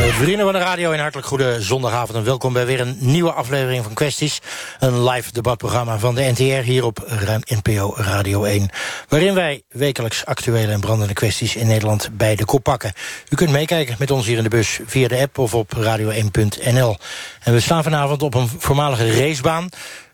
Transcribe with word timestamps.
Eh, 0.00 0.06
Vrienden 0.06 0.44
van 0.44 0.52
de 0.52 0.58
radio, 0.58 0.92
een 0.92 0.98
hartelijk 0.98 1.28
goede 1.28 1.62
zondagavond 1.62 2.18
en 2.18 2.24
welkom 2.24 2.52
bij 2.52 2.66
weer 2.66 2.80
een 2.80 2.96
nieuwe 2.98 3.32
aflevering 3.32 3.84
van 3.84 3.94
Kwesties. 3.94 4.40
Een 4.78 5.04
live 5.04 5.32
debatprogramma 5.32 5.98
van 5.98 6.14
de 6.14 6.22
NTR 6.22 6.42
hier 6.42 6.84
op 6.84 7.06
NPO 7.62 7.94
Radio 7.96 8.44
1. 8.44 8.68
Waarin 9.08 9.34
wij 9.34 9.62
wekelijks 9.68 10.24
actuele 10.24 10.72
en 10.72 10.80
brandende 10.80 11.14
kwesties 11.14 11.56
in 11.56 11.66
Nederland 11.66 12.08
bij 12.12 12.36
de 12.36 12.44
kop 12.44 12.62
pakken. 12.62 12.92
U 13.28 13.36
kunt 13.36 13.50
meekijken 13.50 13.96
met 13.98 14.10
ons 14.10 14.26
hier 14.26 14.36
in 14.36 14.42
de 14.42 14.48
bus 14.48 14.80
via 14.86 15.08
de 15.08 15.18
app 15.18 15.38
of 15.38 15.54
op 15.54 15.76
radio1.nl. 15.76 16.96
En 17.42 17.52
we 17.52 17.60
staan 17.60 17.82
vanavond 17.82 18.22
op 18.22 18.34
een 18.34 18.48
voormalige 18.58 19.18
racebaan 19.18 19.68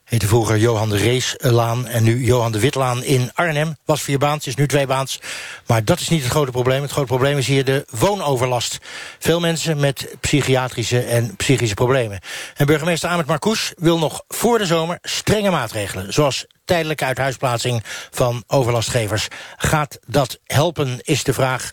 heette 0.06 0.26
vroeger 0.26 0.58
Johan 0.58 0.88
de 0.88 0.96
Reeslaan 0.96 1.86
en 1.86 2.02
nu 2.02 2.24
Johan 2.24 2.52
de 2.52 2.60
Witlaan 2.60 3.04
in 3.04 3.30
Arnhem. 3.34 3.76
Was 3.84 4.02
vier 4.02 4.18
baans, 4.18 4.46
is 4.46 4.54
nu 4.54 4.66
twee 4.66 4.86
baans. 4.86 5.20
Maar 5.66 5.84
dat 5.84 6.00
is 6.00 6.08
niet 6.08 6.22
het 6.22 6.30
grote 6.30 6.50
probleem. 6.50 6.82
Het 6.82 6.90
grote 6.90 7.06
probleem 7.06 7.38
is 7.38 7.46
hier 7.46 7.64
de 7.64 7.84
woonoverlast. 7.90 8.78
Veel 9.18 9.40
mensen 9.40 9.80
met 9.80 10.14
psychiatrische 10.20 11.00
en 11.00 11.36
psychische 11.36 11.74
problemen. 11.74 12.20
En 12.56 12.66
burgemeester 12.66 13.08
Ahmed 13.08 13.26
Marcouch 13.26 13.72
wil 13.76 13.98
nog 13.98 14.22
voor 14.28 14.58
de 14.58 14.66
zomer 14.66 14.98
strenge 15.02 15.50
maatregelen. 15.50 16.12
Zoals 16.12 16.46
tijdelijke 16.64 17.04
uithuisplaatsing 17.04 17.82
van 18.10 18.44
overlastgevers. 18.46 19.28
Gaat 19.56 19.98
dat 20.06 20.38
helpen, 20.44 20.98
is 21.02 21.24
de 21.24 21.32
vraag 21.32 21.70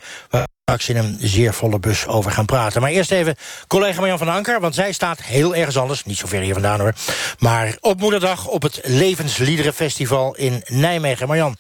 straks 0.64 0.90
in 0.90 0.98
een 0.98 1.18
zeer 1.20 1.54
volle 1.54 1.80
bus 1.80 2.08
over 2.08 2.32
gaan 2.32 2.46
praten. 2.46 2.82
Maar 2.82 2.90
eerst 2.90 3.12
even 3.12 3.36
collega 3.68 4.00
Marjan 4.00 4.18
van 4.18 4.30
Anker, 4.30 4.60
want 4.60 4.76
zij 4.76 4.92
staat 4.92 5.22
heel 5.22 5.56
ergens 5.56 5.78
anders, 5.78 6.04
niet 6.04 6.18
zo 6.18 6.28
ver 6.28 6.42
hier 6.42 6.54
vandaan 6.54 6.80
hoor, 6.80 6.94
maar 7.40 7.78
op 7.80 8.00
moederdag 8.00 8.48
op 8.48 8.62
het 8.62 8.80
Levensliederenfestival 8.84 10.36
in 10.36 10.64
Nijmegen. 10.66 11.28
Marjan. 11.28 11.56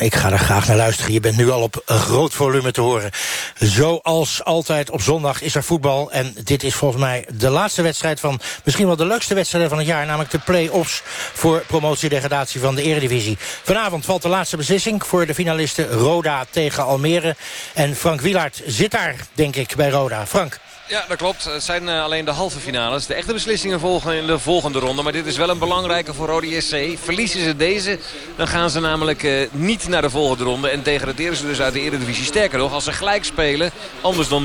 Ik 0.00 0.14
ga 0.14 0.32
er 0.32 0.38
graag 0.38 0.66
naar 0.66 0.76
luisteren. 0.76 1.12
Je 1.12 1.20
bent 1.20 1.36
nu 1.36 1.50
al 1.50 1.62
op 1.62 1.82
groot 1.86 2.34
volume 2.34 2.72
te 2.72 2.80
horen. 2.80 3.10
Zoals 3.58 4.44
altijd 4.44 4.90
op 4.90 5.02
zondag 5.02 5.42
is 5.42 5.54
er 5.54 5.62
voetbal. 5.64 6.12
En 6.12 6.34
dit 6.44 6.62
is 6.62 6.74
volgens 6.74 7.02
mij 7.02 7.26
de 7.32 7.48
laatste 7.48 7.82
wedstrijd 7.82 8.20
van... 8.20 8.40
misschien 8.64 8.86
wel 8.86 8.96
de 8.96 9.06
leukste 9.06 9.34
wedstrijd 9.34 9.68
van 9.68 9.78
het 9.78 9.86
jaar. 9.86 10.06
Namelijk 10.06 10.30
de 10.30 10.38
play-offs 10.38 11.02
voor 11.32 11.64
promotiedegradatie 11.66 12.60
van 12.60 12.74
de 12.74 12.82
eredivisie. 12.82 13.38
Vanavond 13.62 14.04
valt 14.04 14.22
de 14.22 14.28
laatste 14.28 14.56
beslissing 14.56 15.06
voor 15.06 15.26
de 15.26 15.34
finalisten 15.34 15.88
Roda 15.88 16.44
tegen 16.50 16.84
Almere. 16.84 17.36
En 17.74 17.96
Frank 17.96 18.20
Wielaert 18.20 18.62
zit 18.66 18.90
daar, 18.90 19.16
denk 19.32 19.56
ik, 19.56 19.76
bij 19.76 19.90
Roda. 19.90 20.26
Frank. 20.26 20.58
Ja, 20.88 21.04
dat 21.08 21.16
klopt. 21.16 21.44
Het 21.44 21.62
zijn 21.62 21.82
uh, 21.82 22.02
alleen 22.02 22.24
de 22.24 22.30
halve 22.30 22.58
finales. 22.58 23.06
De 23.06 23.14
echte 23.14 23.32
beslissingen 23.32 23.80
volgen 23.80 24.14
in 24.14 24.26
de 24.26 24.38
volgende 24.38 24.78
ronde. 24.78 25.02
Maar 25.02 25.12
dit 25.12 25.26
is 25.26 25.36
wel 25.36 25.48
een 25.48 25.58
belangrijke 25.58 26.14
voor 26.14 26.26
Rode 26.26 26.60
SC. 26.60 26.76
Verliezen 27.02 27.40
ze 27.40 27.56
deze, 27.56 27.98
dan 28.36 28.48
gaan 28.48 28.70
ze 28.70 28.80
namelijk 28.80 29.22
uh, 29.22 29.48
niet 29.50 29.88
naar 29.88 30.02
de 30.02 30.10
volgende 30.10 30.44
ronde. 30.44 30.68
En 30.68 30.82
degraderen 30.82 31.36
ze 31.36 31.46
dus 31.46 31.60
uit 31.60 31.72
de 31.72 31.80
Eredivisie. 31.80 32.24
Sterker 32.24 32.58
nog, 32.58 32.72
als 32.72 32.84
ze 32.84 32.92
gelijk 32.92 33.24
spelen, 33.24 33.70
anders 34.00 34.28
dan 34.28 34.44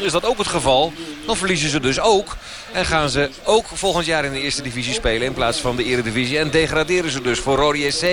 0-0, 0.00 0.04
is 0.04 0.12
dat 0.12 0.24
ook 0.24 0.38
het 0.38 0.46
geval. 0.46 0.92
Dan 1.26 1.36
verliezen 1.36 1.70
ze 1.70 1.80
dus 1.80 2.00
ook. 2.00 2.36
En 2.72 2.86
gaan 2.86 3.10
ze 3.10 3.30
ook 3.44 3.66
volgend 3.72 4.06
jaar 4.06 4.24
in 4.24 4.32
de 4.32 4.40
eerste 4.40 4.62
divisie 4.62 4.94
spelen 4.94 5.26
in 5.26 5.34
plaats 5.34 5.58
van 5.58 5.76
de 5.76 5.84
eredivisie. 5.84 6.38
En 6.38 6.50
degraderen 6.50 7.10
ze 7.10 7.22
dus. 7.22 7.38
Voor 7.38 7.56
Rode 7.56 7.90
SC 7.90 8.04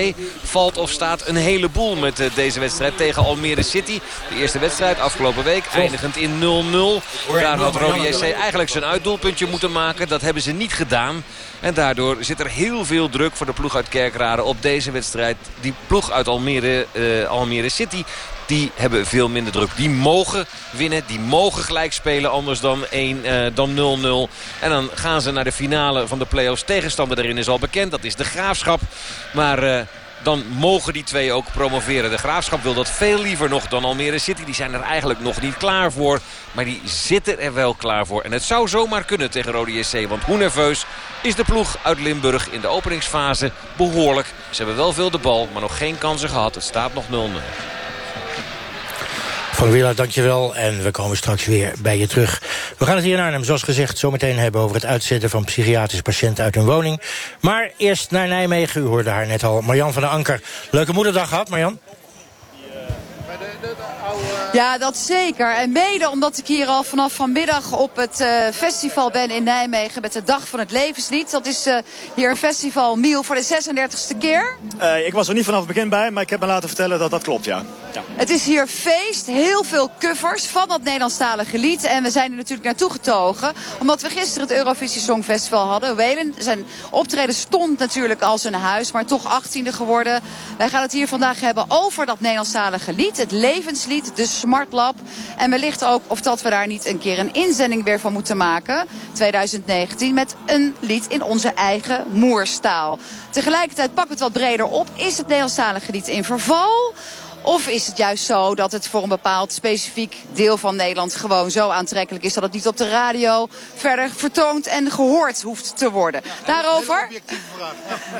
valt 0.42 0.78
of 0.78 0.90
staat 0.90 1.26
een 1.26 1.36
heleboel 1.36 1.96
met 1.96 2.20
uh, 2.20 2.26
deze 2.34 2.60
wedstrijd 2.60 2.96
tegen 2.96 3.24
Almere 3.24 3.62
City. 3.62 4.00
De 4.28 4.36
eerste 4.36 4.58
wedstrijd 4.58 5.00
afgelopen 5.00 5.44
week 5.44 5.64
eindigend 5.74 6.16
in 6.16 6.40
0-0. 6.40 7.32
Daar 7.32 7.67
had 7.72 7.82
Rode 7.82 8.12
SC 8.12 8.22
eigenlijk 8.22 8.70
zijn 8.70 8.84
uitdoelpuntje 8.84 9.46
moeten 9.46 9.72
maken. 9.72 10.08
Dat 10.08 10.20
hebben 10.20 10.42
ze 10.42 10.52
niet 10.52 10.72
gedaan. 10.72 11.24
En 11.60 11.74
daardoor 11.74 12.16
zit 12.20 12.40
er 12.40 12.48
heel 12.48 12.84
veel 12.84 13.08
druk 13.08 13.36
voor 13.36 13.46
de 13.46 13.52
ploeg 13.52 13.76
uit 13.76 13.88
Kerkrade 13.88 14.42
op 14.42 14.62
deze 14.62 14.90
wedstrijd. 14.90 15.36
Die 15.60 15.74
ploeg 15.86 16.10
uit 16.10 16.28
Almere, 16.28 16.86
uh, 16.92 17.28
Almere 17.28 17.68
City 17.68 18.04
die 18.46 18.70
hebben 18.74 19.06
veel 19.06 19.28
minder 19.28 19.52
druk. 19.52 19.70
Die 19.76 19.90
mogen 19.90 20.46
winnen, 20.70 21.02
die 21.06 21.20
mogen 21.20 21.62
gelijk 21.62 21.92
spelen 21.92 22.30
anders 22.30 22.60
dan 22.60 22.86
1, 22.90 23.26
uh, 23.26 23.46
dan 23.54 23.74
0-0. 23.74 24.30
En 24.60 24.70
dan 24.70 24.90
gaan 24.94 25.22
ze 25.22 25.30
naar 25.30 25.44
de 25.44 25.52
finale 25.52 26.06
van 26.06 26.18
de 26.18 26.24
play-offs. 26.26 26.62
Tegenstander 26.62 27.16
daarin 27.16 27.38
is 27.38 27.48
al 27.48 27.58
bekend, 27.58 27.90
dat 27.90 28.04
is 28.04 28.14
de 28.14 28.24
Graafschap. 28.24 28.80
Maar... 29.32 29.64
Uh, 29.64 29.80
dan 30.22 30.44
mogen 30.48 30.92
die 30.92 31.04
twee 31.04 31.32
ook 31.32 31.52
promoveren. 31.52 32.10
De 32.10 32.18
Graafschap 32.18 32.62
wil 32.62 32.74
dat 32.74 32.90
veel 32.90 33.20
liever 33.20 33.48
nog 33.48 33.68
dan 33.68 33.84
Almere 33.84 34.18
City. 34.18 34.44
Die 34.44 34.54
zijn 34.54 34.74
er 34.74 34.80
eigenlijk 34.80 35.20
nog 35.20 35.40
niet 35.40 35.56
klaar 35.56 35.92
voor. 35.92 36.20
Maar 36.52 36.64
die 36.64 36.80
zitten 36.84 37.40
er 37.40 37.54
wel 37.54 37.74
klaar 37.74 38.06
voor. 38.06 38.22
En 38.22 38.32
het 38.32 38.42
zou 38.42 38.68
zomaar 38.68 39.04
kunnen 39.04 39.30
tegen 39.30 39.52
Rode 39.52 39.82
SC. 39.82 40.08
Want 40.08 40.24
hoe 40.24 40.36
nerveus 40.36 40.86
is 41.22 41.34
de 41.34 41.44
ploeg 41.44 41.76
uit 41.82 42.00
Limburg 42.00 42.50
in 42.50 42.60
de 42.60 42.68
openingsfase 42.68 43.50
behoorlijk. 43.76 44.26
Ze 44.50 44.56
hebben 44.56 44.76
wel 44.76 44.92
veel 44.92 45.10
de 45.10 45.18
bal, 45.18 45.48
maar 45.52 45.62
nog 45.62 45.78
geen 45.78 45.98
kansen 45.98 46.28
gehad. 46.28 46.54
Het 46.54 46.64
staat 46.64 46.94
nog 46.94 47.04
0-0. 47.04 47.08
Van 49.58 49.70
Willa, 49.70 49.92
dankjewel. 49.92 50.54
En 50.56 50.82
we 50.82 50.90
komen 50.90 51.16
straks 51.16 51.44
weer 51.44 51.72
bij 51.78 51.98
je 51.98 52.06
terug. 52.06 52.42
We 52.78 52.84
gaan 52.84 52.94
het 52.94 53.04
hier 53.04 53.16
in 53.16 53.24
Arnhem, 53.24 53.44
zoals 53.44 53.62
gezegd, 53.62 53.98
zometeen 53.98 54.38
hebben 54.38 54.60
over 54.60 54.74
het 54.74 54.84
uitzetten 54.84 55.30
van 55.30 55.44
psychiatrische 55.44 56.02
patiënten 56.02 56.44
uit 56.44 56.54
hun 56.54 56.64
woning. 56.64 57.00
Maar 57.40 57.70
eerst 57.76 58.10
naar 58.10 58.28
Nijmegen. 58.28 58.82
U 58.82 58.84
hoorde 58.84 59.10
haar 59.10 59.26
net 59.26 59.44
al. 59.44 59.60
Marjan 59.60 59.92
van 59.92 60.02
der 60.02 60.10
Anker. 60.10 60.40
Leuke 60.70 60.92
moederdag 60.92 61.28
gehad, 61.28 61.48
Marjan? 61.48 61.78
Ja, 64.52 64.78
dat 64.78 64.96
zeker. 64.96 65.54
En 65.54 65.72
mede 65.72 66.10
omdat 66.10 66.38
ik 66.38 66.46
hier 66.46 66.66
al 66.66 66.82
vanaf 66.82 67.12
vanmiddag 67.12 67.72
op 67.78 67.96
het 67.96 68.20
uh, 68.20 68.28
festival 68.52 69.10
ben 69.10 69.30
in 69.30 69.42
Nijmegen 69.42 70.02
met 70.02 70.12
de 70.12 70.22
Dag 70.22 70.48
van 70.48 70.58
het 70.58 70.70
Levenslied. 70.70 71.30
Dat 71.30 71.46
is 71.46 71.66
uh, 71.66 71.76
hier 72.14 72.30
een 72.30 72.36
festival 72.36 72.96
Miel 72.96 73.22
voor 73.22 73.34
de 73.34 73.44
36e 74.14 74.18
keer. 74.18 74.56
Uh, 74.80 75.06
ik 75.06 75.12
was 75.12 75.28
er 75.28 75.34
niet 75.34 75.44
vanaf 75.44 75.58
het 75.58 75.68
begin 75.68 75.88
bij, 75.88 76.10
maar 76.10 76.22
ik 76.22 76.30
heb 76.30 76.40
me 76.40 76.46
laten 76.46 76.68
vertellen 76.68 76.98
dat 76.98 77.10
dat 77.10 77.22
klopt, 77.22 77.44
ja. 77.44 77.62
ja. 77.92 78.02
Het 78.16 78.30
is 78.30 78.44
hier 78.44 78.66
feest, 78.66 79.26
heel 79.26 79.64
veel 79.64 79.90
covers 79.98 80.46
van 80.46 80.68
dat 80.68 80.82
Nederlandstalige 80.82 81.58
lied. 81.58 81.84
En 81.84 82.02
we 82.02 82.10
zijn 82.10 82.30
er 82.30 82.36
natuurlijk 82.36 82.64
naartoe 82.64 82.90
getogen, 82.90 83.52
omdat 83.80 84.02
we 84.02 84.10
gisteren 84.10 84.48
het 84.48 84.56
Eurovisie 84.56 85.00
Songfestival 85.00 85.66
hadden. 85.66 85.96
Welen, 85.96 86.34
zijn 86.38 86.64
optreden 86.90 87.34
stond 87.34 87.78
natuurlijk 87.78 88.22
als 88.22 88.44
een 88.44 88.54
huis, 88.54 88.92
maar 88.92 89.06
toch 89.06 89.42
18e 89.42 89.68
geworden. 89.68 90.22
Wij 90.58 90.68
gaan 90.68 90.82
het 90.82 90.92
hier 90.92 91.08
vandaag 91.08 91.40
hebben 91.40 91.64
over 91.68 92.06
dat 92.06 92.20
Nederlandstalige 92.20 92.92
lied, 92.92 93.16
het 93.16 93.32
levenslied, 93.32 94.16
de 94.16 94.26
Smart 94.38 94.72
Lab. 94.72 94.94
En 95.36 95.50
wellicht 95.50 95.84
ook 95.84 96.02
of 96.06 96.20
dat 96.20 96.42
we 96.42 96.50
daar 96.50 96.66
niet 96.66 96.86
een 96.86 96.98
keer 96.98 97.18
een 97.18 97.32
inzending 97.32 97.84
weer 97.84 98.00
van 98.00 98.12
moeten 98.12 98.36
maken. 98.36 98.86
2019 99.12 100.14
met 100.14 100.34
een 100.46 100.76
lied 100.80 101.06
in 101.06 101.22
onze 101.22 101.48
eigen 101.48 102.06
moerstaal. 102.10 102.98
Tegelijkertijd 103.30 103.94
pak 103.94 104.08
het 104.08 104.20
wat 104.20 104.32
breder 104.32 104.66
op. 104.66 104.88
Is 104.94 105.16
het 105.16 105.26
Nederlandstalige 105.26 105.92
lied 105.92 106.08
in 106.08 106.24
verval? 106.24 106.94
Of 107.42 107.68
is 107.68 107.86
het 107.86 107.96
juist 107.96 108.24
zo 108.24 108.54
dat 108.54 108.72
het 108.72 108.88
voor 108.88 109.02
een 109.02 109.08
bepaald 109.08 109.52
specifiek 109.52 110.16
deel 110.32 110.56
van 110.56 110.76
Nederland 110.76 111.14
gewoon 111.14 111.50
zo 111.50 111.68
aantrekkelijk 111.68 112.24
is 112.24 112.34
dat 112.34 112.42
het 112.42 112.52
niet 112.52 112.66
op 112.66 112.76
de 112.76 112.88
radio 112.88 113.48
verder 113.74 114.10
vertoond 114.10 114.66
en 114.66 114.90
gehoord 114.90 115.42
hoeft 115.42 115.76
te 115.76 115.90
worden? 115.90 116.22
Daarover? 116.44 117.08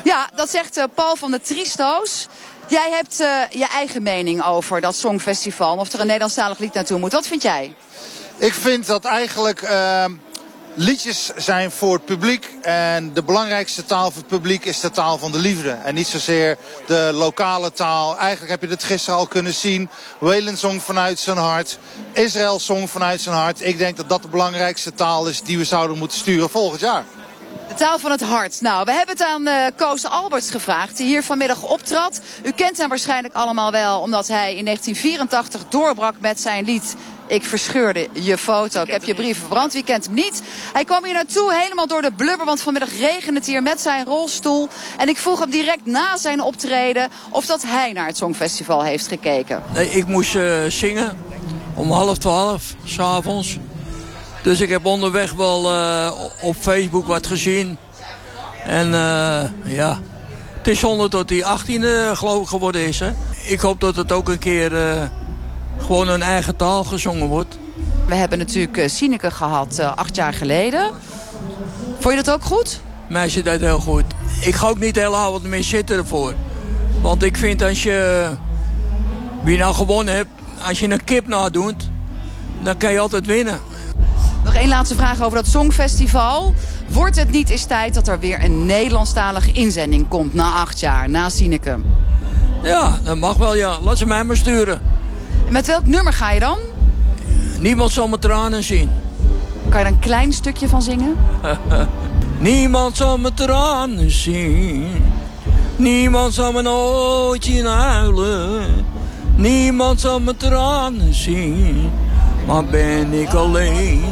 Ja, 0.04 0.28
dat 0.34 0.50
zegt 0.50 0.80
Paul 0.94 1.16
van 1.16 1.30
de 1.30 1.40
Tristo's. 1.40 2.26
Jij 2.68 2.90
hebt 2.90 3.20
uh, 3.20 3.40
je 3.50 3.66
eigen 3.66 4.02
mening 4.02 4.44
over 4.44 4.80
dat 4.80 4.96
Songfestival. 4.96 5.76
Of 5.76 5.92
er 5.92 6.00
een 6.00 6.06
Nederlandstalig 6.06 6.58
lied 6.58 6.74
naartoe 6.74 6.98
moet. 6.98 7.12
Wat 7.12 7.26
vind 7.26 7.42
jij? 7.42 7.74
Ik 8.36 8.54
vind 8.54 8.86
dat 8.86 9.04
eigenlijk 9.04 9.62
uh, 9.62 10.04
liedjes 10.74 11.30
zijn 11.36 11.70
voor 11.70 11.94
het 11.94 12.04
publiek. 12.04 12.50
En 12.62 13.12
de 13.12 13.22
belangrijkste 13.22 13.84
taal 13.84 14.10
voor 14.10 14.20
het 14.20 14.26
publiek 14.26 14.64
is 14.64 14.80
de 14.80 14.90
taal 14.90 15.18
van 15.18 15.32
de 15.32 15.38
liefde. 15.38 15.70
En 15.70 15.94
niet 15.94 16.06
zozeer 16.06 16.56
de 16.86 17.10
lokale 17.14 17.72
taal. 17.72 18.18
Eigenlijk 18.18 18.50
heb 18.50 18.62
je 18.62 18.68
het 18.68 18.84
gisteren 18.84 19.18
al 19.18 19.26
kunnen 19.26 19.54
zien. 19.54 19.88
Welen 20.20 20.56
zong 20.56 20.82
vanuit 20.82 21.18
zijn 21.18 21.36
hart. 21.36 21.78
Israël 22.12 22.60
zong 22.60 22.90
vanuit 22.90 23.20
zijn 23.20 23.36
hart. 23.36 23.60
Ik 23.60 23.78
denk 23.78 23.96
dat 23.96 24.08
dat 24.08 24.22
de 24.22 24.28
belangrijkste 24.28 24.94
taal 24.94 25.26
is 25.26 25.42
die 25.42 25.58
we 25.58 25.64
zouden 25.64 25.98
moeten 25.98 26.18
sturen 26.18 26.50
volgend 26.50 26.80
jaar. 26.80 27.04
Taal 27.78 27.98
van 27.98 28.10
het 28.10 28.22
hart. 28.22 28.60
Nou, 28.60 28.84
we 28.84 28.92
hebben 28.92 29.16
het 29.16 29.26
aan 29.26 29.46
uh, 29.46 29.66
Koos 29.76 30.04
Alberts 30.04 30.50
gevraagd, 30.50 30.96
die 30.96 31.06
hier 31.06 31.22
vanmiddag 31.22 31.62
optrad. 31.62 32.20
U 32.42 32.50
kent 32.50 32.78
hem 32.78 32.88
waarschijnlijk 32.88 33.34
allemaal 33.34 33.70
wel, 33.70 34.00
omdat 34.00 34.28
hij 34.28 34.56
in 34.56 34.64
1984 34.64 35.68
doorbrak 35.68 36.14
met 36.20 36.40
zijn 36.40 36.64
lied 36.64 36.96
ik 37.28 37.44
verscheurde 37.44 38.08
je 38.12 38.38
foto. 38.38 38.82
Ik 38.82 38.90
heb 38.90 39.04
je 39.04 39.14
brief 39.14 39.38
verbrand. 39.38 39.72
Wie 39.72 39.84
kent 39.84 40.04
hem 40.04 40.14
niet? 40.14 40.42
Hij 40.72 40.84
kwam 40.84 41.04
hier 41.04 41.14
naartoe 41.14 41.54
helemaal 41.54 41.86
door 41.86 42.02
de 42.02 42.12
blubber. 42.12 42.46
Want 42.46 42.60
vanmiddag 42.60 42.98
regende 42.98 43.38
het 43.38 43.48
hier 43.48 43.62
met 43.62 43.80
zijn 43.80 44.04
rolstoel. 44.04 44.68
En 44.98 45.08
ik 45.08 45.16
vroeg 45.16 45.38
hem 45.38 45.50
direct 45.50 45.86
na 45.86 46.16
zijn 46.16 46.40
optreden 46.40 47.08
of 47.30 47.46
dat 47.46 47.62
hij 47.62 47.92
naar 47.92 48.06
het 48.06 48.16
Songfestival 48.16 48.82
heeft 48.82 49.06
gekeken. 49.06 49.62
Nee, 49.74 49.90
ik 49.90 50.06
moest 50.06 50.34
uh, 50.34 50.64
zingen 50.64 51.18
om 51.74 51.90
half 51.90 52.18
twaalf, 52.18 52.74
s'avonds. 52.84 53.58
Dus 54.42 54.60
ik 54.60 54.68
heb 54.68 54.86
onderweg 54.86 55.32
wel 55.32 55.72
uh, 55.72 56.12
op 56.40 56.56
Facebook 56.60 57.06
wat 57.06 57.26
gezien. 57.26 57.78
En 58.64 58.86
uh, 58.86 59.42
ja, 59.64 60.00
het 60.56 60.68
is 60.68 60.78
zonder 60.78 61.10
dat 61.10 61.28
hij 61.30 61.44
18 61.44 61.82
geloof 62.16 62.42
ik 62.42 62.48
geworden 62.48 62.86
is. 62.86 63.00
Hè? 63.00 63.10
Ik 63.46 63.60
hoop 63.60 63.80
dat 63.80 63.96
het 63.96 64.12
ook 64.12 64.28
een 64.28 64.38
keer 64.38 64.70
gewoon 65.78 66.08
een 66.08 66.22
eigen 66.22 66.56
taal 66.56 66.84
gezongen 66.84 67.26
wordt. 67.26 67.58
We 68.06 68.14
hebben 68.14 68.38
natuurlijk 68.38 68.82
Sineke 68.86 69.30
gehad 69.30 69.80
acht 69.80 70.16
jaar 70.16 70.32
geleden. 70.32 70.90
Vond 71.98 72.14
je 72.14 72.22
dat 72.22 72.34
ook 72.34 72.44
goed? 72.44 72.80
Mij 73.08 73.28
zit 73.28 73.44
dat 73.44 73.60
heel 73.60 73.78
goed. 73.78 74.04
Ik 74.40 74.54
ga 74.54 74.68
ook 74.68 74.78
niet 74.78 74.94
de 74.94 75.00
hele 75.00 75.16
avond 75.16 75.42
meer 75.42 75.62
zitten 75.62 75.96
ervoor. 75.96 76.34
Want 77.00 77.22
ik 77.22 77.36
vind 77.36 77.62
als 77.62 77.82
je... 77.82 78.28
Wie 79.42 79.58
nou 79.58 79.74
gewonnen 79.74 80.14
hebt, 80.14 80.28
als 80.66 80.78
je 80.78 80.90
een 80.90 81.04
kip 81.04 81.26
nadoet... 81.26 81.90
dan 82.62 82.76
kan 82.76 82.92
je 82.92 82.98
altijd 82.98 83.26
winnen. 83.26 83.60
Nog 84.48 84.56
één 84.56 84.68
laatste 84.68 84.94
vraag 84.94 85.22
over 85.22 85.38
dat 85.38 85.46
Songfestival. 85.46 86.54
Wordt 86.88 87.16
het 87.16 87.30
niet 87.30 87.50
eens 87.50 87.64
tijd 87.64 87.94
dat 87.94 88.08
er 88.08 88.18
weer 88.18 88.44
een 88.44 88.66
Nederlandstalige 88.66 89.52
inzending 89.52 90.08
komt 90.08 90.34
na 90.34 90.52
acht 90.52 90.80
jaar, 90.80 91.10
na 91.10 91.28
Sineke? 91.28 91.78
Ja, 92.62 92.98
dat 93.02 93.16
mag 93.16 93.36
wel, 93.36 93.56
ja. 93.56 93.78
Laat 93.80 93.98
ze 93.98 94.06
mij 94.06 94.24
maar 94.24 94.36
sturen. 94.36 94.80
Met 95.48 95.66
welk 95.66 95.86
nummer 95.86 96.12
ga 96.12 96.30
je 96.30 96.40
dan? 96.40 96.58
Niemand 97.58 97.92
zal 97.92 98.08
mijn 98.08 98.20
tranen 98.20 98.62
zien. 98.62 98.90
Kan 99.68 99.80
je 99.80 99.86
er 99.86 99.92
een 99.92 99.98
klein 99.98 100.32
stukje 100.32 100.68
van 100.68 100.82
zingen? 100.82 101.16
Niemand 102.38 102.96
zal 102.96 103.18
mijn 103.18 103.34
tranen 103.34 104.10
zien. 104.10 104.86
Niemand 105.76 106.34
zal 106.34 106.52
me 106.52 106.62
nooit 106.62 107.44
zien 107.44 107.66
huilen. 107.66 108.66
Niemand 109.36 110.00
zal 110.00 110.20
mijn 110.20 110.36
tranen 110.36 111.14
zien. 111.14 111.90
Maar 112.46 112.64
ben 112.64 113.12
ik 113.12 113.32
alleen, 113.32 114.04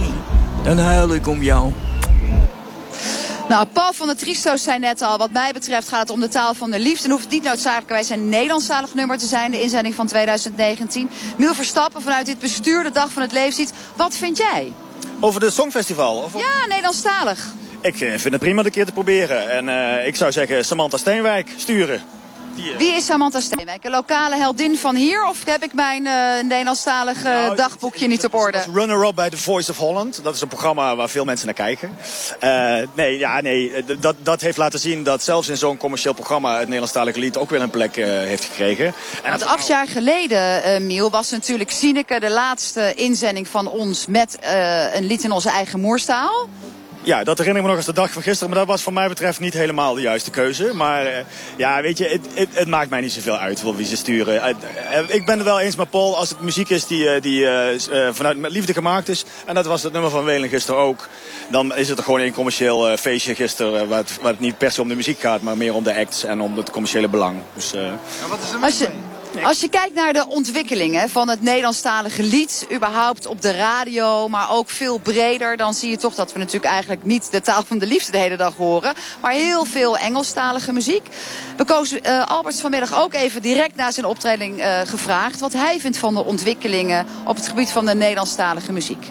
dan 0.74 0.78
huil 0.78 1.14
ik 1.14 1.26
om 1.26 1.42
jou. 1.42 1.72
Nou, 3.48 3.66
Paul 3.66 3.92
van 3.92 4.06
der 4.06 4.16
Tristo's 4.16 4.62
zei 4.62 4.78
net 4.78 5.02
al, 5.02 5.18
wat 5.18 5.30
mij 5.30 5.52
betreft 5.52 5.88
gaat 5.88 6.00
het 6.00 6.10
om 6.10 6.20
de 6.20 6.28
taal 6.28 6.54
van 6.54 6.70
de 6.70 6.78
liefde. 6.78 7.04
En 7.04 7.10
hoeft 7.10 7.22
het 7.22 7.32
niet 7.32 7.42
noodzakelijkerwijs 7.42 8.10
een 8.10 8.28
Nederlandstalig 8.28 8.94
nummer 8.94 9.18
te 9.18 9.26
zijn, 9.26 9.50
de 9.50 9.62
inzending 9.62 9.94
van 9.94 10.06
2019. 10.06 11.10
Miel 11.36 11.54
Verstappen 11.54 12.02
vanuit 12.02 12.26
dit 12.26 12.38
bestuur, 12.38 12.82
de 12.82 12.90
Dag 12.90 13.12
van 13.12 13.22
het 13.22 13.32
Leefziet. 13.32 13.72
Wat 13.96 14.16
vind 14.16 14.36
jij? 14.36 14.72
Over 15.20 15.40
de 15.40 15.50
Songfestival? 15.50 16.16
Of 16.16 16.38
Ja, 16.38 16.66
Nederlandstalig. 16.68 17.46
Ik 17.80 17.96
vind 17.96 18.22
het 18.24 18.38
prima 18.38 18.64
een 18.64 18.70
keer 18.70 18.86
te 18.86 18.92
proberen. 18.92 19.50
En 19.50 19.68
uh, 19.68 20.06
ik 20.06 20.16
zou 20.16 20.32
zeggen 20.32 20.64
Samantha 20.64 20.96
Steenwijk 20.96 21.50
sturen. 21.56 22.02
Wie 22.56 22.92
is 22.92 23.04
Samantha 23.04 23.40
Steenwijk? 23.40 23.84
Een 23.84 23.90
lokale 23.90 24.36
heldin 24.36 24.76
van 24.76 24.94
hier? 24.94 25.24
Of 25.24 25.44
heb 25.44 25.62
ik 25.62 25.72
mijn 25.72 26.04
uh, 26.04 26.12
Nederlandstalige 26.42 27.28
nou, 27.28 27.56
dagboekje 27.56 28.06
niet 28.06 28.24
op 28.24 28.34
orde? 28.34 28.64
Runner-up 28.72 29.14
bij 29.14 29.30
The 29.30 29.36
Voice 29.36 29.70
of 29.70 29.76
Holland. 29.76 30.20
Dat 30.22 30.34
is 30.34 30.40
een 30.40 30.48
programma 30.48 30.96
waar 30.96 31.08
veel 31.08 31.24
mensen 31.24 31.46
naar 31.46 31.54
kijken. 31.54 31.96
Uh, 32.44 32.76
nee, 32.94 33.18
ja, 33.18 33.40
nee 33.40 33.84
dat, 34.00 34.16
dat 34.22 34.40
heeft 34.40 34.56
laten 34.56 34.78
zien 34.78 35.02
dat 35.02 35.22
zelfs 35.22 35.48
in 35.48 35.56
zo'n 35.56 35.76
commercieel 35.76 36.14
programma... 36.14 36.52
het 36.52 36.64
Nederlandstalige 36.64 37.18
lied 37.18 37.36
ook 37.36 37.50
weer 37.50 37.60
een 37.60 37.70
plek 37.70 37.96
uh, 37.96 38.06
heeft 38.06 38.44
gekregen. 38.44 38.86
En 39.22 39.30
Want 39.30 39.44
acht 39.44 39.66
jaar 39.66 39.86
geleden, 39.86 40.86
Miel, 40.86 41.10
was 41.10 41.30
natuurlijk 41.30 41.70
Sineke 41.70 42.20
de 42.20 42.30
laatste 42.30 42.94
inzending 42.94 43.48
van 43.48 43.68
ons... 43.68 44.06
met 44.06 44.38
een 44.92 45.06
lied 45.06 45.24
in 45.24 45.32
onze 45.32 45.50
eigen 45.50 45.80
moerstaal. 45.80 46.48
Ja, 47.06 47.24
dat 47.24 47.38
herinner 47.38 47.62
ik 47.62 47.68
me 47.68 47.74
nog 47.74 47.86
als 47.86 47.94
de 47.94 48.00
dag 48.00 48.12
van 48.12 48.22
gisteren. 48.22 48.48
Maar 48.48 48.58
dat 48.58 48.68
was 48.68 48.82
voor 48.82 48.92
mij 48.92 49.08
betreft 49.08 49.40
niet 49.40 49.54
helemaal 49.54 49.94
de 49.94 50.00
juiste 50.00 50.30
keuze. 50.30 50.70
Maar 50.74 51.06
uh, 51.06 51.12
ja, 51.56 51.82
weet 51.82 51.98
je, 51.98 52.08
het, 52.08 52.26
het, 52.34 52.48
het, 52.52 52.68
maakt 52.68 52.90
mij 52.90 53.00
niet 53.00 53.12
zoveel 53.12 53.36
uit 53.36 53.62
wie 53.76 53.86
ze 53.86 53.96
sturen. 53.96 54.34
Uh, 54.34 54.98
ik 55.06 55.26
ben 55.26 55.36
het 55.36 55.46
wel 55.46 55.60
eens 55.60 55.76
met 55.76 55.90
Paul 55.90 56.16
als 56.16 56.28
het 56.28 56.40
muziek 56.40 56.68
is 56.68 56.86
die, 56.86 57.20
die 57.20 57.46
vanuit 58.12 58.38
met 58.38 58.50
liefde 58.50 58.72
gemaakt 58.72 59.08
is. 59.08 59.24
En 59.44 59.54
dat 59.54 59.66
was 59.66 59.82
het 59.82 59.92
nummer 59.92 60.10
van 60.10 60.24
Welen 60.24 60.48
gisteren 60.48 60.80
ook. 60.80 61.08
Dan 61.50 61.76
is 61.76 61.88
het 61.88 61.98
er 61.98 62.04
gewoon 62.04 62.20
een 62.20 62.32
commercieel 62.32 62.96
feestje 62.96 63.34
gisteren. 63.34 63.88
Waar 63.88 63.98
het, 63.98 64.18
waar 64.20 64.30
het, 64.30 64.40
niet 64.40 64.58
per 64.58 64.70
se 64.72 64.82
om 64.82 64.88
de 64.88 64.96
muziek 64.96 65.20
gaat, 65.20 65.42
maar 65.42 65.56
meer 65.56 65.74
om 65.74 65.84
de 65.84 65.96
acts 65.96 66.24
en 66.24 66.40
om 66.40 66.56
het 66.56 66.70
commerciële 66.70 67.08
belang. 67.08 67.36
Dus, 67.54 67.70
ja, 67.70 67.98
wat 68.28 68.38
is 68.42 68.52
er 68.52 68.62
als 68.62 68.78
je, 68.78 68.88
als 69.44 69.60
je 69.60 69.68
kijkt 69.68 69.94
naar 69.94 70.12
de 70.12 70.26
ontwikkelingen 70.28 71.10
van 71.10 71.28
het 71.28 71.42
Nederlandstalige 71.42 72.22
lied, 72.22 72.66
überhaupt 72.72 73.26
op 73.26 73.42
de 73.42 73.50
radio, 73.50 74.28
maar 74.28 74.50
ook 74.50 74.70
veel 74.70 74.98
breder, 74.98 75.56
dan 75.56 75.74
zie 75.74 75.90
je 75.90 75.96
toch 75.96 76.14
dat 76.14 76.32
we 76.32 76.38
natuurlijk 76.38 76.72
eigenlijk 76.72 77.04
niet 77.04 77.30
de 77.30 77.40
taal 77.40 77.62
van 77.62 77.78
de 77.78 77.86
liefde 77.86 78.12
de 78.12 78.18
hele 78.18 78.36
dag 78.36 78.56
horen, 78.56 78.94
maar 79.20 79.32
heel 79.32 79.64
veel 79.64 79.98
Engelstalige 79.98 80.72
muziek. 80.72 81.06
We 81.56 81.64
kozen 81.64 82.00
uh, 82.06 82.40
vanmiddag 82.48 83.00
ook 83.00 83.14
even 83.14 83.42
direct 83.42 83.76
na 83.76 83.90
zijn 83.90 84.06
optreden 84.06 84.58
uh, 84.58 84.80
gevraagd 84.84 85.40
wat 85.40 85.52
hij 85.52 85.80
vindt 85.80 85.98
van 85.98 86.14
de 86.14 86.24
ontwikkelingen 86.24 87.06
op 87.24 87.36
het 87.36 87.48
gebied 87.48 87.70
van 87.70 87.86
de 87.86 87.94
Nederlandstalige 87.94 88.72
muziek. 88.72 89.06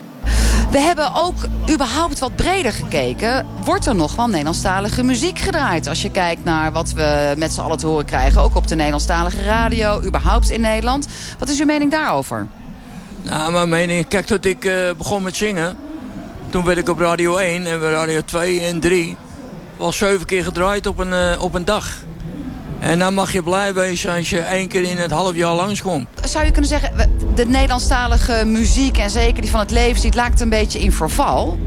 We 0.75 0.81
hebben 0.81 1.13
ook 1.13 1.35
überhaupt 1.71 2.19
wat 2.19 2.35
breder 2.35 2.71
gekeken. 2.71 3.45
Wordt 3.63 3.85
er 3.85 3.95
nog 3.95 4.15
wel 4.15 4.27
Nederlandstalige 4.27 5.03
muziek 5.03 5.39
gedraaid? 5.39 5.87
Als 5.87 6.01
je 6.01 6.11
kijkt 6.11 6.43
naar 6.43 6.71
wat 6.71 6.91
we 6.91 7.33
met 7.37 7.53
z'n 7.53 7.61
allen 7.61 7.77
te 7.77 7.87
horen 7.87 8.05
krijgen. 8.05 8.41
Ook 8.41 8.55
op 8.55 8.67
de 8.67 8.75
Nederlandstalige 8.75 9.43
radio, 9.43 10.03
überhaupt 10.03 10.49
in 10.49 10.61
Nederland. 10.61 11.07
Wat 11.39 11.49
is 11.49 11.59
uw 11.59 11.65
mening 11.65 11.91
daarover? 11.91 12.47
Nou, 13.21 13.51
mijn 13.51 13.69
mening... 13.69 14.07
Kijk, 14.07 14.25
toen 14.25 14.37
ik 14.41 14.65
uh, 14.65 14.91
begon 14.97 15.23
met 15.23 15.35
zingen... 15.35 15.77
Toen 16.49 16.65
werd 16.65 16.77
ik 16.77 16.89
op 16.89 16.99
Radio 16.99 17.37
1 17.37 17.65
en 17.65 17.79
Radio 17.79 18.21
2 18.21 18.59
en 18.59 18.79
3... 18.79 19.17
was 19.77 19.97
zeven 19.97 20.25
keer 20.25 20.43
gedraaid 20.43 20.85
op 20.85 20.99
een, 20.99 21.11
uh, 21.11 21.41
op 21.43 21.53
een 21.53 21.65
dag. 21.65 21.87
En 22.79 22.99
dan 22.99 23.13
mag 23.13 23.31
je 23.31 23.43
blij 23.43 23.73
wezen 23.73 24.15
als 24.15 24.29
je 24.29 24.39
één 24.39 24.67
keer 24.67 24.83
in 24.83 24.97
het 24.97 25.11
half 25.11 25.35
jaar 25.35 25.53
langskomt. 25.53 26.07
Zou 26.23 26.45
je 26.45 26.51
kunnen 26.51 26.69
zeggen, 26.69 27.09
de 27.35 27.45
Nederlandstalige 27.45 28.43
muziek 28.45 28.97
en 28.97 29.09
zeker 29.09 29.41
die 29.41 29.51
van 29.51 29.59
het 29.59 29.71
levenslied 29.71 30.15
lijkt 30.15 30.41
een 30.41 30.49
beetje 30.49 30.79
in 30.79 30.91
verval? 30.91 31.59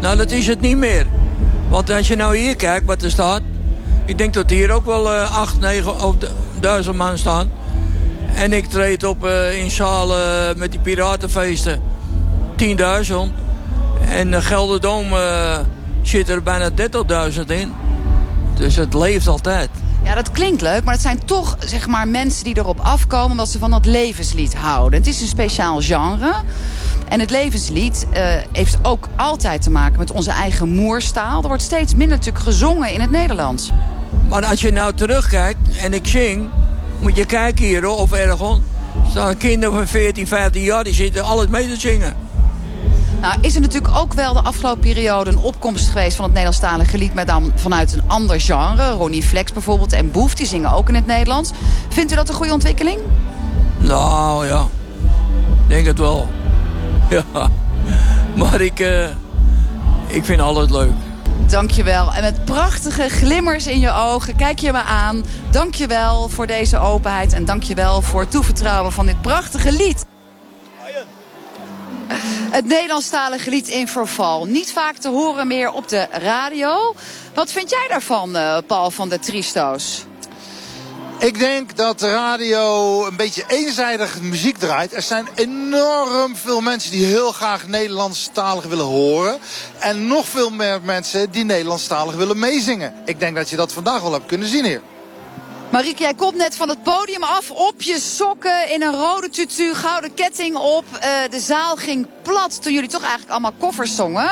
Nou, 0.00 0.16
dat 0.16 0.30
is 0.30 0.46
het 0.46 0.60
niet 0.60 0.76
meer. 0.76 1.06
Want 1.68 1.90
als 1.90 2.08
je 2.08 2.16
nou 2.16 2.36
hier 2.36 2.56
kijkt 2.56 2.86
wat 2.86 3.02
er 3.02 3.10
staat... 3.10 3.40
Ik 4.04 4.18
denk 4.18 4.34
dat 4.34 4.50
hier 4.50 4.70
ook 4.70 4.84
wel 4.84 5.14
uh, 5.14 5.38
8, 5.38 5.60
9 5.60 6.02
of 6.04 6.14
1000 6.60 6.96
man 6.96 7.18
staan. 7.18 7.50
En 8.34 8.52
ik 8.52 8.66
treed 8.66 9.04
op 9.04 9.24
uh, 9.24 9.62
in 9.62 9.70
zalen 9.70 10.58
met 10.58 10.70
die 10.70 10.80
piratenfeesten 10.80 11.80
10.000. 12.62 12.76
En 14.08 14.30
de 14.30 14.42
Gelderdoom 14.42 15.12
uh, 15.12 15.58
zit 16.02 16.28
er 16.28 16.42
bijna 16.42 16.70
30.000 16.70 16.76
in. 17.46 17.72
Dus 18.54 18.76
het 18.76 18.94
leeft 18.94 19.28
altijd. 19.28 19.68
Ja, 20.08 20.14
dat 20.14 20.30
klinkt 20.30 20.60
leuk, 20.60 20.84
maar 20.84 20.94
het 20.94 21.02
zijn 21.02 21.24
toch 21.24 21.56
zeg 21.58 21.86
maar, 21.86 22.08
mensen 22.08 22.44
die 22.44 22.58
erop 22.58 22.80
afkomen... 22.80 23.30
omdat 23.30 23.48
ze 23.48 23.58
van 23.58 23.70
dat 23.70 23.86
levenslied 23.86 24.54
houden. 24.54 24.98
Het 24.98 25.08
is 25.08 25.20
een 25.20 25.26
speciaal 25.26 25.80
genre. 25.80 26.34
En 27.08 27.20
het 27.20 27.30
levenslied 27.30 28.06
uh, 28.12 28.18
heeft 28.52 28.78
ook 28.82 29.08
altijd 29.16 29.62
te 29.62 29.70
maken 29.70 29.98
met 29.98 30.10
onze 30.10 30.30
eigen 30.30 30.68
moerstaal. 30.68 31.42
Er 31.42 31.48
wordt 31.48 31.62
steeds 31.62 31.94
minder 31.94 32.16
natuurlijk 32.16 32.44
gezongen 32.44 32.92
in 32.92 33.00
het 33.00 33.10
Nederlands. 33.10 33.70
Maar 34.28 34.44
als 34.44 34.60
je 34.60 34.70
nou 34.70 34.94
terugkijkt 34.94 35.76
en 35.76 35.94
ik 35.94 36.06
zing... 36.06 36.48
moet 37.00 37.16
je 37.16 37.24
kijken 37.24 37.64
hier 37.64 37.88
of 37.88 38.12
ergens... 38.12 38.60
staan 39.10 39.36
kinderen 39.36 39.74
van 39.74 39.86
14, 39.86 40.26
15 40.26 40.62
jaar... 40.62 40.84
die 40.84 40.94
zitten 40.94 41.24
alles 41.24 41.46
mee 41.46 41.68
te 41.68 41.76
zingen. 41.76 42.27
Nou, 43.20 43.34
is 43.40 43.54
er 43.54 43.60
natuurlijk 43.60 43.96
ook 43.96 44.12
wel 44.14 44.32
de 44.32 44.42
afgelopen 44.42 44.80
periode 44.80 45.30
een 45.30 45.38
opkomst 45.38 45.88
geweest 45.88 46.16
van 46.16 46.24
het 46.24 46.34
Nederlandstalige 46.34 46.98
lied, 46.98 47.14
maar 47.14 47.26
dan 47.26 47.52
vanuit 47.54 47.92
een 47.92 48.02
ander 48.06 48.40
genre. 48.40 48.90
Ronnie 48.90 49.22
Flex 49.22 49.52
bijvoorbeeld 49.52 49.92
en 49.92 50.10
Boef, 50.10 50.34
die 50.34 50.46
zingen 50.46 50.72
ook 50.72 50.88
in 50.88 50.94
het 50.94 51.06
Nederlands. 51.06 51.50
Vindt 51.88 52.12
u 52.12 52.14
dat 52.14 52.28
een 52.28 52.34
goede 52.34 52.52
ontwikkeling? 52.52 52.98
Nou 53.78 54.46
ja, 54.46 54.66
denk 55.66 55.86
het 55.86 55.98
wel. 55.98 56.28
Ja, 57.10 57.50
maar 58.34 58.60
ik, 58.60 58.80
uh, 58.80 59.08
ik 60.06 60.24
vind 60.24 60.40
alles 60.40 60.70
leuk. 60.70 60.90
Dankjewel. 61.46 62.12
En 62.12 62.22
met 62.22 62.44
prachtige 62.44 63.08
glimmers 63.08 63.66
in 63.66 63.80
je 63.80 63.92
ogen 63.92 64.36
kijk 64.36 64.58
je 64.58 64.72
me 64.72 64.82
aan. 64.82 65.24
Dankjewel 65.50 66.28
voor 66.28 66.46
deze 66.46 66.78
openheid 66.78 67.32
en 67.32 67.44
dankjewel 67.44 68.02
voor 68.02 68.20
het 68.20 68.30
toevertrouwen 68.30 68.92
van 68.92 69.06
dit 69.06 69.20
prachtige 69.20 69.72
lied. 69.72 70.06
Het 72.50 72.66
Nederlandstalige 72.66 73.50
lied 73.50 73.68
in 73.68 73.88
verval. 73.88 74.44
Niet 74.44 74.72
vaak 74.72 74.96
te 74.96 75.08
horen 75.08 75.46
meer 75.46 75.72
op 75.72 75.88
de 75.88 76.06
radio. 76.10 76.94
Wat 77.34 77.52
vind 77.52 77.70
jij 77.70 77.86
daarvan, 77.88 78.36
uh, 78.36 78.58
Paul 78.66 78.90
van 78.90 79.08
de 79.08 79.18
Tristo's? 79.18 80.04
Ik 81.18 81.38
denk 81.38 81.76
dat 81.76 81.98
de 81.98 82.10
radio 82.10 83.06
een 83.06 83.16
beetje 83.16 83.44
eenzijdig 83.48 84.20
muziek 84.20 84.58
draait. 84.58 84.94
Er 84.94 85.02
zijn 85.02 85.28
enorm 85.34 86.36
veel 86.36 86.60
mensen 86.60 86.90
die 86.90 87.04
heel 87.04 87.32
graag 87.32 87.66
Nederlandstalig 87.66 88.64
willen 88.64 88.84
horen. 88.84 89.38
En 89.78 90.06
nog 90.06 90.26
veel 90.26 90.50
meer 90.50 90.80
mensen 90.82 91.30
die 91.30 91.44
Nederlandstalig 91.44 92.14
willen 92.14 92.38
meezingen. 92.38 92.94
Ik 93.04 93.20
denk 93.20 93.36
dat 93.36 93.50
je 93.50 93.56
dat 93.56 93.72
vandaag 93.72 94.02
al 94.02 94.12
hebt 94.12 94.26
kunnen 94.26 94.48
zien 94.48 94.64
hier. 94.64 94.82
Marieke, 95.70 96.02
jij 96.02 96.14
komt 96.14 96.36
net 96.36 96.56
van 96.56 96.68
het 96.68 96.82
podium 96.82 97.22
af 97.22 97.50
op 97.50 97.82
je 97.82 97.98
sokken 97.98 98.70
in 98.70 98.82
een 98.82 98.94
rode 98.94 99.28
tutu, 99.28 99.74
gouden 99.74 100.14
ketting 100.14 100.56
op. 100.56 100.84
Uh, 100.92 101.00
de 101.30 101.40
zaal 101.40 101.76
ging 101.76 102.06
plat 102.22 102.62
toen 102.62 102.72
jullie 102.72 102.88
toch 102.88 103.00
eigenlijk 103.00 103.30
allemaal 103.30 103.52
koffers 103.58 103.94
zongen. 103.96 104.30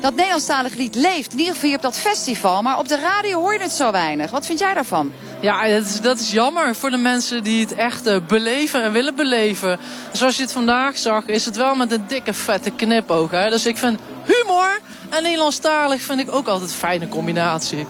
Dat 0.00 0.14
Nederlandstalige 0.14 0.76
lied 0.76 0.94
leeft, 0.94 1.32
in 1.32 1.38
ieder 1.38 1.54
geval 1.54 1.68
hier 1.68 1.78
op 1.78 1.82
dat 1.84 1.98
festival. 1.98 2.62
Maar 2.62 2.78
op 2.78 2.88
de 2.88 2.98
radio 2.98 3.40
hoor 3.40 3.52
je 3.52 3.60
het 3.60 3.72
zo 3.72 3.90
weinig. 3.90 4.30
Wat 4.30 4.46
vind 4.46 4.58
jij 4.58 4.74
daarvan? 4.74 5.12
Ja, 5.40 5.68
dat 5.68 5.84
is, 5.84 6.00
dat 6.00 6.20
is 6.20 6.30
jammer 6.30 6.74
voor 6.74 6.90
de 6.90 6.96
mensen 6.96 7.42
die 7.42 7.60
het 7.60 7.74
echt 7.74 8.06
uh, 8.06 8.16
beleven 8.28 8.82
en 8.82 8.92
willen 8.92 9.14
beleven. 9.14 9.78
Zoals 10.12 10.36
je 10.36 10.42
het 10.42 10.52
vandaag 10.52 10.98
zag, 10.98 11.26
is 11.26 11.44
het 11.44 11.56
wel 11.56 11.74
met 11.74 11.92
een 11.92 12.04
dikke 12.06 12.34
vette 12.34 12.70
knipoog. 12.70 13.30
Dus 13.30 13.66
ik 13.66 13.76
vind 13.76 13.98
humor 14.24 14.80
en 15.10 15.22
Nederlandstalig 15.22 16.02
vind 16.02 16.20
ik 16.20 16.32
ook 16.32 16.48
altijd 16.48 16.70
een 16.70 16.76
fijne 16.76 17.08
combinatie. 17.08 17.86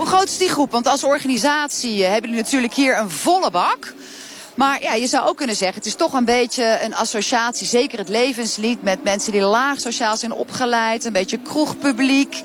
Hoe 0.00 0.08
groot 0.08 0.28
is 0.28 0.38
die 0.38 0.48
groep? 0.48 0.70
Want 0.70 0.86
als 0.86 1.04
organisatie 1.04 2.04
eh, 2.04 2.10
hebben 2.10 2.30
jullie 2.30 2.44
natuurlijk 2.44 2.74
hier 2.74 2.98
een 2.98 3.10
volle 3.10 3.50
bak. 3.50 3.94
Maar 4.54 4.82
ja, 4.82 4.94
je 4.94 5.06
zou 5.06 5.28
ook 5.28 5.36
kunnen 5.36 5.56
zeggen, 5.56 5.76
het 5.76 5.86
is 5.86 5.94
toch 5.94 6.12
een 6.12 6.24
beetje 6.24 6.78
een 6.82 6.94
associatie. 6.94 7.66
Zeker 7.66 7.98
het 7.98 8.08
levenslied 8.08 8.82
met 8.82 9.02
mensen 9.02 9.32
die 9.32 9.40
laag 9.40 9.80
sociaal 9.80 10.16
zijn 10.16 10.32
opgeleid. 10.32 11.04
Een 11.04 11.12
beetje 11.12 11.38
kroegpubliek. 11.38 12.42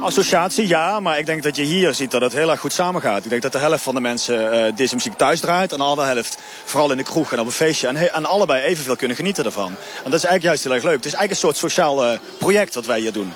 Associatie, 0.00 0.68
ja, 0.68 1.00
maar 1.00 1.18
ik 1.18 1.26
denk 1.26 1.42
dat 1.42 1.56
je 1.56 1.62
hier 1.62 1.94
ziet 1.94 2.10
dat 2.10 2.20
het 2.20 2.32
heel 2.32 2.50
erg 2.50 2.60
goed 2.60 2.72
samengaat. 2.72 3.24
Ik 3.24 3.30
denk 3.30 3.42
dat 3.42 3.52
de 3.52 3.58
helft 3.58 3.82
van 3.82 3.94
de 3.94 4.00
mensen 4.00 4.54
uh, 4.54 4.76
deze 4.76 4.94
muziek 4.94 5.16
thuis 5.16 5.40
draait. 5.40 5.72
En 5.72 5.78
de 5.78 5.84
andere 5.84 6.06
helft 6.06 6.38
vooral 6.64 6.90
in 6.90 6.96
de 6.96 7.02
kroeg 7.02 7.32
en 7.32 7.40
op 7.40 7.46
een 7.46 7.52
feestje. 7.52 7.88
En, 7.88 8.12
en 8.12 8.26
allebei 8.26 8.62
evenveel 8.62 8.96
kunnen 8.96 9.16
genieten 9.16 9.44
ervan. 9.44 9.66
En 10.04 10.10
dat 10.10 10.14
is 10.14 10.24
eigenlijk 10.24 10.42
juist 10.42 10.64
heel 10.64 10.74
erg 10.74 10.82
leuk. 10.82 10.96
Het 10.96 11.04
is 11.04 11.14
eigenlijk 11.14 11.30
een 11.30 11.48
soort 11.48 11.72
sociaal 11.72 12.12
uh, 12.12 12.18
project 12.38 12.74
wat 12.74 12.86
wij 12.86 13.00
hier 13.00 13.12
doen. 13.12 13.32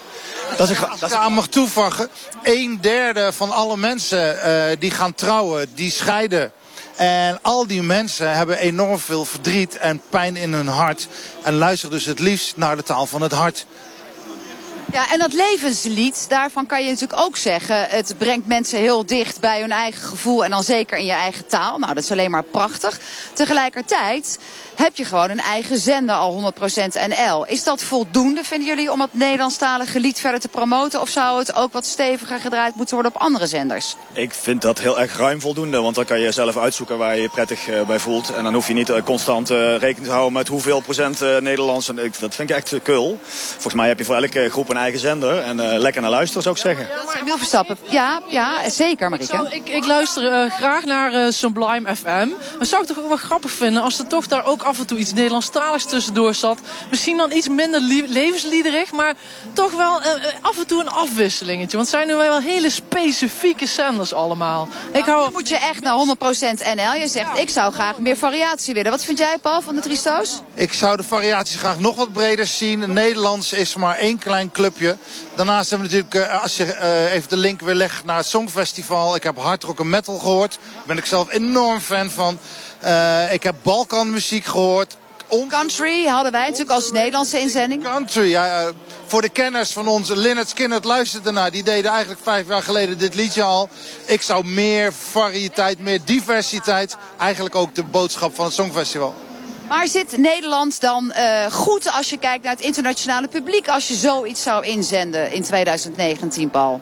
Dat 0.56 0.70
is, 0.70 0.84
Als 0.84 1.02
ik 1.02 1.12
aan 1.12 1.32
mag 1.32 1.46
toevoegen, 1.46 2.08
een 2.42 2.78
derde 2.80 3.32
van 3.32 3.50
alle 3.50 3.76
mensen 3.76 4.36
uh, 4.36 4.76
die 4.78 4.90
gaan 4.90 5.14
trouwen, 5.14 5.66
die 5.74 5.90
scheiden. 5.90 6.52
En 6.96 7.38
al 7.42 7.66
die 7.66 7.82
mensen 7.82 8.36
hebben 8.36 8.58
enorm 8.58 8.98
veel 8.98 9.24
verdriet 9.24 9.76
en 9.76 10.02
pijn 10.10 10.36
in 10.36 10.52
hun 10.52 10.68
hart. 10.68 11.08
En 11.42 11.54
luisteren 11.54 11.96
dus 11.96 12.04
het 12.04 12.18
liefst 12.18 12.56
naar 12.56 12.76
de 12.76 12.82
taal 12.82 13.06
van 13.06 13.22
het 13.22 13.32
hart. 13.32 13.66
Ja, 14.92 15.12
en 15.12 15.18
dat 15.18 15.32
levenslied, 15.32 16.26
daarvan 16.28 16.66
kan 16.66 16.84
je 16.84 16.90
natuurlijk 16.90 17.20
ook 17.20 17.36
zeggen... 17.36 17.86
het 17.88 18.14
brengt 18.18 18.46
mensen 18.46 18.78
heel 18.78 19.06
dicht 19.06 19.40
bij 19.40 19.60
hun 19.60 19.72
eigen 19.72 20.02
gevoel 20.02 20.44
en 20.44 20.50
dan 20.50 20.62
zeker 20.62 20.98
in 20.98 21.04
je 21.04 21.12
eigen 21.12 21.46
taal. 21.46 21.78
Nou, 21.78 21.94
dat 21.94 22.04
is 22.04 22.10
alleen 22.10 22.30
maar 22.30 22.42
prachtig. 22.42 23.00
Tegelijkertijd 23.32 24.38
heb 24.80 24.96
je 24.96 25.04
gewoon 25.04 25.30
een 25.30 25.40
eigen 25.40 25.78
zender 25.78 26.14
al 26.14 26.52
100% 26.54 26.64
NL. 27.08 27.46
Is 27.46 27.64
dat 27.64 27.82
voldoende, 27.82 28.44
vinden 28.44 28.68
jullie, 28.68 28.92
om 28.92 29.00
het 29.00 29.14
Nederlandstalige 29.14 30.00
lied 30.00 30.20
verder 30.20 30.40
te 30.40 30.48
promoten? 30.48 31.00
Of 31.00 31.08
zou 31.08 31.38
het 31.38 31.54
ook 31.54 31.72
wat 31.72 31.86
steviger 31.86 32.40
gedraaid 32.40 32.74
moeten 32.74 32.94
worden 32.94 33.14
op 33.14 33.20
andere 33.20 33.46
zenders? 33.46 33.96
Ik 34.12 34.34
vind 34.34 34.62
dat 34.62 34.78
heel 34.78 35.00
erg 35.00 35.16
ruim 35.16 35.40
voldoende, 35.40 35.80
want 35.80 35.94
dan 35.94 36.04
kan 36.04 36.20
je 36.20 36.32
zelf 36.32 36.56
uitzoeken 36.56 36.98
waar 36.98 37.16
je 37.16 37.22
je 37.22 37.28
prettig 37.28 37.68
uh, 37.68 37.82
bij 37.82 37.98
voelt. 37.98 38.34
En 38.34 38.44
dan 38.44 38.54
hoef 38.54 38.68
je 38.68 38.74
niet 38.74 38.88
uh, 38.88 39.02
constant 39.04 39.50
uh, 39.50 39.76
rekening 39.76 40.04
te 40.04 40.10
houden 40.10 40.32
met 40.32 40.48
hoeveel 40.48 40.80
procent 40.80 41.20
Nederlands. 41.20 41.88
En 41.88 41.98
ik, 41.98 42.20
dat 42.20 42.34
vind 42.34 42.50
ik 42.50 42.56
echt 42.56 42.74
kul. 42.82 43.18
Volgens 43.52 43.74
mij 43.74 43.88
heb 43.88 43.98
je 43.98 44.04
voor 44.04 44.14
elke 44.14 44.48
groep 44.50 44.68
een 44.68 44.76
eigen 44.76 45.00
zender. 45.00 45.38
En 45.38 45.78
lekker 45.78 46.00
naar 46.00 46.10
luisteren 46.10 46.42
zou 46.42 46.54
ik 46.54 46.60
zeggen. 46.60 46.86
Ja, 46.86 47.24
maar 47.24 47.38
Verstappen. 47.38 47.78
Ja, 47.88 48.20
ja, 48.28 48.70
zeker 48.70 49.10
Marike. 49.10 49.46
Ik, 49.50 49.68
ik, 49.68 49.86
luister 49.86 50.50
graag 50.50 50.84
naar 50.84 51.32
Sublime 51.32 51.96
FM. 51.96 52.28
Maar 52.58 52.66
zou 52.66 52.82
ik 52.82 52.88
toch 52.88 52.98
ook 52.98 53.08
wel 53.08 53.16
grappig 53.16 53.50
vinden 53.50 53.82
als 53.82 53.98
er 53.98 54.06
toch 54.06 54.26
daar 54.26 54.44
ook 54.44 54.62
af 54.70 54.78
en 54.78 54.86
toe 54.86 54.98
iets 54.98 55.12
Nederlandstaligs 55.12 55.84
tussendoor 55.84 56.34
zat. 56.34 56.58
Misschien 56.90 57.16
dan 57.16 57.32
iets 57.32 57.48
minder 57.48 57.80
levensliederig, 58.08 58.92
maar 58.92 59.14
toch 59.52 59.72
wel 59.72 60.00
uh, 60.00 60.06
af 60.40 60.58
en 60.58 60.66
toe 60.66 60.80
een 60.80 60.88
afwisselingetje. 60.88 61.76
Want 61.76 61.90
het 61.90 61.96
zijn 61.96 62.06
nu 62.06 62.14
wel 62.14 62.40
hele 62.40 62.70
specifieke 62.70 63.66
zenders 63.66 64.12
allemaal. 64.12 64.68
Ik 64.92 65.04
hou... 65.04 65.32
moet 65.32 65.48
je 65.48 65.56
echt 65.56 65.80
naar 65.80 65.94
100% 65.94 66.76
NL. 66.76 66.94
Je 66.94 67.08
zegt, 67.08 67.38
ik 67.38 67.48
zou 67.50 67.72
graag 67.72 67.98
meer 67.98 68.16
variatie 68.16 68.74
willen. 68.74 68.90
Wat 68.90 69.04
vind 69.04 69.18
jij, 69.18 69.38
Paul, 69.42 69.60
van 69.62 69.74
de 69.74 69.80
Tristo's? 69.80 70.40
Ik 70.54 70.72
zou 70.72 70.96
de 70.96 71.02
variatie 71.02 71.58
graag 71.58 71.78
nog 71.78 71.96
wat 71.96 72.12
breder 72.12 72.46
zien. 72.46 72.92
Nederlands 72.92 73.52
is 73.52 73.74
maar 73.74 73.96
één 73.96 74.18
klein 74.18 74.50
clubje. 74.50 74.96
Daarnaast 75.34 75.70
hebben 75.70 75.88
we 75.88 75.96
natuurlijk, 75.96 76.30
uh, 76.30 76.42
als 76.42 76.56
je 76.56 76.64
uh, 76.64 77.12
even 77.12 77.28
de 77.28 77.36
link 77.36 77.60
weer 77.60 77.74
legt 77.74 78.04
naar 78.04 78.16
het 78.16 78.26
Songfestival. 78.26 79.14
Ik 79.14 79.22
heb 79.22 79.38
hard 79.38 79.62
rock 79.62 79.80
en 79.80 79.90
metal 79.90 80.18
gehoord. 80.18 80.58
Daar 80.74 80.82
ben 80.86 80.98
ik 80.98 81.06
zelf 81.06 81.30
enorm 81.30 81.80
fan 81.80 82.10
van. 82.10 82.38
Uh, 82.84 83.32
ik 83.32 83.42
heb 83.42 83.54
Balkanmuziek 83.62 84.44
gehoord. 84.44 84.96
Country 85.48 86.06
hadden 86.06 86.32
wij 86.32 86.42
natuurlijk 86.42 86.70
als 86.70 86.92
Nederlandse 86.92 87.40
inzending. 87.40 87.82
Country, 87.84 88.28
ja. 88.28 88.62
Uh, 88.62 88.68
voor 89.06 89.22
de 89.22 89.28
kenners 89.28 89.72
van 89.72 89.88
ons, 89.88 90.08
Lynyrd 90.08 90.48
Skynyrd 90.48 90.84
luisterde 90.84 91.28
ernaar. 91.28 91.50
Die 91.50 91.62
deden 91.62 91.90
eigenlijk 91.90 92.20
vijf 92.22 92.48
jaar 92.48 92.62
geleden 92.62 92.98
dit 92.98 93.14
liedje 93.14 93.42
al. 93.42 93.68
Ik 94.04 94.22
zou 94.22 94.44
meer 94.44 94.92
variëteit, 94.92 95.78
meer 95.78 96.00
diversiteit. 96.04 96.96
Eigenlijk 97.18 97.54
ook 97.54 97.74
de 97.74 97.84
boodschap 97.84 98.34
van 98.34 98.44
het 98.44 98.54
Songfestival. 98.54 99.14
Maar 99.68 99.88
zit 99.88 100.16
Nederland 100.16 100.80
dan 100.80 101.12
uh, 101.16 101.46
goed 101.52 101.92
als 101.92 102.10
je 102.10 102.18
kijkt 102.18 102.44
naar 102.44 102.52
het 102.52 102.64
internationale 102.64 103.28
publiek... 103.28 103.68
als 103.68 103.88
je 103.88 103.94
zoiets 103.94 104.42
zou 104.42 104.66
inzenden 104.66 105.32
in 105.32 105.42
2019, 105.42 106.50
Paul? 106.50 106.80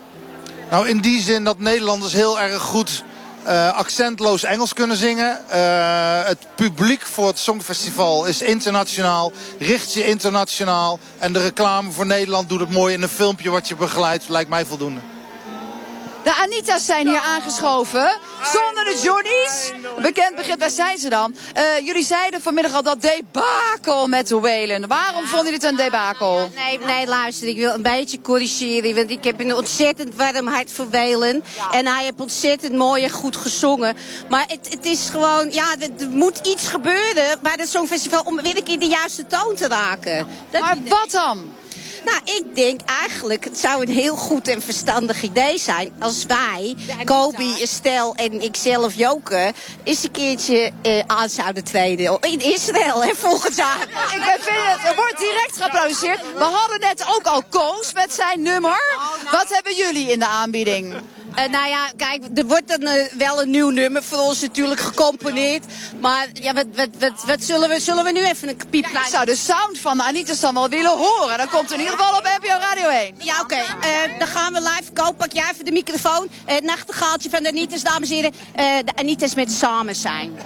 Nou, 0.70 0.88
in 0.88 1.00
die 1.00 1.22
zin 1.22 1.44
dat 1.44 1.58
Nederlanders 1.58 2.12
heel 2.12 2.40
erg 2.40 2.62
goed 2.62 3.04
uh, 3.46 3.72
accentloos 3.72 4.42
Engels 4.42 4.72
kunnen 4.72 4.96
zingen. 4.96 5.40
Uh, 5.50 6.24
het 6.24 6.46
publiek 6.54 7.02
voor 7.06 7.26
het 7.26 7.38
Songfestival 7.38 8.26
is 8.26 8.42
internationaal, 8.42 9.32
richt 9.58 9.92
je 9.92 10.06
internationaal. 10.06 10.98
En 11.18 11.32
de 11.32 11.42
reclame 11.42 11.90
voor 11.90 12.06
Nederland 12.06 12.48
doet 12.48 12.60
het 12.60 12.70
mooi 12.70 12.94
in 12.94 13.02
een 13.02 13.08
filmpje 13.08 13.50
wat 13.50 13.68
je 13.68 13.76
begeleidt, 13.76 14.28
lijkt 14.28 14.50
mij 14.50 14.64
voldoende. 14.64 15.00
De 16.22 16.34
Anita's 16.34 16.84
zijn 16.84 17.08
hier 17.08 17.20
aangeschoven. 17.20 18.18
Zonder 18.42 18.84
de 18.84 19.00
Johnny's. 19.02 19.72
Bekend 20.02 20.36
begrip, 20.36 20.58
waar 20.58 20.70
zijn 20.70 20.98
ze 20.98 21.08
dan? 21.08 21.34
Uh, 21.56 21.86
jullie 21.86 22.04
zeiden 22.04 22.42
vanmiddag 22.42 22.74
al 22.74 22.82
dat 22.82 23.02
debakel 23.02 24.06
met 24.06 24.28
de 24.28 24.40
Whalen. 24.40 24.88
Waarom 24.88 25.26
vonden 25.26 25.52
jullie 25.52 25.66
het 25.66 25.70
een 25.70 25.84
debakel? 25.84 26.50
Nee, 26.54 26.78
nee, 26.78 27.06
luister, 27.06 27.48
ik 27.48 27.56
wil 27.56 27.74
een 27.74 27.82
beetje 27.82 28.20
corrigeren. 28.20 28.94
Want 28.94 29.10
ik 29.10 29.24
heb 29.24 29.40
een 29.40 29.54
ontzettend 29.54 30.14
warm 30.14 30.46
hart 30.46 30.72
voor 30.72 30.90
Whalen. 30.90 31.44
En 31.72 31.86
hij 31.86 32.02
heeft 32.02 32.20
ontzettend 32.20 32.72
mooi 32.72 33.04
en 33.04 33.10
goed 33.10 33.36
gezongen. 33.36 33.96
Maar 34.28 34.44
het, 34.48 34.68
het 34.70 34.84
is 34.84 35.08
gewoon, 35.08 35.52
ja, 35.52 35.74
er, 35.78 36.08
moet 36.08 36.46
iets 36.46 36.68
gebeuren 36.68 37.38
bij 37.42 37.54
het 37.56 37.68
Songfestival 37.68 38.22
om 38.24 38.42
weer 38.42 38.56
een 38.56 38.64
keer 38.64 38.78
de 38.78 38.86
juiste 38.86 39.26
toon 39.26 39.54
te 39.54 39.68
raken. 39.68 40.26
Dat 40.50 40.60
maar 40.60 40.76
wat 40.88 41.10
dan? 41.10 41.52
Nou, 42.04 42.20
ik 42.24 42.54
denk 42.54 42.80
eigenlijk, 43.00 43.44
het 43.44 43.58
zou 43.58 43.82
een 43.82 43.92
heel 43.92 44.16
goed 44.16 44.48
en 44.48 44.62
verstandig 44.62 45.22
idee 45.22 45.58
zijn 45.58 45.92
als 45.98 46.24
wij, 46.26 46.76
Kobe, 47.04 47.58
Estelle 47.60 48.12
en 48.14 48.42
ikzelf 48.42 48.94
Joke, 48.94 49.52
eens 49.84 50.04
een 50.04 50.10
keertje 50.10 50.70
uh, 50.86 51.02
aan 51.06 51.28
zouden 51.28 51.64
treden. 51.64 52.18
In 52.20 52.40
Israël, 52.40 53.02
hè, 53.04 53.14
volgend 53.14 53.56
jaar. 53.56 53.82
Ik 53.82 54.38
vind 54.40 54.56
het, 54.60 54.90
er 54.90 54.96
wordt 54.96 55.18
direct 55.18 55.56
geapplaudiseerd. 55.56 56.20
We 56.36 56.44
hadden 56.44 56.80
net 56.80 57.04
ook 57.08 57.26
al 57.26 57.42
Koos 57.48 57.92
met 57.92 58.12
zijn 58.12 58.42
nummer. 58.42 58.96
Wat 59.30 59.48
hebben 59.48 59.74
jullie 59.74 60.12
in 60.12 60.18
de 60.18 60.26
aanbieding? 60.26 60.94
Uh, 61.30 61.46
nou 61.46 61.68
ja, 61.68 61.90
kijk, 61.96 62.24
er 62.34 62.46
wordt 62.46 62.68
dan 62.68 62.82
uh, 62.82 62.92
wel 63.18 63.42
een 63.42 63.50
nieuw 63.50 63.70
nummer 63.70 64.02
voor 64.02 64.18
ons 64.18 64.40
natuurlijk 64.40 64.80
gecomponeerd. 64.80 65.64
Maar 66.00 66.26
ja, 66.32 66.52
wat, 66.52 66.66
wat, 66.74 66.88
wat, 66.98 67.24
wat 67.26 67.42
zullen, 67.42 67.68
we, 67.68 67.80
zullen 67.80 68.04
we 68.04 68.12
nu 68.12 68.24
even 68.24 68.48
een 68.48 68.56
piep 68.70 68.86
ja, 68.92 69.00
Ik 69.00 69.06
zou 69.06 69.24
de 69.24 69.36
sound 69.36 69.78
van 69.78 70.02
Anita 70.02 70.34
dan 70.40 70.54
wel 70.54 70.68
willen 70.68 70.96
horen. 70.96 71.38
Dan 71.38 71.48
komt 71.48 71.72
in 71.72 71.78
ieder 71.78 71.98
geval 71.98 72.18
op 72.18 72.38
NPO 72.40 72.58
Radio 72.58 72.88
1. 72.88 73.14
Ja, 73.18 73.40
oké. 73.40 73.54
Okay. 73.54 74.08
Uh, 74.08 74.18
dan 74.18 74.28
gaan 74.28 74.52
we 74.52 74.60
live 74.60 74.92
kopen. 74.92 75.16
Pak 75.16 75.32
jij 75.32 75.50
even 75.52 75.64
de 75.64 75.72
microfoon. 75.72 76.28
Het 76.44 76.64
nachtegaaltje 76.64 77.30
van 77.30 77.42
de 77.42 77.48
Anitas, 77.48 77.82
dames 77.82 78.10
en 78.10 78.14
heren. 78.14 78.32
de 78.84 78.92
Anitas 78.94 79.34
met 79.34 79.52
samen 79.52 79.94
zijn. 79.94 80.38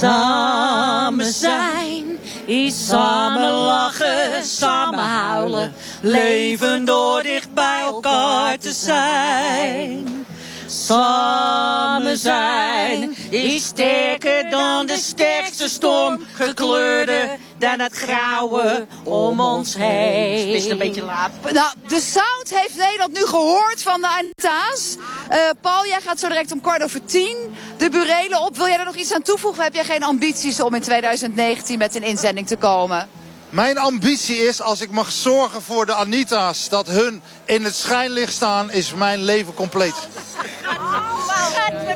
Samen 0.00 1.32
zijn 1.32 2.18
is 2.46 2.86
samen 2.86 3.50
lachen, 3.50 4.44
samen 4.44 5.04
huilen. 5.04 5.74
Leven 6.00 6.84
door 6.84 7.22
dicht 7.22 7.54
bij 7.54 7.80
elkaar 7.80 8.58
te 8.58 8.72
zijn. 8.72 10.26
Samen 10.66 12.18
zijn 12.18 13.16
is 13.30 13.64
sterker 13.64 14.50
dan 14.50 14.86
de 14.86 14.96
sterkste 14.96 15.68
storm. 15.68 16.20
Gekleurder 16.32 17.38
dan 17.64 17.80
het 17.80 17.92
grauwe 17.94 18.86
om 19.02 19.40
ons 19.40 19.74
heen. 19.74 20.46
Het 20.46 20.62
is 20.62 20.70
een 20.70 20.78
beetje 20.78 21.02
laat. 21.02 21.30
Nou, 21.52 21.74
de 21.86 22.00
sound 22.00 22.60
heeft 22.60 22.76
Nederland 22.76 23.12
nu 23.12 23.26
gehoord 23.26 23.82
van 23.82 24.00
de 24.00 24.06
Anita's. 24.06 24.96
Uh, 25.30 25.36
Paul, 25.60 25.86
jij 25.86 26.00
gaat 26.00 26.20
zo 26.20 26.28
direct 26.28 26.52
om 26.52 26.60
kwart 26.60 26.82
over 26.82 27.04
tien 27.04 27.36
de 27.76 27.90
burelen 27.90 28.40
op. 28.40 28.56
Wil 28.56 28.66
jij 28.66 28.78
er 28.78 28.84
nog 28.84 28.96
iets 28.96 29.12
aan 29.12 29.22
toevoegen? 29.22 29.58
Of 29.58 29.64
heb 29.64 29.74
jij 29.74 29.84
geen 29.84 30.02
ambities 30.02 30.60
om 30.60 30.74
in 30.74 30.82
2019 30.82 31.78
met 31.78 31.94
een 31.94 32.02
inzending 32.02 32.46
te 32.46 32.56
komen? 32.56 33.08
Mijn 33.50 33.78
ambitie 33.78 34.36
is, 34.36 34.60
als 34.60 34.80
ik 34.80 34.90
mag 34.90 35.12
zorgen 35.12 35.62
voor 35.62 35.86
de 35.86 35.94
Anita's, 35.94 36.68
dat 36.68 36.86
hun 36.86 37.22
in 37.44 37.64
het 37.64 37.74
schijnlicht 37.74 38.32
staan, 38.32 38.70
is 38.70 38.94
mijn 38.94 39.22
leven 39.22 39.54
compleet. 39.54 39.94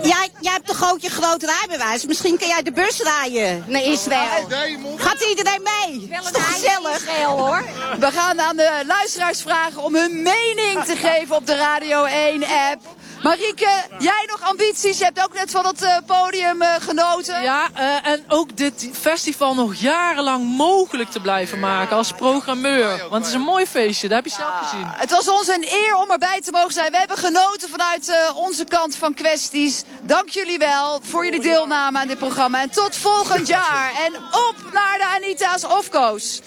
jij, 0.02 0.28
jij 0.40 0.52
hebt 0.52 0.67
toch 0.67 0.93
ook 0.93 1.00
je 1.00 1.11
groot 1.11 1.43
rijbewijs? 1.43 2.07
Misschien 2.07 2.38
kan 2.38 2.49
jij 2.49 2.62
de 2.62 2.73
bus 2.73 3.00
rijden 3.00 3.64
naar 3.67 3.83
Israël. 3.83 4.49
Gaat 4.97 5.21
iedereen 5.28 5.62
mee? 5.62 6.09
Is 6.11 6.31
toch 6.33 6.52
gezellig? 6.52 7.07
hoor. 7.25 7.64
We 7.99 8.11
gaan 8.11 8.40
aan 8.40 8.57
de 8.57 8.83
luisteraars 8.87 9.43
vragen 9.43 9.83
om 9.83 9.95
hun 9.95 10.23
mening 10.23 10.85
te 10.85 10.97
geven 10.97 11.37
op 11.37 11.47
de 11.47 11.57
Radio 11.57 12.07
1-app. 12.07 12.98
Marieke, 13.22 13.82
jij 13.98 14.28
nog 14.30 14.42
ambities? 14.42 14.98
Je 14.98 15.04
hebt 15.04 15.25
ook 15.25 15.34
net 15.34 15.50
van 15.50 15.66
het 15.66 15.82
uh, 15.82 15.96
podium 16.06 16.62
uh, 16.62 16.68
genoten. 16.80 17.42
Ja, 17.42 17.68
uh, 17.78 18.10
en 18.10 18.25
ook 18.28 18.56
dit 18.56 18.88
festival 18.92 19.54
nog 19.54 19.75
jarenlang 19.75 20.56
mogelijk 20.56 21.10
te 21.10 21.20
blijven 21.20 21.58
maken 21.58 21.96
als 21.96 22.12
programmeur. 22.12 22.98
Want 22.98 23.12
het 23.12 23.26
is 23.26 23.32
een 23.32 23.40
mooi 23.40 23.66
feestje, 23.66 24.08
dat 24.08 24.16
heb 24.16 24.26
je 24.26 24.30
zelf 24.30 24.58
gezien. 24.62 24.87
Het 24.87 25.10
was 25.10 25.28
ons 25.28 25.48
een 25.48 25.66
eer 25.70 25.96
om 25.96 26.10
erbij 26.10 26.40
te 26.40 26.50
mogen 26.50 26.72
zijn. 26.72 26.90
We 26.90 26.98
hebben 26.98 27.16
genoten 27.16 27.68
vanuit 27.68 28.32
onze 28.34 28.64
kant 28.64 28.96
van 28.96 29.14
kwesties. 29.14 29.84
Dank 30.02 30.28
jullie 30.28 30.58
wel 30.58 31.00
voor 31.02 31.25
jullie 31.25 31.40
deelname 31.40 31.98
aan 31.98 32.08
dit 32.08 32.18
programma. 32.18 32.62
En 32.62 32.70
tot 32.70 32.96
volgend 32.96 33.46
jaar. 33.46 33.92
En 34.06 34.14
op 34.16 34.54
naar 34.72 34.98
de 34.98 35.06
Anita's 35.16 35.64
Ofco's. 35.64 36.40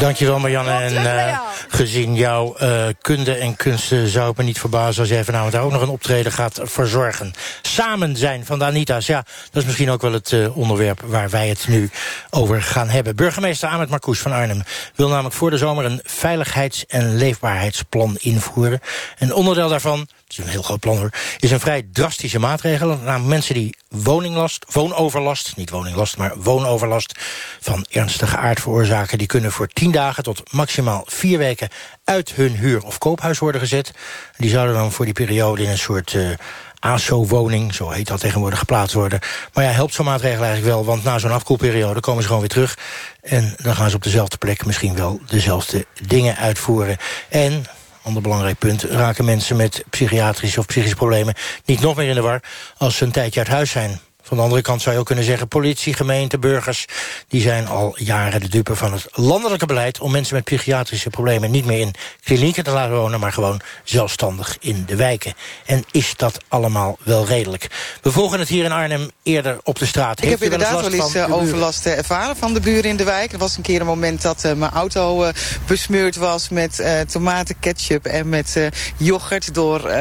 Dankjewel 0.00 0.38
Marianne. 0.38 0.70
En 0.70 1.40
gezien 1.68 2.14
jouw 2.14 2.56
kunde 3.00 3.34
en 3.34 3.56
kunsten 3.56 4.08
zou 4.08 4.28
het 4.28 4.36
me 4.36 4.42
niet 4.42 4.60
verbazen 4.60 5.00
als 5.00 5.10
jij 5.10 5.24
vanavond 5.24 5.56
ook 5.56 5.72
nog 5.72 5.82
een 5.82 5.90
optreden 5.92 6.32
gaat 6.32 6.60
verzorgen. 6.62 7.34
Samen 7.62 8.16
zijn 8.16 8.46
van 8.46 8.58
de 8.58 8.64
Anita's, 8.64 9.06
ja, 9.06 9.24
dat 9.50 9.62
is 9.62 9.64
misschien 9.64 9.90
ook 9.90 10.02
wel 10.02 10.12
het 10.12 10.30
uh, 10.30 10.56
onderwerp 10.56 11.00
waar 11.06 11.30
wij 11.30 11.48
het 11.48 11.68
nu 11.68 11.90
over 12.30 12.62
gaan 12.62 12.88
hebben. 12.88 13.16
Burgemeester 13.16 13.68
Ahmed 13.68 13.88
Marcouch 13.88 14.18
van 14.18 14.32
Arnhem 14.32 14.62
wil 14.94 15.08
namelijk 15.08 15.34
voor 15.34 15.50
de 15.50 15.58
zomer 15.58 15.84
een 15.84 16.00
veiligheids- 16.04 16.86
en 16.86 17.16
leefbaarheidsplan 17.16 18.16
invoeren. 18.20 18.80
En 19.18 19.34
onderdeel 19.34 19.68
daarvan 19.68 20.08
is 20.32 20.44
een 20.44 20.50
heel 20.50 20.62
groot 20.62 20.80
plan 20.80 20.96
hoor, 20.96 21.10
is 21.38 21.50
een 21.50 21.60
vrij 21.60 21.86
drastische 21.92 22.38
maatregel. 22.38 22.88
Namelijk 22.88 23.24
mensen 23.24 23.54
die 23.54 23.76
woninglast, 23.88 24.64
woonoverlast, 24.72 25.56
niet 25.56 25.70
woninglast, 25.70 26.16
maar 26.16 26.32
woonoverlast 26.36 27.14
van 27.60 27.86
ernstige 27.90 28.36
aard 28.36 28.60
veroorzaken, 28.60 29.18
die 29.18 29.26
kunnen 29.26 29.52
voor 29.52 29.68
tien 29.68 29.90
dagen 29.90 30.22
tot 30.22 30.52
maximaal 30.52 31.04
vier 31.06 31.38
weken 31.38 31.68
uit 32.04 32.32
hun 32.32 32.56
huur- 32.56 32.84
of 32.84 32.98
koophuis 32.98 33.38
worden 33.38 33.60
gezet. 33.60 33.92
Die 34.36 34.50
zouden 34.50 34.74
dan 34.74 34.92
voor 34.92 35.04
die 35.04 35.14
periode 35.14 35.62
in 35.62 35.68
een 35.68 35.78
soort 35.78 36.12
uh, 36.12 36.30
ASO-woning, 36.78 37.74
zo 37.74 37.90
heet 37.90 38.06
dat 38.06 38.20
tegenwoordig, 38.20 38.58
geplaatst 38.58 38.94
worden. 38.94 39.20
Maar 39.52 39.64
ja, 39.64 39.70
helpt 39.70 39.94
zo'n 39.94 40.04
maatregel 40.04 40.44
eigenlijk 40.44 40.74
wel, 40.74 40.84
want 40.84 41.04
na 41.04 41.18
zo'n 41.18 41.30
afkoelperiode 41.30 42.00
komen 42.00 42.20
ze 42.20 42.26
gewoon 42.26 42.42
weer 42.42 42.50
terug. 42.52 42.78
En 43.20 43.54
dan 43.62 43.74
gaan 43.74 43.90
ze 43.90 43.96
op 43.96 44.02
dezelfde 44.02 44.36
plek 44.36 44.64
misschien 44.66 44.96
wel 44.96 45.20
dezelfde 45.26 45.86
dingen 46.06 46.36
uitvoeren. 46.36 46.96
En 47.28 47.64
ander 48.02 48.22
belangrijk 48.22 48.58
punt... 48.58 48.82
raken 48.82 49.24
mensen 49.24 49.56
met 49.56 49.84
psychiatrische 49.90 50.60
of 50.60 50.66
psychische 50.66 50.96
problemen 50.96 51.34
niet 51.64 51.80
nog 51.80 51.96
meer 51.96 52.08
in 52.08 52.14
de 52.14 52.20
war... 52.20 52.42
als 52.76 52.96
ze 52.96 53.04
een 53.04 53.12
tijdje 53.12 53.40
uit 53.40 53.48
huis 53.48 53.70
zijn. 53.70 54.00
Van 54.22 54.36
de 54.36 54.42
andere 54.42 54.62
kant 54.62 54.82
zou 54.82 54.94
je 54.94 55.00
ook 55.00 55.06
kunnen 55.06 55.24
zeggen... 55.24 55.48
politie, 55.48 55.94
gemeente, 55.94 56.38
burgers... 56.38 56.86
die 57.28 57.40
zijn 57.40 57.66
al 57.66 57.94
jaren 57.98 58.40
de 58.40 58.48
dupe 58.48 58.76
van 58.76 58.92
het 58.92 59.06
landelijke 59.12 59.66
beleid... 59.66 60.00
om 60.00 60.12
mensen 60.12 60.34
met 60.34 60.44
psychiatrische 60.44 61.10
problemen 61.10 61.50
niet 61.50 61.64
meer 61.64 61.80
in 61.80 61.94
klinieken 62.24 62.64
te 62.64 62.70
laten 62.70 62.96
wonen... 62.96 63.20
maar 63.20 63.32
gewoon 63.32 63.60
zelfstandig 63.84 64.56
in 64.60 64.84
de 64.86 64.96
wijken. 64.96 65.34
En 65.66 65.84
is 65.90 66.16
dat 66.16 66.38
allemaal 66.48 66.98
wel 67.04 67.26
redelijk? 67.26 67.66
We 68.02 68.12
volgen 68.12 68.38
het 68.38 68.48
hier 68.48 68.64
in 68.64 68.72
Arnhem 68.72 69.10
eerder 69.22 69.58
op 69.62 69.78
de 69.78 69.86
straat. 69.86 70.22
Ik 70.22 70.28
heb 70.28 70.42
inderdaad 70.42 70.80
wel 70.80 70.92
eens 70.92 71.14
uh, 71.14 71.32
overlast 71.32 71.86
uh, 71.86 71.98
ervaren 71.98 72.36
van 72.36 72.54
de 72.54 72.60
buren 72.60 72.90
in 72.90 72.96
de 72.96 73.04
wijk. 73.04 73.32
Er 73.32 73.38
was 73.38 73.56
een 73.56 73.62
keer 73.62 73.80
een 73.80 73.86
moment 73.86 74.22
dat 74.22 74.44
uh, 74.44 74.52
mijn 74.52 74.72
auto 74.72 75.30
besmeurd 75.66 76.16
was... 76.16 76.48
met 76.48 76.84
tomaten, 77.08 77.58
ketchup 77.60 78.06
en 78.06 78.28
met 78.28 78.70
yoghurt... 78.96 79.54
door 79.54 79.92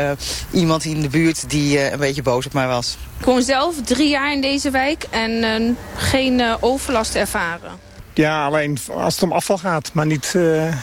iemand 0.52 0.86
in 0.86 1.02
de 1.02 1.10
buurt 1.10 1.50
die 1.50 1.92
een 1.92 2.00
beetje 2.00 2.22
boos 2.22 2.46
op 2.46 2.54
mij 2.54 2.68
was. 2.68 2.98
Ik 3.20 3.28
woon 3.28 3.42
zelf 3.42 3.76
drie 3.86 4.11
jaar 4.12 4.32
in 4.32 4.42
deze 4.42 4.70
wijk 4.70 5.06
en 5.10 5.32
uh, 5.32 5.76
geen 5.96 6.40
uh, 6.40 6.56
overlast 6.60 7.16
ervaren. 7.16 7.72
Ja, 8.14 8.46
alleen 8.46 8.78
als 8.94 9.14
het 9.14 9.24
om 9.24 9.32
afval 9.32 9.58
gaat, 9.58 9.94
maar 9.94 10.06
niet 10.06 10.34
uh, 10.36 10.74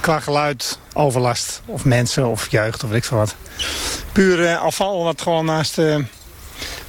qua 0.00 0.20
geluid, 0.20 0.78
overlast. 0.92 1.62
Of 1.66 1.84
mensen 1.84 2.26
of 2.26 2.50
jeugd 2.50 2.84
of 2.84 2.90
weet 2.90 2.98
ik 2.98 3.04
veel 3.04 3.18
wat. 3.18 3.34
Puur 4.12 4.56
afval 4.56 5.04
wat 5.04 5.22
gewoon 5.22 5.44
naast 5.44 5.74
de 5.74 6.04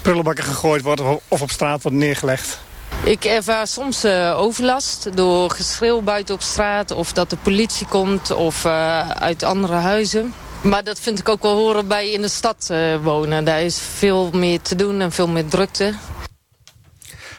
prullenbakken 0.02 0.44
gegooid 0.44 0.82
wordt 0.82 1.02
of 1.28 1.42
op 1.42 1.52
straat 1.52 1.82
wordt 1.82 1.98
neergelegd. 1.98 2.60
Ik 3.04 3.26
ervaar 3.26 3.68
soms 3.68 4.06
uh, 4.06 4.40
overlast 4.40 5.18
door 5.18 5.52
geschreeuw 5.52 6.02
buiten 6.02 6.36
op 6.36 6.42
straat... 6.42 6.92
of 6.92 7.14
dat 7.14 7.30
de 7.30 7.38
politie 7.38 7.88
komt 7.88 8.32
of 8.32 8.66
uh, 8.66 9.10
uit 9.10 9.44
andere 9.44 9.74
huizen. 9.74 10.34
Maar 10.62 10.84
dat 10.84 11.00
vind 11.00 11.20
ik 11.20 11.30
ook 11.30 11.42
wel 11.42 11.56
horen 11.56 11.88
bij 11.88 12.12
in 12.12 12.22
de 12.22 12.28
stad 12.28 12.68
uh, 12.72 13.04
wonen. 13.04 13.46
Daar 13.46 13.62
is 13.62 13.80
veel 13.80 14.30
meer 14.34 14.62
te 14.62 14.76
doen 14.76 15.02
en 15.02 15.12
veel 15.12 15.28
meer 15.28 15.48
drukte. 15.48 15.94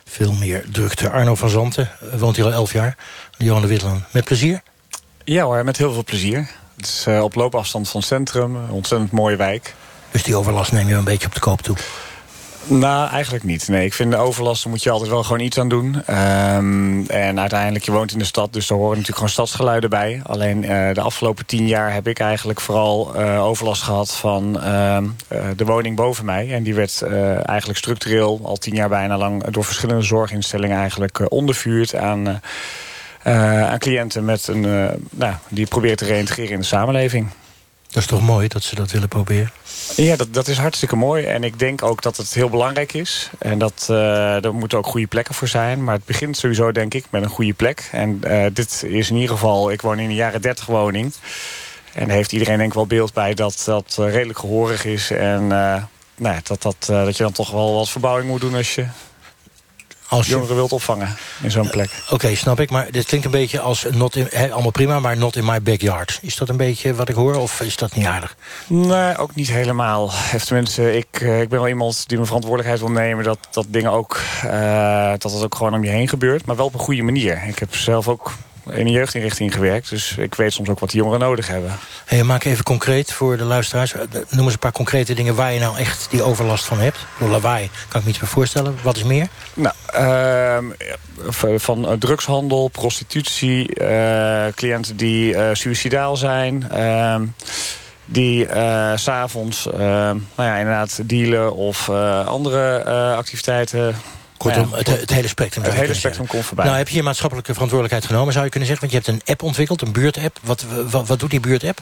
Veel 0.04 0.32
meer 0.32 0.64
drukte. 0.72 1.10
Arno 1.10 1.34
van 1.34 1.48
Zanten 1.48 1.90
woont 2.18 2.36
hier 2.36 2.44
al 2.44 2.52
elf 2.52 2.72
jaar. 2.72 2.96
Johan 3.38 3.62
de 3.62 3.68
Wittelan, 3.68 4.04
met 4.10 4.24
plezier? 4.24 4.62
Ja 5.24 5.44
hoor, 5.44 5.64
met 5.64 5.76
heel 5.76 5.92
veel 5.92 6.04
plezier. 6.04 6.50
Het 6.76 6.86
is 6.86 7.04
uh, 7.08 7.22
op 7.22 7.34
loopafstand 7.34 7.88
van 7.88 8.00
het 8.00 8.08
centrum, 8.08 8.56
een 8.56 8.70
ontzettend 8.70 9.10
mooie 9.12 9.36
wijk. 9.36 9.74
Dus 10.10 10.22
die 10.22 10.36
overlast 10.36 10.72
neem 10.72 10.88
je 10.88 10.94
een 10.94 11.04
beetje 11.04 11.26
op 11.26 11.34
de 11.34 11.40
koop 11.40 11.60
toe? 11.60 11.76
Nou, 12.70 13.10
eigenlijk 13.10 13.44
niet. 13.44 13.68
Nee, 13.68 13.84
ik 13.84 13.94
vind 13.94 14.10
de 14.10 14.16
overlast, 14.16 14.66
moet 14.66 14.82
je 14.82 14.90
altijd 14.90 15.10
wel 15.10 15.22
gewoon 15.22 15.40
iets 15.40 15.58
aan 15.58 15.68
doen. 15.68 15.94
Um, 15.94 17.06
en 17.06 17.40
uiteindelijk, 17.40 17.84
je 17.84 17.92
woont 17.92 18.12
in 18.12 18.18
de 18.18 18.24
stad, 18.24 18.52
dus 18.52 18.66
daar 18.66 18.78
horen 18.78 18.90
natuurlijk 18.90 19.16
gewoon 19.16 19.32
stadsgeluiden 19.32 19.90
bij. 19.90 20.20
Alleen 20.24 20.62
uh, 20.62 20.92
de 20.92 21.00
afgelopen 21.00 21.46
tien 21.46 21.66
jaar 21.66 21.92
heb 21.92 22.08
ik 22.08 22.18
eigenlijk 22.18 22.60
vooral 22.60 23.12
uh, 23.16 23.44
overlast 23.44 23.82
gehad 23.82 24.16
van 24.16 24.56
uh, 24.56 24.98
de 25.56 25.64
woning 25.64 25.96
boven 25.96 26.24
mij. 26.24 26.52
En 26.52 26.62
die 26.62 26.74
werd 26.74 27.02
eigenlijk 27.44 27.78
structureel 27.78 28.40
al 28.42 28.56
tien 28.56 28.74
jaar 28.74 28.88
bijna 28.88 29.16
lang 29.16 29.44
door 29.44 29.64
verschillende 29.64 30.02
zorginstellingen 30.02 30.78
eigenlijk 30.78 31.32
ondervuurd 31.32 31.94
aan, 31.94 32.40
aan 33.22 33.78
cliënten 33.78 34.24
met 34.24 34.48
een, 34.48 34.60
nou, 35.10 35.34
die 35.48 35.66
proberen 35.66 35.96
te 35.96 36.04
reïntegreren 36.04 36.52
in 36.52 36.60
de 36.60 36.64
samenleving. 36.64 37.30
Dat 37.88 38.02
is 38.02 38.06
toch 38.06 38.22
mooi 38.22 38.48
dat 38.48 38.62
ze 38.62 38.74
dat 38.74 38.90
willen 38.90 39.08
proberen? 39.08 39.50
Ja, 39.96 40.16
dat, 40.16 40.34
dat 40.34 40.48
is 40.48 40.58
hartstikke 40.58 40.96
mooi. 40.96 41.24
En 41.24 41.44
ik 41.44 41.58
denk 41.58 41.82
ook 41.82 42.02
dat 42.02 42.16
het 42.16 42.34
heel 42.34 42.48
belangrijk 42.48 42.92
is. 42.92 43.30
En 43.38 43.58
dat 43.58 43.88
uh, 43.90 44.44
er 44.44 44.54
moeten 44.54 44.78
ook 44.78 44.86
goede 44.86 45.06
plekken 45.06 45.34
voor 45.34 45.48
zijn. 45.48 45.84
Maar 45.84 45.94
het 45.94 46.04
begint 46.04 46.36
sowieso, 46.36 46.72
denk 46.72 46.94
ik, 46.94 47.04
met 47.10 47.22
een 47.22 47.28
goede 47.28 47.52
plek. 47.52 47.88
En 47.92 48.20
uh, 48.24 48.46
dit 48.52 48.84
is 48.86 49.10
in 49.10 49.14
ieder 49.14 49.30
geval... 49.30 49.70
Ik 49.70 49.82
woon 49.82 49.98
in 49.98 50.08
een 50.08 50.14
jaren 50.14 50.42
30 50.42 50.66
woning. 50.66 51.12
En 51.92 52.10
heeft 52.10 52.32
iedereen 52.32 52.56
denk 52.56 52.68
ik 52.68 52.74
wel 52.74 52.86
beeld 52.86 53.12
bij 53.12 53.34
dat 53.34 53.62
dat 53.64 53.96
uh, 54.00 54.12
redelijk 54.12 54.38
gehoorig 54.38 54.84
is. 54.84 55.10
En 55.10 55.46
nou 56.16 56.40
dat, 56.42 56.62
dat, 56.62 56.76
dat 56.86 57.16
je 57.16 57.22
dan 57.22 57.32
toch 57.32 57.50
wel 57.50 57.74
wat 57.74 57.88
verbouwing 57.88 58.28
moet 58.28 58.40
doen 58.40 58.54
als 58.54 58.74
je 58.74 58.86
als 60.08 60.26
je... 60.26 60.32
jongeren 60.32 60.54
wilt 60.56 60.72
opvangen 60.72 61.16
in 61.42 61.50
zo'n 61.50 61.70
plek. 61.70 61.90
Uh, 61.90 61.98
Oké, 62.04 62.14
okay, 62.14 62.34
snap 62.34 62.60
ik. 62.60 62.70
Maar 62.70 62.90
dit 62.90 63.04
klinkt 63.04 63.26
een 63.26 63.32
beetje 63.32 63.60
als 63.60 63.86
not 63.90 64.16
in, 64.16 64.26
he, 64.30 64.52
allemaal 64.52 64.70
prima, 64.70 65.00
maar 65.00 65.16
not 65.16 65.36
in 65.36 65.44
my 65.44 65.62
backyard. 65.62 66.18
Is 66.22 66.36
dat 66.36 66.48
een 66.48 66.56
beetje 66.56 66.94
wat 66.94 67.08
ik 67.08 67.14
hoor 67.14 67.34
of 67.34 67.60
is 67.60 67.76
dat 67.76 67.94
niet 67.94 68.06
aardig? 68.06 68.36
Nee, 68.66 69.16
ook 69.16 69.34
niet 69.34 69.48
helemaal. 69.48 70.10
Tenminste, 70.44 70.96
ik, 70.96 71.20
uh, 71.20 71.40
ik 71.40 71.48
ben 71.48 71.58
wel 71.58 71.68
iemand 71.68 72.04
die 72.06 72.16
mijn 72.16 72.26
verantwoordelijkheid 72.26 72.80
wil 72.80 73.02
nemen... 73.02 73.24
dat, 73.24 73.38
dat 73.50 73.66
dingen 73.68 73.90
ook, 73.90 74.20
uh, 74.44 75.12
dat 75.18 75.32
het 75.32 75.42
ook 75.42 75.54
gewoon 75.54 75.74
om 75.74 75.84
je 75.84 75.90
heen 75.90 76.08
gebeurt. 76.08 76.46
Maar 76.46 76.56
wel 76.56 76.66
op 76.66 76.74
een 76.74 76.80
goede 76.80 77.02
manier. 77.02 77.42
Ik 77.46 77.58
heb 77.58 77.74
zelf 77.74 78.08
ook 78.08 78.32
in 78.72 78.86
een 78.86 78.92
jeugdinrichting 78.92 79.54
gewerkt. 79.54 79.90
Dus 79.90 80.16
ik 80.16 80.34
weet 80.34 80.52
soms 80.52 80.68
ook 80.68 80.78
wat 80.78 80.90
die 80.90 80.98
jongeren 81.00 81.20
nodig 81.20 81.46
hebben. 81.46 81.78
Hey, 82.04 82.22
maak 82.22 82.44
even 82.44 82.64
concreet 82.64 83.12
voor 83.12 83.36
de 83.36 83.44
luisteraars. 83.44 83.94
Noem 84.30 84.44
eens 84.44 84.52
een 84.52 84.58
paar 84.58 84.72
concrete 84.72 85.14
dingen 85.14 85.34
waar 85.34 85.52
je 85.52 85.60
nou 85.60 85.78
echt 85.78 86.06
die 86.10 86.22
overlast 86.22 86.64
van 86.64 86.78
hebt. 86.78 86.98
Door 87.18 87.28
lawaai 87.28 87.70
kan 87.88 88.00
ik 88.00 88.06
me 88.06 88.12
iets 88.12 88.20
meer 88.20 88.30
voorstellen. 88.30 88.78
Wat 88.82 88.96
is 88.96 89.04
meer? 89.04 89.28
Nou, 89.54 89.74
uh, 89.94 91.58
van 91.58 91.96
drugshandel, 91.98 92.68
prostitutie, 92.68 93.80
uh, 93.80 94.46
cliënten 94.54 94.96
die 94.96 95.34
uh, 95.34 95.48
suicidaal 95.52 96.16
zijn... 96.16 96.70
Ehm, 96.70 97.24
die 98.10 98.46
uh, 98.46 98.92
s'avonds 98.94 99.66
uh, 99.66 99.78
nou 99.78 100.20
ja, 100.36 100.56
inderdaad 100.56 101.00
dealen 101.04 101.54
of 101.54 101.88
uh, 101.88 102.26
andere 102.26 102.84
activiteiten 103.14 103.94
Kortom, 104.38 104.72
het, 104.72 104.86
het, 104.86 105.10
hele 105.10 105.28
spectrum. 105.28 105.64
Het 105.64 105.72
hele 105.72 105.94
spectrum 105.94 106.26
komt 106.26 106.44
voorbij. 106.44 106.64
Nou, 106.64 106.76
heb 106.76 106.88
je 106.88 106.96
je 106.96 107.02
maatschappelijke 107.02 107.52
verantwoordelijkheid 107.52 108.10
genomen, 108.10 108.32
zou 108.32 108.44
je 108.44 108.50
kunnen 108.50 108.68
zeggen? 108.68 108.88
Want 108.88 109.04
je 109.04 109.10
hebt 109.10 109.22
een 109.22 109.32
app 109.32 109.42
ontwikkeld, 109.42 109.82
een 109.82 109.92
buurtapp. 109.92 110.38
Wat, 110.42 110.64
wat, 110.90 111.08
wat 111.08 111.20
doet 111.20 111.30
die 111.30 111.40
buurtapp? 111.40 111.80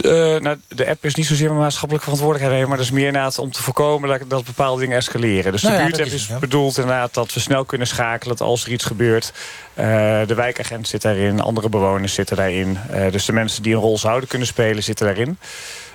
Uh, 0.00 0.10
nou, 0.36 0.60
de 0.68 0.88
app 0.88 1.04
is 1.04 1.14
niet 1.14 1.26
zozeer 1.26 1.48
mijn 1.48 1.60
maatschappelijke 1.60 2.04
verantwoordelijkheid... 2.04 2.68
maar 2.68 2.76
dat 2.76 2.86
is 2.86 2.92
meer 2.92 3.06
inderdaad 3.06 3.38
om 3.38 3.52
te 3.52 3.62
voorkomen 3.62 4.08
dat, 4.08 4.30
dat 4.30 4.44
bepaalde 4.44 4.80
dingen 4.80 4.96
escaleren. 4.96 5.52
Dus 5.52 5.62
nou 5.62 5.74
de 5.74 5.80
ja, 5.80 5.86
buurtapp 5.86 6.10
is, 6.10 6.28
bedoeld 6.40 6.78
inderdaad 6.78 7.14
dat 7.14 7.32
we 7.32 7.40
snel 7.40 7.64
kunnen 7.64 7.86
schakelen... 7.86 8.36
dat 8.36 8.46
als 8.46 8.64
er 8.64 8.72
iets 8.72 8.84
gebeurt, 8.84 9.32
uh, 9.74 9.84
de 10.26 10.34
wijkagent 10.34 10.88
zit 10.88 11.02
daarin, 11.02 11.40
andere 11.40 11.68
bewoners 11.68 12.14
zitten 12.14 12.36
daarin. 12.36 12.78
Uh, 12.94 13.10
dus 13.10 13.24
de 13.24 13.32
mensen 13.32 13.62
die 13.62 13.74
een 13.74 13.80
rol 13.80 13.98
zouden 13.98 14.28
kunnen 14.28 14.46
spelen, 14.46 14.82
zitten 14.82 15.06
daarin. 15.06 15.38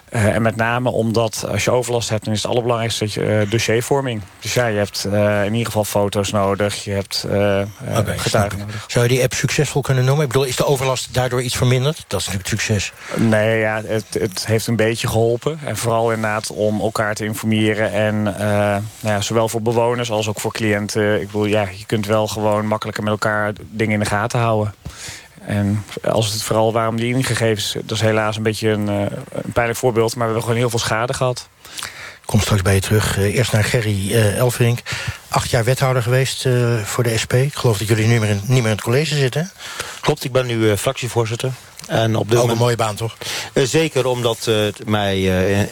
Eh, 0.10 0.36
en 0.36 0.42
met 0.42 0.56
name 0.56 0.90
omdat 0.90 1.46
als 1.50 1.64
je 1.64 1.72
overlast 1.72 2.10
hebt, 2.10 2.26
dan 2.26 2.34
is 2.34 2.42
het 2.42 2.52
allerbelangrijkste 2.52 3.04
dat 3.04 3.14
je, 3.14 3.26
eh, 3.26 3.52
dossiervorming. 3.52 4.22
Dus 4.40 4.54
ja, 4.54 4.68
je 4.68 4.78
hebt 4.78 5.06
eh, 5.06 5.46
in 5.46 5.52
ieder 5.52 5.66
geval 5.66 5.84
foto's 5.84 6.32
nodig, 6.32 6.84
je 6.84 6.92
hebt 6.92 7.26
okay, 7.98 8.18
getuigen 8.18 8.60
nodig. 8.60 8.84
Zou 8.88 9.06
je 9.06 9.12
die 9.12 9.24
app 9.24 9.34
succesvol 9.34 9.82
kunnen 9.82 10.06
noemen? 10.06 10.26
Ik 10.26 10.32
bedoel, 10.32 10.48
is 10.48 10.56
de 10.56 10.66
overlast 10.66 11.14
daardoor 11.14 11.42
iets 11.42 11.56
verminderd? 11.56 12.06
Dat 12.08 12.20
is 12.20 12.26
natuurlijk 12.26 12.54
succes. 12.54 12.94
Nee, 13.16 13.60
ja, 13.60 13.82
het, 13.86 14.06
het 14.20 14.46
heeft 14.46 14.68
een 14.68 14.76
beetje 14.76 15.08
geholpen. 15.08 15.60
En 15.66 15.78
vooral 15.78 16.12
inderdaad 16.12 16.52
om 16.52 16.82
elkaar 16.82 17.16
te 17.16 17.26
informeren. 17.26 17.92
En 17.92 18.24
nou 18.24 18.84
ja, 19.02 19.22
zowel 19.22 19.50
voor 19.50 19.62
bewoners 19.62 20.12
als 20.12 20.28
ook 20.28 20.40
voor 20.40 20.52
cliënten. 20.52 21.22
Ik 21.22 21.26
bedoel, 21.26 21.46
ja, 21.46 21.68
je 21.78 21.86
kunt 21.86 22.06
wel 22.06 22.28
gewoon 22.28 22.66
makkelijker 22.66 23.04
met 23.04 23.12
elkaar 23.12 23.54
dingen 23.70 23.94
in 23.94 24.00
de 24.00 24.06
gaten 24.06 24.40
houden. 24.40 24.74
En 25.46 25.86
als 26.04 26.34
het 26.34 26.44
vooral 26.44 26.74
waarom 26.74 26.96
die 26.96 27.16
ingegevens... 27.16 27.74
dat 27.74 27.92
is 27.92 28.02
helaas 28.02 28.38
een 28.38 28.44
beetje 28.44 28.70
een, 28.70 28.88
uh, 28.90 29.02
een 29.32 29.52
pijnlijk 29.54 29.80
voorbeeld... 29.80 30.10
maar 30.16 30.18
we 30.18 30.24
hebben 30.24 30.42
gewoon 30.42 30.58
heel 30.58 30.70
veel 30.70 30.80
schade 30.80 31.14
gehad. 31.14 31.50
Ik 32.22 32.32
kom 32.32 32.40
straks 32.40 32.62
bij 32.62 32.74
je 32.74 32.82
terug. 32.82 33.18
Uh, 33.18 33.36
eerst 33.36 33.52
naar 33.52 33.64
Gerry 33.64 34.12
uh, 34.12 34.38
Elfrink. 34.38 34.80
Acht 35.28 35.50
jaar 35.50 35.64
wethouder 35.64 36.04
geweest 36.04 36.48
voor 36.84 37.04
de 37.04 37.18
SP. 37.24 37.34
Ik 37.34 37.56
geloof 37.56 37.78
dat 37.78 37.88
jullie 37.88 38.08
nu 38.08 38.20
meer 38.20 38.30
in, 38.30 38.36
niet 38.36 38.48
meer 38.48 38.64
in 38.64 38.70
het 38.70 38.82
college 38.82 39.16
zitten. 39.16 39.52
Klopt, 40.00 40.24
ik 40.24 40.32
ben 40.32 40.46
nu 40.46 40.78
fractievoorzitter. 40.78 41.52
En 41.88 42.16
op 42.16 42.30
dit 42.30 42.34
Ook 42.34 42.42
moment... 42.42 42.52
een 42.52 42.64
mooie 42.64 42.76
baan, 42.76 42.96
toch? 42.96 43.18
zeker, 43.54 44.06
omdat 44.06 44.46
het 44.46 44.86
mij 44.86 45.22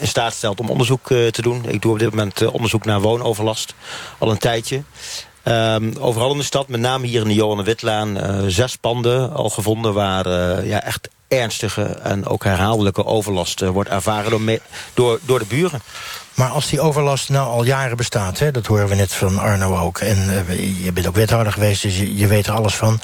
in 0.00 0.06
staat 0.06 0.34
stelt 0.34 0.60
om 0.60 0.70
onderzoek 0.70 1.06
te 1.06 1.42
doen. 1.42 1.68
Ik 1.68 1.82
doe 1.82 1.92
op 1.92 1.98
dit 1.98 2.10
moment 2.10 2.46
onderzoek 2.46 2.84
naar 2.84 3.00
woonoverlast. 3.00 3.74
Al 4.18 4.30
een 4.30 4.38
tijdje. 4.38 4.82
Um, 5.48 5.96
overal 5.98 6.32
in 6.32 6.38
de 6.38 6.44
stad, 6.44 6.68
met 6.68 6.80
name 6.80 7.06
hier 7.06 7.20
in 7.20 7.28
de 7.28 7.34
Johan 7.34 7.64
Witlaan... 7.64 8.16
Uh, 8.16 8.44
zes 8.46 8.76
panden 8.76 9.32
al 9.32 9.50
gevonden 9.50 9.94
waar 9.94 10.26
uh, 10.26 10.68
ja, 10.68 10.82
echt 10.82 11.08
ernstige 11.28 11.82
en 11.82 12.26
ook 12.26 12.44
herhaaldelijke 12.44 13.04
overlast 13.04 13.62
uh, 13.62 13.68
wordt 13.68 13.90
ervaren 13.90 14.30
door, 14.30 14.58
door, 14.94 15.20
door 15.22 15.38
de 15.38 15.44
buren. 15.44 15.82
Maar 16.34 16.50
als 16.50 16.68
die 16.68 16.80
overlast 16.80 17.28
nou 17.28 17.48
al 17.48 17.64
jaren 17.64 17.96
bestaat, 17.96 18.38
hè, 18.38 18.50
dat 18.50 18.66
horen 18.66 18.88
we 18.88 18.94
net 18.94 19.12
van 19.12 19.38
Arno 19.38 19.78
ook... 19.78 19.98
en 19.98 20.46
je 20.82 20.92
bent 20.92 21.06
ook 21.06 21.14
wethouder 21.14 21.52
geweest, 21.52 21.82
dus 21.82 21.98
je, 21.98 22.16
je 22.16 22.26
weet 22.26 22.46
er 22.46 22.52
alles 22.52 22.74
van... 22.74 23.00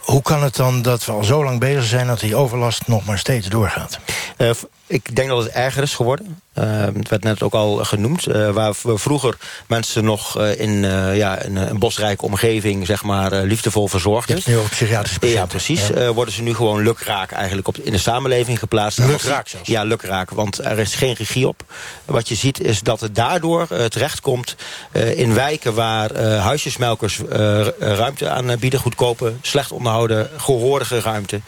Hoe 0.00 0.22
kan 0.22 0.42
het 0.42 0.56
dan 0.56 0.82
dat 0.82 1.04
we 1.04 1.12
al 1.12 1.24
zo 1.24 1.44
lang 1.44 1.60
bezig 1.60 1.84
zijn... 1.84 2.06
dat 2.06 2.20
die 2.20 2.36
overlast 2.36 2.86
nog 2.86 3.04
maar 3.04 3.18
steeds 3.18 3.48
doorgaat? 3.48 3.98
Ik 4.90 5.16
denk 5.16 5.28
dat 5.28 5.42
het 5.42 5.52
erger 5.52 5.82
is 5.82 5.94
geworden. 5.94 6.40
Uh, 6.54 6.64
het 6.94 7.08
werd 7.08 7.22
net 7.22 7.42
ook 7.42 7.54
al 7.54 7.76
genoemd. 7.76 8.28
Uh, 8.28 8.50
waar 8.50 8.74
we 8.82 8.98
vroeger 8.98 9.36
mensen 9.66 10.04
nog 10.04 10.38
uh, 10.38 10.60
in 10.60 10.82
ja, 11.14 11.44
een, 11.44 11.56
een, 11.56 11.78
bosrijke 11.78 12.24
omgeving 12.24 12.86
zeg 12.86 13.02
maar, 13.02 13.32
liefdevol 13.32 13.88
verzorgden. 13.88 14.36
Je 14.36 14.42
hebt 14.42 14.62
nu 14.62 14.68
psychiatrische 14.68 15.18
patiënten. 15.18 15.42
Ja, 15.42 15.46
precies. 15.46 15.86
Ja. 15.86 16.12
worden 16.12 16.34
ze 16.34 16.42
nu 16.42 16.54
gewoon 16.54 16.82
lukraak 16.82 17.30
eigenlijk 17.30 17.68
op, 17.68 17.76
in 17.76 17.92
de 17.92 17.98
samenleving 17.98 18.58
geplaatst. 18.58 18.98
Lukraak 18.98 19.48
zelfs? 19.48 19.68
Ja, 19.68 19.82
lukraak. 19.82 20.30
Want 20.30 20.58
er 20.64 20.78
is 20.78 20.94
geen 20.94 21.14
regie 21.14 21.48
op. 21.48 21.62
Wat 22.04 22.28
je 22.28 22.34
ziet 22.34 22.60
is 22.60 22.80
dat 22.80 23.00
het 23.00 23.14
daardoor 23.14 23.66
terechtkomt 23.88 24.56
in 25.14 25.34
wijken... 25.34 25.74
waar 25.74 26.22
huisjesmelkers 26.22 27.20
ruimte 27.78 28.28
aan 28.28 28.58
bieden. 28.58 28.80
Goedkope, 28.80 29.32
slecht 29.42 29.72
onderhouden, 29.72 30.30
gehoordige 30.36 31.00
ruimte. 31.00 31.40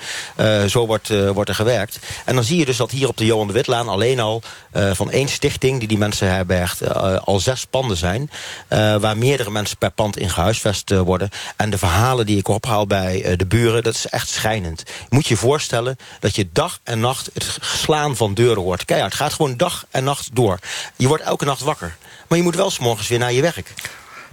zo 0.68 0.86
wordt, 0.86 1.32
wordt 1.32 1.48
er 1.48 1.54
gewerkt. 1.54 1.98
En 2.24 2.34
dan 2.34 2.44
zie 2.44 2.58
je 2.58 2.64
dus 2.64 2.76
dat 2.76 2.90
hier 2.90 3.08
op 3.08 3.16
de 3.16 3.24
Johan 3.32 3.46
de 3.46 3.52
Witlaan 3.52 3.88
alleen 3.88 4.20
al 4.20 4.42
van 4.72 5.10
één 5.10 5.28
stichting 5.28 5.78
die 5.78 5.88
die 5.88 5.98
mensen 5.98 6.28
herbergt 6.28 6.82
uh, 6.82 7.16
al 7.24 7.40
zes 7.40 7.66
panden 7.66 7.96
zijn. 7.96 8.30
Uh, 8.68 8.96
waar 8.96 9.16
meerdere 9.16 9.50
mensen 9.50 9.76
per 9.76 9.90
pand 9.90 10.16
in 10.16 10.30
gehuisvest 10.30 10.90
worden. 10.90 11.28
En 11.56 11.70
de 11.70 11.78
verhalen 11.78 12.26
die 12.26 12.38
ik 12.38 12.48
ophaal 12.48 12.86
bij 12.86 13.36
de 13.36 13.46
buren, 13.46 13.82
dat 13.82 13.94
is 13.94 14.06
echt 14.06 14.28
schijnend. 14.28 14.82
Je 14.86 15.06
moet 15.08 15.26
je 15.26 15.36
voorstellen 15.36 15.96
dat 16.20 16.36
je 16.36 16.48
dag 16.52 16.78
en 16.82 17.00
nacht 17.00 17.30
het 17.32 17.58
slaan 17.60 18.16
van 18.16 18.34
deuren 18.34 18.62
hoort. 18.62 18.84
Kijk, 18.84 19.02
het 19.02 19.14
gaat 19.14 19.32
gewoon 19.32 19.56
dag 19.56 19.84
en 19.90 20.04
nacht 20.04 20.28
door. 20.32 20.58
Je 20.96 21.08
wordt 21.08 21.22
elke 21.22 21.44
nacht 21.44 21.60
wakker. 21.60 21.96
Maar 22.28 22.38
je 22.38 22.44
moet 22.44 22.56
wel 22.56 22.70
s'morgens 22.70 23.08
weer 23.08 23.18
naar 23.18 23.32
je 23.32 23.42
werk. 23.42 23.72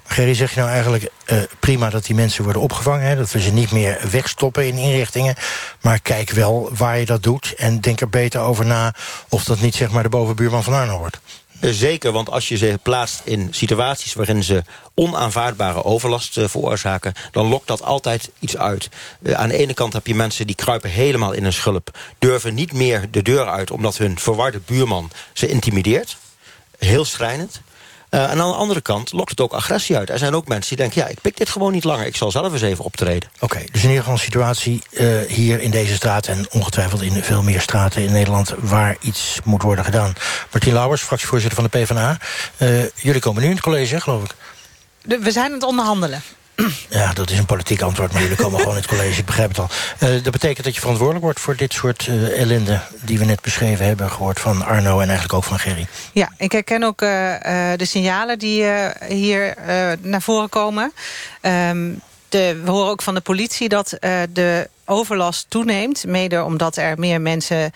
Gerry, 0.09 0.33
zeg 0.33 0.53
je 0.53 0.59
nou 0.59 0.71
eigenlijk 0.71 1.11
uh, 1.25 1.41
prima 1.59 1.89
dat 1.89 2.05
die 2.05 2.15
mensen 2.15 2.43
worden 2.43 2.61
opgevangen... 2.61 3.07
Hè? 3.07 3.15
dat 3.15 3.31
we 3.31 3.41
ze 3.41 3.51
niet 3.51 3.71
meer 3.71 3.99
wegstoppen 4.11 4.67
in 4.67 4.77
inrichtingen... 4.77 5.35
maar 5.81 5.99
kijk 5.99 6.29
wel 6.29 6.69
waar 6.73 6.99
je 6.99 7.05
dat 7.05 7.23
doet 7.23 7.53
en 7.57 7.81
denk 7.81 8.01
er 8.01 8.09
beter 8.09 8.41
over 8.41 8.65
na... 8.65 8.93
of 9.29 9.43
dat 9.43 9.59
niet 9.59 9.75
zeg 9.75 9.91
maar 9.91 10.03
de 10.03 10.09
bovenbuurman 10.09 10.63
van 10.63 10.73
Arno 10.73 10.97
wordt. 10.97 11.19
Eh, 11.59 11.71
zeker, 11.71 12.11
want 12.11 12.29
als 12.29 12.47
je 12.47 12.57
ze 12.57 12.79
plaatst 12.83 13.21
in 13.23 13.47
situaties 13.51 14.13
waarin 14.13 14.43
ze 14.43 14.63
onaanvaardbare 14.93 15.83
overlast 15.83 16.37
uh, 16.37 16.47
veroorzaken... 16.47 17.13
dan 17.31 17.47
lokt 17.47 17.67
dat 17.67 17.83
altijd 17.83 18.29
iets 18.39 18.57
uit. 18.57 18.89
Aan 19.33 19.49
de 19.49 19.57
ene 19.57 19.73
kant 19.73 19.93
heb 19.93 20.07
je 20.07 20.15
mensen 20.15 20.47
die 20.47 20.55
kruipen 20.55 20.89
helemaal 20.89 21.31
in 21.31 21.45
een 21.45 21.53
schulp... 21.53 21.97
durven 22.19 22.53
niet 22.53 22.73
meer 22.73 23.07
de 23.11 23.21
deur 23.21 23.47
uit 23.47 23.71
omdat 23.71 23.97
hun 23.97 24.19
verwarde 24.19 24.61
buurman 24.65 25.11
ze 25.33 25.47
intimideert. 25.47 26.17
Heel 26.77 27.05
schrijnend. 27.05 27.61
Uh, 28.11 28.23
en 28.23 28.29
aan 28.29 28.51
de 28.51 28.57
andere 28.57 28.81
kant 28.81 29.11
lokt 29.11 29.29
het 29.29 29.41
ook 29.41 29.53
agressie 29.53 29.97
uit. 29.97 30.09
Er 30.09 30.17
zijn 30.17 30.35
ook 30.35 30.47
mensen 30.47 30.75
die 30.75 30.85
denken, 30.85 31.01
ja, 31.01 31.07
ik 31.07 31.21
pik 31.21 31.37
dit 31.37 31.49
gewoon 31.49 31.71
niet 31.71 31.83
langer. 31.83 32.05
Ik 32.05 32.15
zal 32.15 32.31
zelf 32.31 32.53
eens 32.53 32.61
even 32.61 32.83
optreden. 32.83 33.29
Oké, 33.35 33.43
okay, 33.43 33.67
dus 33.71 33.83
in 33.83 33.87
ieder 33.87 33.97
geval 33.97 34.13
een 34.13 34.19
situatie 34.19 34.81
uh, 34.91 35.19
hier 35.27 35.61
in 35.61 35.71
deze 35.71 35.95
straat... 35.95 36.27
en 36.27 36.47
ongetwijfeld 36.51 37.01
in 37.01 37.23
veel 37.23 37.43
meer 37.43 37.61
straten 37.61 38.01
in 38.03 38.11
Nederland... 38.11 38.53
waar 38.59 38.97
iets 39.01 39.39
moet 39.43 39.61
worden 39.61 39.85
gedaan. 39.85 40.13
Martien 40.51 40.73
Lauwers, 40.73 41.01
fractievoorzitter 41.01 41.61
van 41.61 41.69
de 41.71 41.79
PvdA. 41.79 42.17
Uh, 42.57 42.83
jullie 42.95 43.21
komen 43.21 43.41
nu 43.41 43.47
in 43.47 43.55
het 43.55 43.63
college, 43.63 44.01
geloof 44.01 44.23
ik. 44.23 44.35
De, 45.01 45.19
we 45.19 45.31
zijn 45.31 45.45
aan 45.45 45.51
het 45.51 45.63
onderhandelen. 45.63 46.21
Ja, 46.89 47.13
dat 47.13 47.29
is 47.29 47.37
een 47.37 47.45
politiek 47.45 47.81
antwoord, 47.81 48.11
maar 48.11 48.21
jullie 48.21 48.37
komen 48.37 48.59
gewoon 48.59 48.75
in 48.75 48.81
het 48.81 48.89
college, 48.89 49.19
ik 49.19 49.25
begrijp 49.25 49.49
het 49.49 49.59
al. 49.59 49.69
Uh, 49.99 50.23
dat 50.23 50.31
betekent 50.31 50.65
dat 50.65 50.73
je 50.73 50.79
verantwoordelijk 50.79 51.25
wordt 51.25 51.39
voor 51.39 51.55
dit 51.55 51.73
soort 51.73 52.07
uh, 52.07 52.41
ellende... 52.41 52.81
die 53.01 53.19
we 53.19 53.25
net 53.25 53.41
beschreven 53.41 53.85
hebben, 53.85 54.11
gehoord 54.11 54.39
van 54.39 54.65
Arno 54.65 54.99
en 54.99 55.07
eigenlijk 55.07 55.33
ook 55.33 55.43
van 55.43 55.59
Gerry. 55.59 55.87
Ja, 56.13 56.31
ik 56.37 56.51
herken 56.51 56.83
ook 56.83 57.01
uh, 57.01 57.09
de 57.75 57.85
signalen 57.85 58.39
die 58.39 58.65
hier 59.07 59.55
naar 60.01 60.21
voren 60.21 60.49
komen. 60.49 60.93
Um, 61.41 62.01
de, 62.29 62.61
we 62.63 62.71
horen 62.71 62.89
ook 62.89 63.01
van 63.01 63.13
de 63.13 63.21
politie 63.21 63.69
dat 63.69 63.97
de 64.33 64.69
overlast 64.85 65.45
toeneemt. 65.49 66.05
Mede 66.05 66.43
omdat 66.43 66.77
er 66.77 66.99
meer 66.99 67.21
mensen 67.21 67.71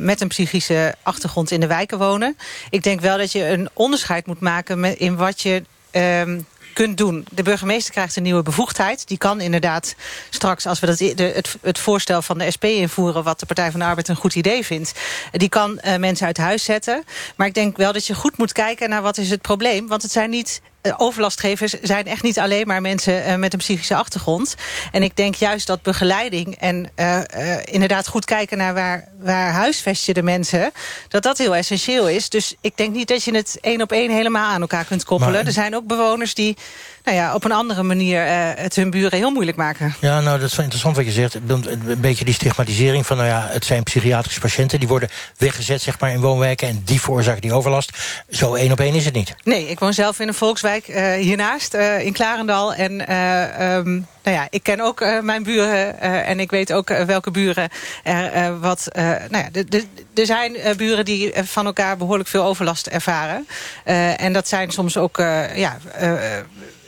met 0.00 0.20
een 0.20 0.28
psychische 0.28 0.94
achtergrond 1.02 1.50
in 1.50 1.60
de 1.60 1.66
wijken 1.66 1.98
wonen. 1.98 2.36
Ik 2.70 2.82
denk 2.82 3.00
wel 3.00 3.18
dat 3.18 3.32
je 3.32 3.48
een 3.48 3.68
onderscheid 3.72 4.26
moet 4.26 4.40
maken 4.40 4.98
in 4.98 5.16
wat 5.16 5.40
je... 5.40 5.62
Um, 5.92 6.46
kunt 6.72 6.98
doen. 6.98 7.26
De 7.30 7.42
burgemeester 7.42 7.92
krijgt 7.92 8.16
een 8.16 8.22
nieuwe 8.22 8.42
bevoegdheid. 8.42 9.08
Die 9.08 9.18
kan 9.18 9.40
inderdaad 9.40 9.94
straks, 10.30 10.66
als 10.66 10.80
we 10.80 10.86
dat, 10.86 10.98
de, 10.98 11.32
het, 11.34 11.56
het 11.62 11.78
voorstel 11.78 12.22
van 12.22 12.38
de 12.38 12.50
SP 12.54 12.64
invoeren... 12.64 13.22
wat 13.22 13.40
de 13.40 13.46
Partij 13.46 13.70
van 13.70 13.80
de 13.80 13.86
Arbeid 13.86 14.08
een 14.08 14.16
goed 14.16 14.34
idee 14.34 14.64
vindt... 14.64 14.92
die 15.32 15.48
kan 15.48 15.80
uh, 15.84 15.96
mensen 15.96 16.26
uit 16.26 16.36
huis 16.36 16.64
zetten. 16.64 17.04
Maar 17.36 17.46
ik 17.46 17.54
denk 17.54 17.76
wel 17.76 17.92
dat 17.92 18.06
je 18.06 18.14
goed 18.14 18.38
moet 18.38 18.52
kijken 18.52 18.88
naar 18.88 19.02
wat 19.02 19.18
is 19.18 19.30
het 19.30 19.42
probleem. 19.42 19.88
Want 19.88 20.02
het 20.02 20.12
zijn 20.12 20.30
niet 20.30 20.60
overlastgevers 20.96 21.72
zijn 21.82 22.06
echt 22.06 22.22
niet 22.22 22.38
alleen 22.38 22.66
maar 22.66 22.80
mensen 22.80 23.28
uh, 23.28 23.34
met 23.34 23.52
een 23.52 23.58
psychische 23.58 23.94
achtergrond. 23.94 24.54
En 24.92 25.02
ik 25.02 25.16
denk 25.16 25.34
juist 25.34 25.66
dat 25.66 25.82
begeleiding 25.82 26.56
en 26.56 26.90
uh, 26.96 27.20
inderdaad 27.64 28.08
goed 28.08 28.24
kijken 28.24 28.58
naar 28.58 28.74
waar, 28.74 29.08
waar 29.20 29.52
huisvest 29.52 30.06
je 30.06 30.12
de 30.12 30.22
mensen, 30.22 30.72
dat 31.08 31.22
dat 31.22 31.38
heel 31.38 31.54
essentieel 31.54 32.08
is. 32.08 32.28
Dus 32.28 32.54
ik 32.60 32.76
denk 32.76 32.94
niet 32.94 33.08
dat 33.08 33.24
je 33.24 33.34
het 33.34 33.58
één 33.60 33.82
op 33.82 33.92
één 33.92 34.10
helemaal 34.10 34.50
aan 34.50 34.60
elkaar 34.60 34.84
kunt 34.84 35.04
koppelen. 35.04 35.34
Maar, 35.34 35.46
er 35.46 35.52
zijn 35.52 35.76
ook 35.76 35.86
bewoners 35.86 36.34
die 36.34 36.56
nou 37.04 37.16
ja, 37.16 37.34
op 37.34 37.44
een 37.44 37.52
andere 37.52 37.82
manier 37.82 38.22
het 38.56 38.76
hun 38.76 38.90
buren 38.90 39.18
heel 39.18 39.30
moeilijk 39.30 39.56
maken. 39.56 39.94
Ja, 40.00 40.20
nou, 40.20 40.38
dat 40.38 40.48
is 40.48 40.56
wel 40.56 40.64
interessant 40.64 40.96
wat 40.96 41.04
je 41.04 41.12
zegt. 41.12 41.34
Een 41.34 42.00
beetje 42.00 42.24
die 42.24 42.34
stigmatisering 42.34 43.06
van, 43.06 43.16
nou 43.16 43.28
ja, 43.28 43.46
het 43.50 43.64
zijn 43.64 43.82
psychiatrische 43.82 44.40
patiënten. 44.40 44.78
Die 44.78 44.88
worden 44.88 45.08
weggezet, 45.36 45.82
zeg 45.82 46.00
maar, 46.00 46.10
in 46.10 46.20
woonwijken. 46.20 46.68
En 46.68 46.82
die 46.84 47.00
veroorzaken 47.00 47.40
die 47.40 47.52
overlast. 47.52 47.90
Zo 48.30 48.54
één 48.54 48.72
op 48.72 48.80
één 48.80 48.94
is 48.94 49.04
het 49.04 49.14
niet. 49.14 49.34
Nee, 49.44 49.68
ik 49.68 49.78
woon 49.78 49.92
zelf 49.92 50.20
in 50.20 50.28
een 50.28 50.34
volkswijk 50.34 50.69
uh, 50.76 51.12
hiernaast, 51.12 51.74
uh, 51.74 52.04
in 52.04 52.12
Klarendal. 52.12 52.74
En 52.74 52.92
uh, 53.10 53.76
um, 53.76 54.06
nou 54.22 54.36
ja, 54.36 54.46
ik 54.50 54.62
ken 54.62 54.80
ook 54.80 55.04
mijn 55.22 55.42
buren 55.42 56.00
en 56.00 56.40
ik 56.40 56.50
weet 56.50 56.72
ook 56.72 56.88
welke 56.88 57.30
buren 57.30 57.68
er 58.02 58.60
wat... 58.60 58.88
nou 59.28 59.44
ja, 59.44 59.48
er 60.14 60.26
zijn 60.26 60.56
buren 60.76 61.04
die 61.04 61.32
van 61.34 61.66
elkaar 61.66 61.96
behoorlijk 61.96 62.28
veel 62.28 62.44
overlast 62.44 62.86
ervaren. 62.86 63.46
en 64.16 64.32
dat 64.32 64.48
zijn 64.48 64.70
soms 64.70 64.96
ook 64.96 65.16
ja, 65.54 65.78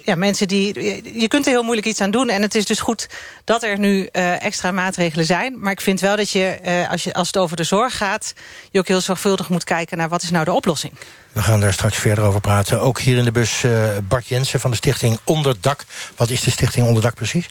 ja, 0.04 0.14
mensen 0.14 0.48
die... 0.48 0.74
Je 1.20 1.28
kunt 1.28 1.46
er 1.46 1.52
heel 1.52 1.62
moeilijk 1.62 1.86
iets 1.86 2.00
aan 2.00 2.10
doen. 2.10 2.28
En 2.28 2.42
het 2.42 2.54
is 2.54 2.64
dus 2.64 2.80
goed 2.80 3.08
dat 3.44 3.62
er 3.62 3.78
nu 3.78 4.08
uh, 4.12 4.44
extra 4.44 4.72
maatregelen 4.72 5.24
zijn. 5.26 5.60
Maar 5.60 5.72
ik 5.72 5.80
vind 5.80 6.00
wel 6.00 6.16
dat 6.16 6.30
je, 6.30 6.58
uh, 6.64 6.90
als, 6.90 7.04
je, 7.04 7.14
als 7.14 7.26
het 7.26 7.36
over 7.36 7.56
de 7.56 7.64
zorg 7.64 7.96
gaat... 7.96 8.34
je 8.70 8.78
ook 8.78 8.88
heel 8.88 9.00
zorgvuldig 9.00 9.48
moet 9.48 9.64
kijken 9.64 9.98
naar 9.98 10.08
wat 10.08 10.22
is 10.22 10.30
nou 10.30 10.44
de 10.44 10.52
oplossing. 10.52 10.92
We 11.32 11.42
gaan 11.42 11.60
daar 11.60 11.72
straks 11.72 11.96
verder 11.96 12.24
over 12.24 12.40
praten. 12.40 12.80
Ook 12.80 13.00
hier 13.00 13.16
in 13.16 13.24
de 13.24 13.32
bus 13.32 13.62
uh, 13.62 13.88
Bart 14.08 14.26
Jensen 14.26 14.60
van 14.60 14.70
de 14.70 14.76
stichting 14.76 15.18
Onderdak. 15.24 15.84
Wat 16.16 16.30
is 16.30 16.40
de 16.40 16.50
stichting 16.50 16.86
Onderdak 16.86 17.14
precies? 17.14 17.48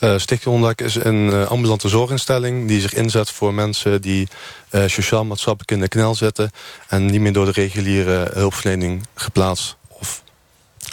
Uh, 0.00 0.18
Stichting 0.18 0.54
Onderdak 0.54 0.80
is 0.80 0.94
een 0.94 1.26
uh, 1.26 1.46
ambulante 1.46 1.88
zorginstelling... 1.88 2.68
die 2.68 2.80
zich 2.80 2.94
inzet 2.94 3.30
voor 3.30 3.54
mensen 3.54 4.00
die 4.00 4.28
uh, 4.70 4.82
sociaal-maatschappelijk 4.86 5.70
in 5.70 5.80
de 5.80 5.88
knel 5.88 6.14
zitten... 6.14 6.50
en 6.88 7.06
niet 7.06 7.20
meer 7.20 7.32
door 7.32 7.44
de 7.44 7.52
reguliere 7.52 8.30
hulpverlening 8.32 9.06
geplaatst 9.14 9.76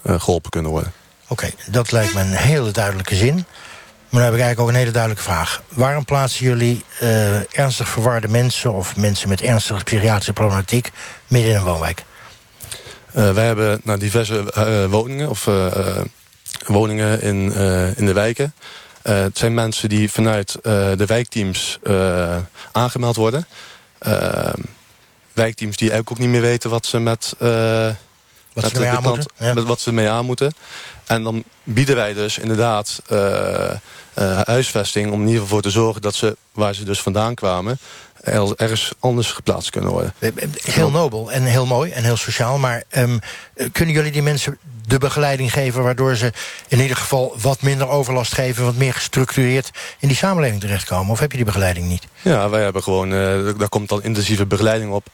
geholpen 0.03 0.49
kunnen 0.49 0.71
worden. 0.71 0.93
Oké, 1.27 1.31
okay, 1.31 1.53
dat 1.71 1.91
lijkt 1.91 2.13
me 2.13 2.19
een 2.19 2.33
hele 2.33 2.71
duidelijke 2.71 3.15
zin. 3.15 3.45
Maar 4.11 4.21
dan 4.21 4.31
heb 4.31 4.39
ik 4.39 4.45
eigenlijk 4.45 4.59
ook 4.59 4.67
een 4.67 4.81
hele 4.81 4.91
duidelijke 4.91 5.23
vraag. 5.23 5.61
Waarom 5.67 6.05
plaatsen 6.05 6.45
jullie 6.45 6.83
eh, 6.99 7.59
ernstig 7.59 7.87
verwarde 7.89 8.27
mensen... 8.27 8.73
of 8.73 8.95
mensen 8.95 9.29
met 9.29 9.41
ernstige 9.41 9.83
psychiatrische 9.83 10.33
problematiek... 10.33 10.91
midden 11.27 11.51
in 11.51 11.57
een 11.57 11.63
woonwijk? 11.63 12.03
Eh, 13.13 13.31
wij 13.31 13.45
hebben 13.45 13.81
nou, 13.83 13.99
diverse 13.99 14.51
eh, 14.53 14.85
woningen 14.85 15.29
of 15.29 15.47
eh, 15.47 15.65
eh, 15.65 16.05
woningen 16.65 17.21
in, 17.21 17.53
eh, 17.53 17.97
in 17.97 18.05
de 18.05 18.13
wijken. 18.13 18.53
Eh, 19.01 19.21
het 19.21 19.37
zijn 19.37 19.53
mensen 19.53 19.89
die 19.89 20.11
vanuit 20.11 20.55
eh, 20.55 20.91
de 20.97 21.05
wijkteams 21.05 21.79
eh, 21.83 22.37
aangemeld 22.71 23.15
worden. 23.15 23.47
Eh, 23.97 24.53
wijkteams 25.33 25.77
die 25.77 25.89
eigenlijk 25.89 26.11
ook 26.11 26.25
niet 26.25 26.35
meer 26.35 26.49
weten 26.49 26.69
wat 26.69 26.85
ze 26.85 26.99
met, 26.99 27.35
eh, 27.39 27.89
Wat 28.53 28.63
ze 28.63 28.71
ermee 28.71 28.89
de 28.89 28.95
aan 28.95 29.01
klant- 29.01 29.17
moeten, 29.17 29.55
met 29.55 29.63
wat 29.63 29.79
ze 29.79 29.87
ermee 29.87 30.09
aan 30.09 30.25
moeten. 30.25 30.53
En 31.05 31.23
dan 31.23 31.43
bieden 31.63 31.95
wij 31.95 32.13
dus 32.13 32.37
inderdaad 32.37 33.01
eh, 33.07 33.71
eh, 33.71 33.77
huisvesting... 34.43 35.11
om 35.11 35.21
in 35.21 35.27
ieder 35.27 35.33
geval 35.41 35.47
voor 35.47 35.61
te 35.61 35.69
zorgen 35.69 36.01
dat 36.01 36.15
ze, 36.15 36.37
waar 36.51 36.75
ze 36.75 36.83
dus 36.83 37.01
vandaan 37.01 37.35
kwamen... 37.35 37.79
er- 38.23 38.53
ergens 38.55 38.91
anders 38.99 39.31
geplaatst 39.31 39.69
kunnen 39.69 39.91
worden. 39.91 40.13
Heel 40.63 40.91
nobel 40.91 41.31
en 41.31 41.43
heel 41.43 41.65
mooi 41.65 41.91
en 41.91 42.03
heel 42.03 42.17
sociaal. 42.17 42.57
Maar 42.57 42.83
ehm, 42.89 43.17
eh, 43.53 43.67
kunnen 43.71 43.95
jullie 43.95 44.11
die 44.11 44.21
mensen 44.21 44.57
de 44.87 44.97
begeleiding 44.97 45.53
geven... 45.53 45.83
waardoor 45.83 46.15
ze 46.15 46.31
in 46.67 46.79
ieder 46.79 46.97
geval 46.97 47.35
wat 47.41 47.61
minder 47.61 47.87
overlast 47.87 48.33
geven... 48.33 48.65
wat 48.65 48.75
meer 48.75 48.93
gestructureerd 48.93 49.71
in 49.99 50.07
die 50.07 50.17
samenleving 50.17 50.61
terechtkomen? 50.61 51.11
Of 51.11 51.19
heb 51.19 51.31
je 51.31 51.37
die 51.37 51.45
begeleiding 51.45 51.87
niet? 51.87 52.07
Ja, 52.21 52.49
wij 52.49 52.63
hebben 52.63 52.83
gewoon, 52.83 53.13
eh, 53.13 53.57
daar 53.57 53.69
komt 53.69 53.89
dan 53.89 54.03
intensieve 54.03 54.45
begeleiding 54.45 54.91
op, 54.91 55.07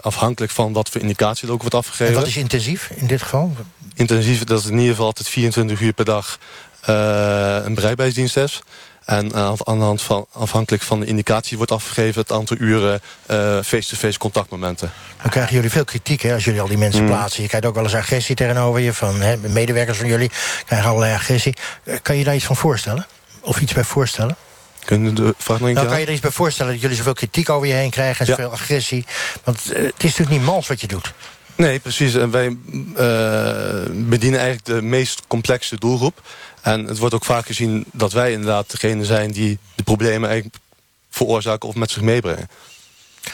afhankelijk 0.00 0.52
van 0.52 0.72
wat 0.72 0.88
voor 0.88 1.00
indicatie 1.00 1.46
er 1.46 1.52
ook 1.52 1.60
wordt 1.60 1.74
afgegeven. 1.74 2.14
En 2.14 2.18
wat 2.20 2.28
is 2.28 2.36
intensief 2.36 2.90
in 2.94 3.06
dit 3.06 3.22
geval? 3.22 3.52
Intensief, 3.94 4.44
dat 4.44 4.62
het 4.62 4.70
in 4.70 4.76
ieder 4.76 4.90
geval 4.90 5.06
altijd 5.06 5.28
24 5.28 5.80
uur 5.80 5.92
per 5.92 6.04
dag 6.04 6.38
eh, 6.80 6.94
een 7.64 7.74
bereikbaarheidsdienst 7.74 8.36
is. 8.36 8.62
En 9.04 9.34
aan 9.34 9.56
aan 9.64 9.78
de 9.78 9.84
hand 9.84 10.02
van, 10.02 10.26
afhankelijk 10.32 10.82
van 10.82 11.00
de 11.00 11.06
indicatie 11.06 11.56
wordt 11.56 11.72
afgegeven 11.72 12.20
het 12.20 12.32
aantal 12.32 12.56
uren 12.60 13.00
eh, 13.26 13.36
face-to-face 13.62 14.18
contactmomenten. 14.18 14.92
Dan 15.22 15.30
krijgen 15.30 15.54
jullie 15.54 15.70
veel 15.70 15.84
kritiek 15.84 16.22
hè, 16.22 16.32
als 16.34 16.44
jullie 16.44 16.60
al 16.60 16.68
die 16.68 16.78
mensen 16.78 17.02
Mm. 17.02 17.06
plaatsen. 17.08 17.42
Je 17.42 17.48
krijgt 17.48 17.66
ook 17.66 17.74
wel 17.74 17.82
eens 17.84 17.94
agressie 17.94 18.34
tegenover 18.36 18.80
je. 18.80 18.92
Van 18.92 19.20
hè, 19.20 19.36
medewerkers 19.36 19.98
van 19.98 20.06
jullie 20.06 20.30
krijgen 20.66 20.88
allerlei 20.88 21.14
agressie. 21.14 21.54
Eh, 21.84 21.96
Kan 22.02 22.16
je 22.16 22.24
daar 22.24 22.34
iets 22.34 22.44
van 22.44 22.56
voorstellen? 22.56 23.06
Of 23.40 23.60
iets 23.60 23.72
bij 23.72 23.84
voorstellen? 23.84 24.36
Kunnen 24.84 25.14
de 25.14 25.34
vraag 25.38 25.60
nog 25.60 25.72
Nou, 25.72 25.86
kan 25.86 26.00
je 26.00 26.06
er 26.06 26.12
iets 26.12 26.20
bij 26.20 26.30
voorstellen 26.30 26.72
dat 26.72 26.80
jullie 26.80 26.96
zoveel 26.96 27.12
kritiek 27.14 27.48
over 27.48 27.68
je 27.68 27.74
heen 27.74 27.90
krijgen... 27.90 28.20
en 28.26 28.26
Ja. 28.32 28.36
zoveel 28.36 28.52
agressie? 28.52 29.04
Want 29.44 29.72
eh, 29.72 29.82
het 29.82 29.92
is 29.96 30.02
natuurlijk 30.04 30.30
niet 30.30 30.42
mals 30.42 30.66
wat 30.68 30.80
je 30.80 30.86
doet. 30.86 31.12
Nee, 31.56 31.78
precies. 31.78 32.14
En 32.14 32.30
wij 32.30 32.46
eh, 32.96 33.90
bedienen 33.90 34.40
eigenlijk 34.40 34.64
de 34.64 34.82
meest 34.82 35.22
complexe 35.26 35.78
doelgroep. 35.78 36.20
En 36.64 36.84
het 36.84 36.98
wordt 36.98 37.14
ook 37.14 37.24
vaak 37.24 37.46
gezien 37.46 37.84
dat 37.92 38.12
wij 38.12 38.32
inderdaad 38.32 38.70
degene 38.70 39.04
zijn... 39.04 39.30
die 39.30 39.58
de 39.74 39.82
problemen 39.82 40.28
eigenlijk 40.28 40.58
veroorzaken 41.10 41.68
of 41.68 41.74
met 41.74 41.90
zich 41.90 42.02
meebrengen. 42.02 42.48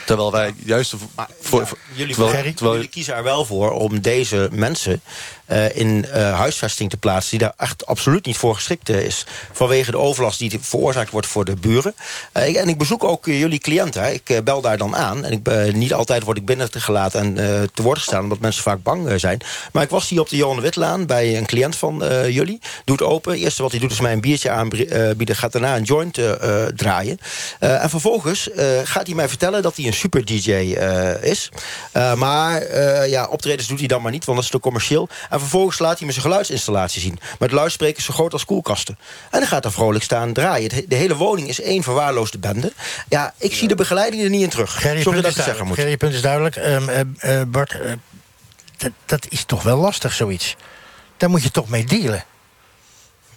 Terwijl 0.07 0.33
wij 0.33 0.55
juist... 0.65 0.95
voor, 1.41 1.67
voor- 1.67 1.79
Jullie, 1.93 2.15
terwijl, 2.15 2.43
terwijl- 2.55 2.75
jullie 2.75 2.89
kiezen 2.91 3.15
er 3.15 3.23
wel 3.23 3.45
voor 3.45 3.71
om 3.71 4.01
deze 4.01 4.49
mensen 4.53 5.01
eh, 5.47 5.77
in 5.77 6.05
eh, 6.13 6.35
huisvesting 6.39 6.91
te 6.91 6.97
plaatsen... 6.97 7.31
die 7.31 7.39
daar 7.39 7.53
echt 7.57 7.87
absoluut 7.87 8.27
niet 8.27 8.37
voor 8.37 8.55
geschikt 8.55 8.89
eh, 8.89 9.05
is. 9.05 9.27
Vanwege 9.53 9.91
de 9.91 9.97
overlast 9.99 10.39
die 10.39 10.59
veroorzaakt 10.61 11.11
wordt 11.11 11.27
voor 11.27 11.45
de 11.45 11.55
buren. 11.57 11.95
Ik- 12.45 12.57
en 12.57 12.69
ik 12.69 12.79
bezoek 12.79 13.05
ook 13.05 13.27
jullie 13.27 13.59
cliënten. 13.59 14.03
hè. 14.03 14.11
Ik 14.11 14.41
bel 14.45 14.61
daar 14.61 14.79
dan 14.79 14.97
aan. 14.97 15.25
En 15.25 15.33
ik, 15.33 15.73
niet 15.75 15.95
altijd 15.95 16.23
word 16.23 16.37
ik 16.37 16.45
binnen 16.47 16.71
te 16.71 16.81
gelaten 16.81 17.21
en 17.21 17.71
te 17.75 17.83
woord 17.83 17.99
gestaan... 17.99 18.23
omdat 18.23 18.39
mensen 18.39 18.63
vaak 18.63 18.83
bang 18.83 19.21
zijn. 19.21 19.41
Maar 19.73 19.83
ik 19.83 19.91
was 19.91 20.09
hier 20.09 20.21
op 20.21 20.29
de 20.29 20.37
Johan 20.37 20.61
Witlaan 20.61 21.07
bij 21.07 21.37
een 21.37 21.47
cliënt 21.47 21.77
van 21.77 22.03
jullie. 22.33 22.61
Doet 22.85 23.03
open. 23.03 23.33
Het 23.33 23.41
eerste 23.41 23.63
wat 23.63 23.71
hij 23.71 23.81
doet 23.81 23.91
is 23.93 24.01
mij 24.01 24.13
een 24.13 24.21
biertje 24.21 24.51
aanbieden. 24.51 25.37
Gaat 25.37 25.53
daarna 25.53 25.77
een 25.77 25.83
joint 25.83 26.19
draaien. 26.77 27.19
En 27.59 27.91
vervolgens 27.91 28.49
gaat 28.85 29.07
hij 29.07 29.15
mij 29.17 29.29
vertellen 29.29 29.63
dat 29.63 29.77
hij 29.81 29.91
een 29.91 29.97
super 29.97 30.25
DJ 30.25 30.53
eh, 30.53 31.23
is. 31.23 31.51
Eh, 31.93 32.15
maar 32.15 32.63
eh, 32.63 33.09
ja, 33.11 33.27
optredens 33.27 33.69
doet 33.69 33.79
hij 33.79 33.89
dan 33.89 34.03
maar 34.03 34.13
niet, 34.13 34.25
want 34.25 34.37
dat 34.37 34.47
is 34.47 34.53
te 34.53 34.61
commercieel. 34.61 35.09
En 35.31 35.39
vervolgens 35.39 35.79
laat 35.79 35.99
hij 35.99 36.07
me 36.07 36.13
zijn 36.13 36.25
geluidsinstallatie 36.25 37.01
zien. 37.01 37.19
Met 37.39 37.53
luidsprekers 37.53 38.05
zo 38.05 38.13
groot 38.13 38.33
als 38.33 38.45
koelkasten. 38.45 38.99
En 39.31 39.39
dan 39.39 39.49
gaat 39.49 39.65
hij 39.65 39.73
vrolijk 39.73 40.05
staan 40.05 40.33
draaien. 40.33 40.89
De 40.89 40.95
hele 40.95 41.17
woning 41.17 41.49
is 41.49 41.61
één 41.61 41.83
verwaarloosde 41.83 42.39
bende. 42.39 42.73
Ja, 43.09 43.35
ik 43.39 43.55
zie 43.55 43.69
de 43.69 43.75
begeleiding 43.75 44.23
er 44.23 44.31
niet 44.31 44.43
in 44.43 44.49
terug. 44.49 44.81
Sorry 44.81 45.03
dat 45.03 45.07
is 45.07 45.19
ik 45.19 45.25
het 45.25 45.45
zeggen. 45.45 45.75
Gerry, 45.75 45.97
punt 45.97 46.15
is 46.15 46.23
duidelijk. 46.23 46.57
Ehm, 46.57 46.89
eh, 46.89 47.41
eh, 47.41 47.49
Bart, 47.49 47.81
eh, 47.81 47.93
dat, 48.77 48.91
dat 49.07 49.27
is 49.29 49.45
toch 49.45 49.63
wel 49.63 49.77
lastig, 49.77 50.13
zoiets. 50.13 50.57
Daar 51.17 51.31
moet 51.31 51.43
je 51.43 51.51
toch 51.51 51.69
mee 51.69 51.85
dealen. 51.85 52.25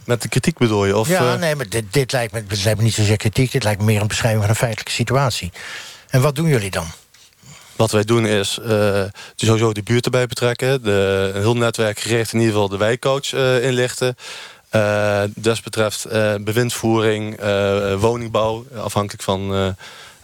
Met 0.05 0.21
de 0.21 0.27
kritiek 0.27 0.57
bedoel 0.57 0.85
je? 0.85 0.97
Of, 0.97 1.07
ja, 1.07 1.35
nee, 1.35 1.55
maar 1.55 1.69
dit, 1.69 1.93
dit, 1.93 2.11
lijkt 2.11 2.33
me, 2.33 2.45
dit 2.45 2.63
lijkt 2.63 2.79
me 2.79 2.85
niet 2.85 2.93
zozeer 2.93 3.17
kritiek. 3.17 3.51
Dit 3.51 3.63
lijkt 3.63 3.79
me 3.79 3.85
meer 3.85 4.01
een 4.01 4.07
beschrijving 4.07 4.41
van 4.41 4.49
een 4.49 4.55
feitelijke 4.55 4.91
situatie. 4.91 5.51
En 6.13 6.21
wat 6.21 6.35
doen 6.35 6.47
jullie 6.47 6.71
dan? 6.71 6.85
Wat 7.75 7.91
wij 7.91 8.03
doen 8.03 8.25
is 8.25 8.59
uh, 8.61 9.03
sowieso 9.35 9.73
de 9.73 9.83
buurt 9.83 10.05
erbij 10.05 10.27
betrekken. 10.27 10.83
De, 10.83 11.31
een 11.33 11.41
heel 11.41 11.57
netwerk 11.57 11.99
gericht 11.99 12.33
in 12.33 12.39
ieder 12.39 12.53
geval 12.53 12.69
de 12.69 12.77
wijkcoach 12.77 13.33
uh, 13.33 13.63
inlichten. 13.63 14.15
Uh, 14.71 15.23
desbetreft 15.35 16.07
bewindvoering, 16.43 17.39
woningbouw, 17.99 18.65
afhankelijk 18.75 19.23
van 19.23 19.75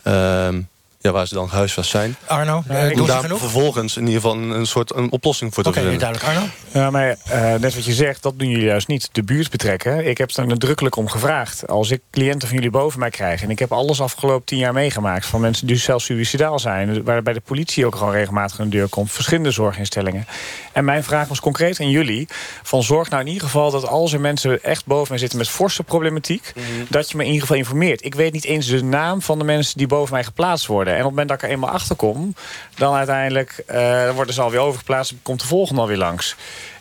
ehm, 0.04 0.62
ja, 1.02 1.12
waar 1.12 1.28
ze 1.28 1.34
dan 1.34 1.50
gehuisvest 1.50 1.90
zijn. 1.90 2.16
Arno, 2.26 2.64
ja, 2.70 2.90
doen 2.90 3.08
daar 3.08 3.24
vervolgens 3.24 3.98
in 3.98 4.08
ieder 4.08 4.22
geval 4.22 4.38
een, 4.38 4.50
een 4.50 4.66
soort 4.66 4.96
een 4.96 5.12
oplossing 5.12 5.54
voor 5.54 5.64
te 5.64 5.70
okay, 5.70 5.82
vinden. 5.82 6.00
duidelijk. 6.00 6.30
Arno? 6.30 6.48
Ja, 6.72 6.90
maar 6.90 7.10
uh, 7.10 7.54
net 7.60 7.76
wat 7.76 7.86
je 7.86 7.94
zegt, 7.94 8.24
dat 8.24 8.40
doen 8.40 8.50
jullie 8.50 8.66
juist 8.66 8.88
niet. 8.88 9.10
De 9.12 9.24
buurt 9.24 9.50
betrekken. 9.50 10.08
Ik 10.08 10.18
heb 10.18 10.32
er 10.32 10.48
nadrukkelijk 10.48 10.96
om 10.96 11.08
gevraagd. 11.08 11.68
Als 11.68 11.92
ik 11.92 12.02
cliënten 12.12 12.48
van 12.48 12.58
jullie 12.58 12.72
boven 12.72 13.00
mij 13.00 13.10
krijg... 13.10 13.42
en 13.42 13.50
ik 13.50 13.60
heb 13.60 13.72
alles 13.72 14.02
afgelopen 14.02 14.46
tien 14.46 14.58
jaar 14.58 14.74
meegemaakt... 14.74 15.26
van 15.26 15.42
mensen 15.42 15.68
die 15.68 15.76
zelfs 15.76 16.06
suicidaal 16.06 16.60
zijn... 16.60 17.04
waarbij 17.04 17.34
de 17.34 17.42
politie 17.42 17.86
ook 17.86 17.96
gewoon 17.96 18.14
regelmatig 18.14 18.60
aan 18.60 18.70
de 18.70 18.78
deur 18.78 18.88
komt... 18.88 19.12
verschillende 19.12 19.52
zorginstellingen. 19.52 20.26
En 20.72 20.86
mijn 20.86 21.04
vraag 21.04 21.28
was 21.28 21.40
concreet 21.40 21.80
aan 21.80 21.90
jullie... 21.90 22.28
van 22.64 22.84
zorg 22.84 23.10
nou 23.10 23.22
in 23.22 23.28
ieder 23.28 23.44
geval 23.44 23.72
dat 23.72 23.88
als 23.88 24.14
er 24.14 24.20
mensen 24.20 24.64
echt 24.64 24.86
boven 24.86 25.08
mij 25.10 25.18
zitten... 25.18 25.38
met 25.38 25.50
forse 25.50 25.84
problematiek, 25.84 26.52
mm 26.56 26.64
-hmm. 26.64 26.86
dat 26.90 27.10
je 27.10 27.18
me 27.18 27.22
in 27.24 27.30
ieder 27.30 27.48
geval 27.48 27.58
informeert. 27.58 28.06
Ik 28.06 28.16
weet 28.16 28.34
niet 28.34 28.46
eens 28.46 28.68
de 28.68 28.84
naam 28.84 29.22
van 29.22 29.38
de 29.38 29.44
mensen 29.44 29.78
die 29.78 29.88
boven 29.88 30.14
mij 30.14 30.24
geplaatst 30.24 30.66
worden. 30.66 30.89
En 30.94 30.98
op 30.98 31.06
het 31.06 31.10
moment 31.10 31.28
dat 31.28 31.38
ik 31.38 31.44
er 31.44 31.50
eenmaal 31.50 31.70
achter 31.70 31.96
kom... 31.96 32.36
dan 32.76 32.94
uiteindelijk 32.94 33.64
uh, 33.72 34.12
worden 34.12 34.34
ze 34.34 34.42
alweer 34.42 34.60
overgeplaatst... 34.60 35.14
komt 35.22 35.40
de 35.40 35.48
volgende 35.48 35.82
alweer 35.82 35.98
langs. 35.98 36.36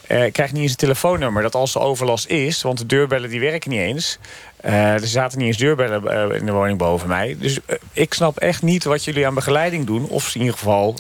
Uh, 0.09 0.25
ik 0.25 0.33
krijg 0.33 0.53
niet 0.53 0.63
eens 0.63 0.71
een 0.71 0.77
telefoonnummer 0.77 1.43
dat 1.43 1.55
als 1.55 1.75
er 1.75 1.81
overlast 1.81 2.27
is... 2.27 2.63
want 2.63 2.79
de 2.79 2.87
deurbellen 2.87 3.31
die 3.31 3.41
werken 3.41 3.71
niet 3.71 3.81
eens... 3.81 4.19
Uh, 4.65 4.93
er 4.93 5.07
zaten 5.07 5.39
niet 5.39 5.47
eens 5.47 5.57
deurbellen 5.57 6.31
uh, 6.31 6.37
in 6.41 6.47
de 6.47 6.53
woning 6.53 6.79
boven 6.79 7.09
mij. 7.09 7.37
Dus 7.39 7.59
uh, 7.67 7.77
ik 7.93 8.15
snap 8.15 8.39
echt 8.39 8.63
niet 8.63 8.85
wat 8.85 9.05
jullie 9.05 9.27
aan 9.27 9.35
begeleiding 9.35 9.87
doen. 9.87 10.09
Of 10.09 10.35
in 10.35 10.41
ieder 10.41 10.57
geval... 10.57 10.95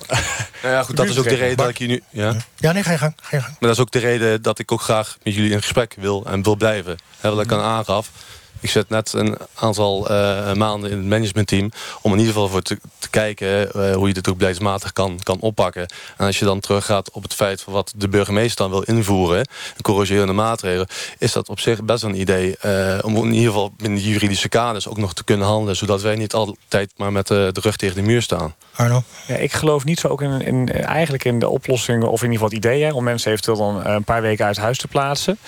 Nou 0.62 0.74
ja, 0.74 0.82
goed, 0.82 0.96
dat 0.96 1.06
is 1.06 1.18
ook 1.18 1.28
de 1.28 1.34
reden 1.34 1.56
dat 1.56 1.68
ik 1.68 1.78
je 1.78 1.86
nu... 1.86 2.02
Ja. 2.10 2.36
ja, 2.56 2.72
nee, 2.72 2.82
ga 2.82 2.90
je 2.90 2.98
gang. 2.98 3.14
Ga 3.20 3.36
je 3.36 3.42
gang. 3.42 3.56
Maar 3.60 3.68
dat 3.68 3.78
is 3.78 3.80
ook 3.80 3.90
de 3.90 3.98
reden 3.98 4.42
dat 4.42 4.58
ik 4.58 4.72
ook 4.72 4.80
graag 4.80 5.16
met 5.22 5.34
jullie 5.34 5.50
in 5.50 5.60
gesprek 5.60 5.94
wil 5.98 6.24
en 6.26 6.42
wil 6.42 6.56
blijven. 6.56 6.98
Hè, 7.20 7.34
wat 7.34 7.44
ik 7.44 7.52
aan 7.52 7.60
aangaf. 7.60 8.10
Ik 8.60 8.70
zit 8.70 8.88
net 8.88 9.12
een 9.12 9.36
aantal 9.54 10.10
uh, 10.10 10.52
maanden 10.52 10.90
in 10.90 10.96
het 10.96 11.06
managementteam... 11.06 11.70
om 12.02 12.12
in 12.12 12.18
ieder 12.18 12.32
geval 12.32 12.48
voor 12.48 12.62
te, 12.62 12.78
te 12.98 13.10
kijken 13.10 13.70
uh, 13.76 13.94
hoe 13.94 14.08
je 14.08 14.14
dit 14.14 14.28
ook 14.28 14.36
beleidsmatig 14.36 14.92
kan, 14.92 15.18
kan 15.22 15.40
oppakken. 15.40 15.86
En 16.16 16.26
als 16.26 16.38
je 16.38 16.44
dan 16.44 16.60
teruggaat 16.60 17.10
op 17.10 17.22
het 17.22 17.34
feit 17.34 17.60
van 17.60 17.72
wat 17.72 17.92
de 17.96 18.08
burgemeester 18.08 18.56
dan 18.56 18.70
wil 18.70 18.82
invoeren... 18.82 19.38
een 19.38 19.82
corrigerende 19.82 20.32
maatregelen... 20.32 20.86
is 21.18 21.32
dat 21.32 21.48
op 21.48 21.60
zich 21.60 21.82
best 21.82 22.02
een 22.02 22.20
idee 22.20 22.56
uh, 22.64 22.98
om 23.02 23.16
in 23.16 23.32
ieder 23.32 23.52
geval 23.52 23.72
binnen 23.76 23.98
de 23.98 24.08
juridische 24.08 24.48
kaders... 24.48 24.88
ook 24.88 24.98
nog 24.98 25.14
te 25.14 25.24
kunnen 25.24 25.46
handelen... 25.46 25.76
zodat 25.76 26.02
wij 26.02 26.16
niet 26.16 26.34
altijd 26.34 26.92
maar 26.96 27.12
met 27.12 27.26
de 27.26 27.52
rug 27.60 27.76
tegen 27.76 27.96
de 27.96 28.02
muur 28.02 28.22
staan. 28.22 28.54
Arno? 28.74 29.02
Ja, 29.26 29.34
ik 29.34 29.52
geloof 29.52 29.84
niet 29.84 30.00
zo 30.00 30.08
ook 30.08 30.22
in, 30.22 30.40
in, 30.40 30.72
eigenlijk 30.72 31.24
in 31.24 31.38
de 31.38 31.48
oplossingen... 31.48 32.10
of 32.10 32.22
in 32.22 32.30
ieder 32.30 32.44
geval 32.44 32.56
het 32.56 32.66
idee... 32.66 32.82
Hè, 32.82 32.92
om 32.92 33.04
mensen 33.04 33.30
eventueel 33.30 33.56
dan 33.56 33.86
een 33.86 34.04
paar 34.04 34.22
weken 34.22 34.44
uit 34.44 34.56
huis 34.56 34.78
te 34.78 34.88
plaatsen... 34.88 35.38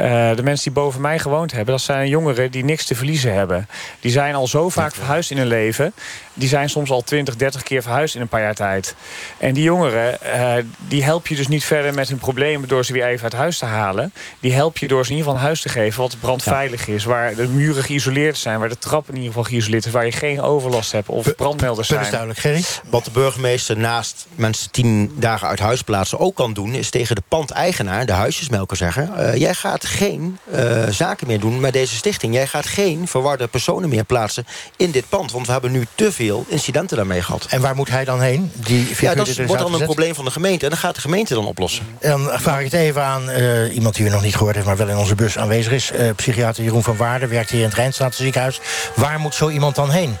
Uh, 0.00 0.36
de 0.36 0.42
mensen 0.42 0.64
die 0.64 0.82
boven 0.82 1.00
mij 1.00 1.18
gewoond 1.18 1.52
hebben... 1.52 1.74
dat 1.74 1.82
zijn 1.82 2.08
jongeren 2.08 2.50
die 2.50 2.64
niks 2.64 2.84
te 2.84 2.94
verliezen 2.94 3.34
hebben. 3.34 3.68
Die 4.00 4.10
zijn 4.10 4.34
al 4.34 4.46
zo 4.46 4.68
vaak 4.68 4.94
verhuisd 4.94 5.30
in 5.30 5.36
hun 5.36 5.46
leven. 5.46 5.92
Die 6.38 6.48
zijn 6.48 6.70
soms 6.70 6.90
al 6.90 7.02
20, 7.02 7.36
30 7.36 7.62
keer 7.62 7.82
verhuisd 7.82 8.14
in 8.14 8.20
een 8.20 8.28
paar 8.28 8.40
jaar 8.40 8.54
tijd. 8.54 8.94
En 9.38 9.54
die 9.54 9.62
jongeren, 9.62 10.18
uh, 10.24 10.54
die 10.78 11.04
help 11.04 11.26
je 11.26 11.36
dus 11.36 11.48
niet 11.48 11.64
verder 11.64 11.94
met 11.94 12.08
hun 12.08 12.18
problemen... 12.18 12.68
door 12.68 12.84
ze 12.84 12.92
weer 12.92 13.06
even 13.06 13.22
uit 13.22 13.32
huis 13.32 13.58
te 13.58 13.64
halen. 13.64 14.12
Die 14.40 14.52
help 14.52 14.78
je 14.78 14.88
door 14.88 15.04
ze 15.04 15.10
in 15.10 15.16
ieder 15.16 15.30
geval 15.30 15.40
een 15.40 15.46
huis 15.46 15.62
te 15.62 15.68
geven... 15.68 16.00
wat 16.00 16.16
brandveilig 16.20 16.88
is, 16.88 17.04
waar 17.04 17.34
de 17.34 17.48
muren 17.48 17.82
geïsoleerd 17.82 18.36
zijn... 18.36 18.58
waar 18.58 18.68
de 18.68 18.78
trappen 18.78 19.14
in 19.14 19.20
ieder 19.20 19.34
geval 19.34 19.50
geïsoleerd 19.50 19.86
is... 19.86 19.92
waar 19.92 20.04
je 20.04 20.12
geen 20.12 20.40
overlast 20.40 20.92
hebt 20.92 21.08
of 21.08 21.34
brandmelders 21.34 21.88
zijn. 21.88 21.98
Dat 21.98 22.08
is 22.08 22.14
duidelijk, 22.14 22.40
Gerry. 22.40 22.90
Wat 22.90 23.04
de 23.04 23.10
burgemeester 23.10 23.78
naast 23.78 24.26
mensen 24.34 24.70
tien 24.70 25.12
dagen 25.18 25.48
uit 25.48 25.58
huis 25.58 25.82
plaatsen 25.82 26.18
ook 26.18 26.34
kan 26.34 26.52
doen... 26.52 26.74
is 26.74 26.90
tegen 26.90 27.14
de 27.14 27.22
pandeigenaar, 27.28 28.06
de 28.06 28.12
huisjesmelker, 28.12 28.76
zeggen... 28.76 29.12
Uh, 29.18 29.34
jij 29.34 29.54
gaat 29.54 29.84
geen 29.84 30.38
uh, 30.54 30.88
zaken 30.88 31.26
meer 31.26 31.40
doen 31.40 31.60
met 31.60 31.72
deze 31.72 31.94
stichting. 31.94 32.34
Jij 32.34 32.46
gaat 32.46 32.66
geen 32.66 33.08
verwarde 33.08 33.46
personen 33.46 33.88
meer 33.88 34.04
plaatsen 34.04 34.46
in 34.76 34.90
dit 34.90 35.08
pand. 35.08 35.32
Want 35.32 35.46
we 35.46 35.52
hebben 35.52 35.72
nu 35.72 35.86
te 35.94 36.12
veel 36.12 36.25
incidenten 36.46 36.96
daarmee 36.96 37.22
gehad. 37.22 37.46
En 37.48 37.60
waar 37.60 37.74
moet 37.74 37.88
hij 37.88 38.04
dan 38.04 38.20
heen? 38.20 38.52
Die 38.54 38.88
ja, 39.00 39.14
dat 39.14 39.36
wordt 39.36 39.62
dan 39.62 39.74
een 39.74 39.82
probleem 39.82 40.14
van 40.14 40.24
de 40.24 40.30
gemeente. 40.30 40.64
En 40.64 40.70
dan 40.70 40.80
gaat 40.80 40.94
de 40.94 41.00
gemeente 41.00 41.34
dan 41.34 41.46
oplossen. 41.46 41.86
En 41.98 42.10
dan 42.10 42.40
vraag 42.40 42.58
ik 42.58 42.64
het 42.64 42.72
even 42.72 43.02
aan 43.02 43.30
uh, 43.30 43.74
iemand 43.74 43.94
die 43.94 44.06
u 44.06 44.08
nog 44.08 44.22
niet 44.22 44.36
gehoord 44.36 44.54
heeft... 44.54 44.66
maar 44.66 44.76
wel 44.76 44.88
in 44.88 44.96
onze 44.96 45.14
bus 45.14 45.38
aanwezig 45.38 45.72
is. 45.72 45.92
Uh, 45.92 46.10
psychiater 46.16 46.64
Jeroen 46.64 46.82
van 46.82 46.96
Waarden 46.96 47.28
werkt 47.28 47.50
hier 47.50 47.60
in 47.60 47.66
het 47.66 47.74
Rijnstratenziekenhuis. 47.74 48.60
Waar 48.94 49.20
moet 49.20 49.34
zo 49.34 49.48
iemand 49.48 49.74
dan 49.74 49.90
heen? 49.90 50.16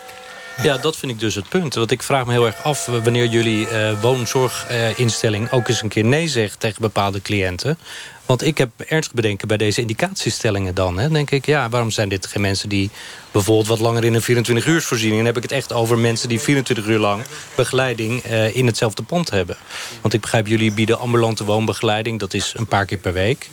Ja, 0.62 0.76
dat 0.76 0.96
vind 0.96 1.12
ik 1.12 1.18
dus 1.18 1.34
het 1.34 1.48
punt. 1.48 1.74
Want 1.74 1.90
ik 1.90 2.02
vraag 2.02 2.26
me 2.26 2.32
heel 2.32 2.46
erg 2.46 2.62
af 2.62 2.86
wanneer 2.86 3.26
jullie 3.26 3.70
uh, 3.70 4.00
woonzorginstelling... 4.00 5.50
ook 5.50 5.68
eens 5.68 5.82
een 5.82 5.88
keer 5.88 6.04
nee 6.04 6.28
zegt 6.28 6.60
tegen 6.60 6.80
bepaalde 6.80 7.22
cliënten. 7.22 7.78
Want 8.26 8.44
ik 8.44 8.58
heb 8.58 8.70
ernstig 8.86 9.14
bedenken 9.14 9.48
bij 9.48 9.56
deze 9.56 9.80
indicatiestellingen 9.80 10.74
dan. 10.74 10.98
Hè. 10.98 11.08
denk 11.08 11.30
ik, 11.30 11.46
ja, 11.46 11.68
waarom 11.68 11.90
zijn 11.90 12.08
dit 12.08 12.26
geen 12.26 12.42
mensen 12.42 12.68
die 12.68 12.90
bijvoorbeeld 13.30 13.66
wat 13.66 13.78
langer 13.78 14.04
in 14.04 14.14
een 14.14 14.22
24 14.22 14.66
uursvoorziening... 14.66 15.16
dan 15.16 15.26
heb 15.26 15.36
ik 15.36 15.42
het 15.42 15.52
echt 15.52 15.72
over 15.72 15.98
mensen 15.98 16.28
die 16.28 16.40
24 16.40 16.86
uur 16.86 16.98
lang 16.98 17.22
begeleiding 17.54 18.24
uh, 18.24 18.56
in 18.56 18.66
hetzelfde 18.66 19.02
pand 19.02 19.30
hebben. 19.30 19.56
Want 20.00 20.14
ik 20.14 20.20
begrijp, 20.20 20.46
jullie 20.46 20.72
bieden 20.72 20.98
ambulante 20.98 21.44
woonbegeleiding. 21.44 22.18
Dat 22.18 22.34
is 22.34 22.54
een 22.56 22.66
paar 22.66 22.84
keer 22.84 22.98
per 22.98 23.12
week. 23.12 23.48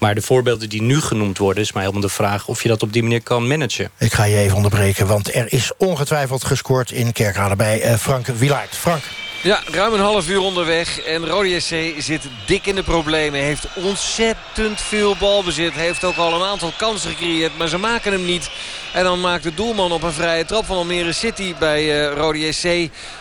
Maar 0.00 0.14
de 0.14 0.22
voorbeelden 0.22 0.68
die 0.68 0.82
nu 0.82 1.00
genoemd 1.00 1.38
worden... 1.38 1.62
is 1.62 1.72
maar 1.72 1.82
helemaal 1.82 2.02
de 2.02 2.08
vraag 2.08 2.46
of 2.46 2.62
je 2.62 2.68
dat 2.68 2.82
op 2.82 2.92
die 2.92 3.02
manier 3.02 3.22
kan 3.22 3.46
managen. 3.46 3.90
Ik 3.98 4.12
ga 4.12 4.24
je 4.24 4.36
even 4.36 4.56
onderbreken, 4.56 5.06
want 5.06 5.34
er 5.34 5.52
is 5.52 5.72
ongetwijfeld 5.76 6.44
gescoord... 6.44 6.90
in 6.90 7.12
Kerkrade 7.12 7.56
bij 7.56 7.84
uh, 7.84 7.94
Frank 7.94 8.26
Wilaert. 8.26 8.76
Frank. 8.76 9.02
Ja, 9.42 9.60
ruim 9.66 9.92
een 9.92 10.00
half 10.00 10.28
uur 10.28 10.40
onderweg. 10.40 11.00
En 11.00 11.26
Rode 11.26 11.60
SC 11.60 11.74
zit 11.98 12.22
dik 12.46 12.66
in 12.66 12.74
de 12.74 12.82
problemen. 12.82 13.40
Heeft 13.40 13.66
ontzettend 13.74 14.80
veel 14.80 15.16
balbezit. 15.16 15.72
Heeft 15.72 16.04
ook 16.04 16.16
al 16.16 16.34
een 16.34 16.48
aantal 16.48 16.72
kansen 16.76 17.10
gecreëerd. 17.10 17.58
Maar 17.58 17.68
ze 17.68 17.78
maken 17.78 18.12
hem 18.12 18.24
niet. 18.24 18.50
En 18.92 19.04
dan 19.04 19.20
maakt 19.20 19.42
de 19.42 19.54
doelman 19.54 19.92
op 19.92 20.02
een 20.02 20.12
vrije 20.12 20.44
trap 20.44 20.66
van 20.66 20.76
Almere 20.76 21.12
City 21.12 21.54
bij 21.58 21.84
uh, 21.84 22.16
Rode 22.16 22.52
SC. 22.52 22.62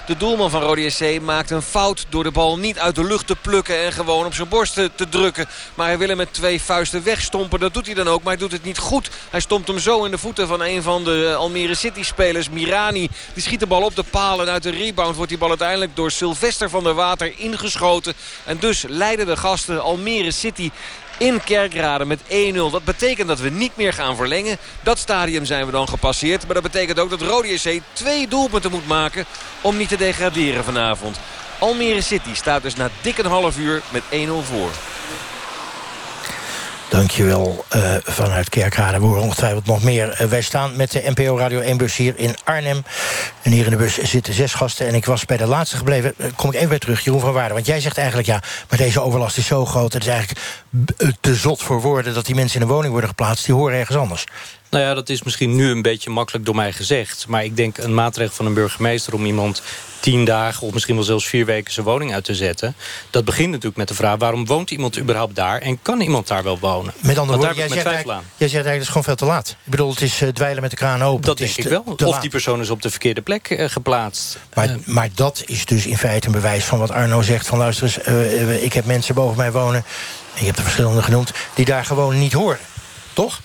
De 0.06 0.18
doelman 0.18 0.50
van 0.50 0.62
Rode 0.62 0.90
SC 0.90 1.22
maakt 1.22 1.50
een 1.50 1.62
fout 1.62 2.06
door 2.10 2.24
de 2.24 2.32
bal 2.32 2.58
niet 2.58 2.80
uit 2.80 2.96
de 2.96 3.04
lucht 3.04 3.28
te 3.28 3.36
plukken. 3.36 3.80
En 3.80 3.92
gewoon 3.92 4.26
op 4.26 4.34
zijn 4.34 4.48
borst 4.48 4.74
te, 4.74 4.92
te 4.96 5.10
drukken. 5.10 5.48
Maar 5.76 5.88
hij 5.88 5.98
wil 5.98 6.08
hem 6.08 6.18
met 6.18 6.34
twee 6.34 6.62
vuisten 6.62 7.04
wegstompen. 7.04 7.60
Dat 7.60 7.74
doet 7.74 7.86
hij 7.86 7.96
dan 7.96 8.08
ook. 8.08 8.24
Maar 8.24 8.34
hij 8.34 8.42
doet 8.42 8.52
het 8.52 8.64
niet 8.64 8.78
goed. 8.78 9.10
Hij 9.30 9.40
stompt 9.40 9.68
hem 9.68 9.80
zo 9.80 10.04
in 10.04 10.12
de 10.12 10.18
voeten 10.18 10.48
van 10.48 10.62
een 10.62 10.82
van 10.82 11.04
de 11.04 11.36
Almere 11.38 11.76
City 11.76 12.04
spelers. 12.04 12.50
Mirani. 12.50 13.10
Die 13.34 13.44
schiet 13.44 13.60
de 13.60 13.68
bal 13.68 13.84
op 13.84 13.96
de 13.96 14.04
palen. 14.04 14.48
En 14.48 14.54
uit 14.54 14.64
de 14.64 14.70
rebound 14.70 15.16
wordt 15.16 15.30
die 15.30 15.40
bal 15.40 15.50
uiteindelijk 15.50 15.96
door 15.96 16.09
Sylvester 16.12 16.70
van 16.70 16.84
der 16.84 16.94
Water 16.94 17.34
ingeschoten. 17.38 18.14
En 18.46 18.58
dus 18.60 18.86
leiden 18.88 19.26
de 19.26 19.38
gasten 19.38 19.82
Almere 19.82 20.32
City 20.32 20.72
in 21.18 21.44
Kerkrade 21.44 22.06
met 22.06 22.20
1-0. 22.22 22.26
Dat 22.54 22.84
betekent 22.84 23.28
dat 23.28 23.40
we 23.40 23.50
niet 23.50 23.76
meer 23.76 23.94
gaan 23.94 24.16
verlengen. 24.16 24.58
Dat 24.84 25.00
stadium 25.00 25.46
zijn 25.46 25.66
we 25.66 25.72
dan 25.72 25.90
gepasseerd. 25.90 26.46
Maar 26.46 26.54
dat 26.54 26.64
betekent 26.64 27.00
ook 27.00 27.10
dat 27.10 27.22
Rode 27.22 27.58
SC 27.58 27.70
twee 27.94 28.28
doelpunten 28.28 28.72
moet 28.72 28.88
maken 28.88 29.26
om 29.62 29.78
niet 29.78 29.90
te 29.90 29.98
degraderen 29.98 30.64
vanavond. 30.64 31.20
Almere 31.60 32.02
City 32.02 32.34
staat 32.34 32.62
dus 32.62 32.76
na 32.76 32.90
dik 33.02 33.18
een 33.18 33.26
half 33.26 33.58
uur 33.58 33.82
met 33.90 34.04
1-0 34.04 34.08
voor. 34.44 34.72
Dankjewel 36.90 37.66
uh, 37.76 37.96
vanuit 38.04 38.50
Kerkrade. 38.50 39.00
We 39.00 39.06
horen 39.06 39.22
ongetwijfeld 39.22 39.66
nog 39.66 39.84
meer. 39.84 40.22
Uh, 40.22 40.28
wij 40.28 40.42
staan 40.42 40.76
met 40.76 40.92
de 40.92 41.12
NPO 41.16 41.38
Radio 41.38 41.62
1-bus 41.62 41.96
hier 41.96 42.14
in 42.18 42.36
Arnhem. 42.44 42.84
En 43.42 43.52
hier 43.52 43.66
in 43.66 43.70
de 43.70 43.78
bus 43.78 43.98
zitten 43.98 44.34
zes 44.34 44.54
gasten. 44.54 44.88
En 44.88 44.96
ik 44.96 45.06
was 45.06 45.26
bij 45.26 45.38
de 45.38 45.46
laatste 45.46 45.78
gebleven. 45.78 46.14
Uh, 46.18 46.28
kom 46.36 46.50
ik 46.50 46.56
even 46.56 46.70
weer 46.70 46.80
terug, 46.80 47.04
Jeroen 47.04 47.20
van 47.20 47.34
Waarden. 47.34 47.54
Want 47.54 47.66
jij 47.66 47.80
zegt 47.80 47.98
eigenlijk, 47.98 48.28
ja, 48.28 48.42
maar 48.70 48.78
deze 48.78 49.02
overlast 49.02 49.38
is 49.38 49.46
zo 49.46 49.66
groot... 49.66 49.94
het 49.94 50.02
is 50.02 50.10
eigenlijk 50.10 50.40
te 51.22 51.36
zot 51.36 51.62
voor 51.62 51.82
woorden 51.82 52.14
dat 52.14 52.26
die 52.26 52.36
mensen 52.36 52.62
in 52.62 52.68
een 52.68 52.74
woning 52.74 52.92
worden 52.92 53.10
geplaatst. 53.10 53.46
Die 53.46 53.56
horen 53.56 53.78
ergens 53.78 53.98
anders. 53.98 54.26
Nou 54.70 54.84
ja, 54.84 54.94
dat 54.94 55.10
is 55.10 55.24
misschien 55.24 55.56
nu 55.56 55.70
een 55.70 55.82
beetje 55.82 56.10
makkelijk 56.10 56.46
door 56.46 56.56
mij 56.56 56.72
gezegd. 56.72 57.26
Maar 57.28 57.44
ik 57.44 57.56
denk 57.56 57.78
een 57.78 57.94
maatregel 57.94 58.36
van 58.36 58.46
een 58.46 58.54
burgemeester 58.54 59.14
om 59.14 59.26
iemand 59.26 59.62
tien 60.00 60.26
dagen 60.26 60.68
of 60.68 60.74
misschien 60.74 60.96
wel 60.96 61.04
zelfs 61.04 61.28
vier 61.28 61.46
weken 61.46 61.74
zijn 61.74 61.86
woning 61.86 62.14
uit 62.14 62.24
te 62.24 62.36
zetten. 62.36 62.76
Dat 63.10 63.26
begint 63.26 63.50
natuurlijk 63.50 63.78
met 63.78 63.88
de 63.88 63.94
vraag 63.94 64.18
waarom 64.18 64.46
woont 64.46 64.72
iemand 64.72 65.00
überhaupt 65.00 65.36
daar 65.36 65.62
en 65.62 65.82
kan 65.82 66.02
iemand 66.02 66.28
daar 66.28 66.44
wel 66.44 66.60
wonen? 66.60 66.94
Met 67.00 67.18
andere 67.18 67.38
woorden, 67.38 67.56
jij, 67.56 67.68
zegt 67.68 67.84
jij 67.84 67.94
zegt 67.94 68.14
eigenlijk 68.40 68.74
het 68.74 68.82
is 68.82 68.88
gewoon 68.88 69.04
veel 69.04 69.16
te 69.16 69.26
laat. 69.26 69.50
Ik 69.50 69.72
bedoel, 69.72 69.90
het 69.90 70.02
is 70.02 70.22
uh, 70.22 70.30
dwijlen 70.30 70.62
met 70.62 70.72
de 70.72 70.78
kraan 70.78 71.04
open. 71.04 71.26
Dat 71.26 71.38
denk 71.38 71.58
ik 71.58 71.68
wel. 71.68 71.84
Of 72.06 72.20
die 72.20 72.30
persoon 72.30 72.60
is 72.60 72.70
op 72.70 72.82
de 72.82 72.90
verkeerde 72.90 73.22
plek 73.22 73.50
uh, 73.50 73.70
geplaatst. 73.70 74.38
Maar, 74.54 74.70
uh. 74.70 74.76
maar 74.86 75.10
dat 75.16 75.44
is 75.46 75.66
dus 75.66 75.86
in 75.86 75.98
feite 75.98 76.28
een 76.28 76.34
bewijs 76.34 76.64
van 76.64 76.80
wat 76.80 76.92
Arno 76.92 77.22
zegt. 77.22 77.48
Van 77.48 77.58
luister 77.58 77.84
eens, 77.84 78.62
ik 78.62 78.74
heb 78.74 78.86
mensen 78.86 79.16
boven 79.16 79.38
mij 79.38 79.52
wonen. 79.52 79.84
En 80.34 80.40
je 80.40 80.46
hebt 80.46 80.58
er 80.58 80.64
verschillende 80.64 81.02
genoemd. 81.02 81.32
Die 81.54 81.66
daar 81.66 81.86
gewoon 81.86 82.20
niet 82.20 82.34
horen. 82.34 82.60
Toch? 83.14 83.42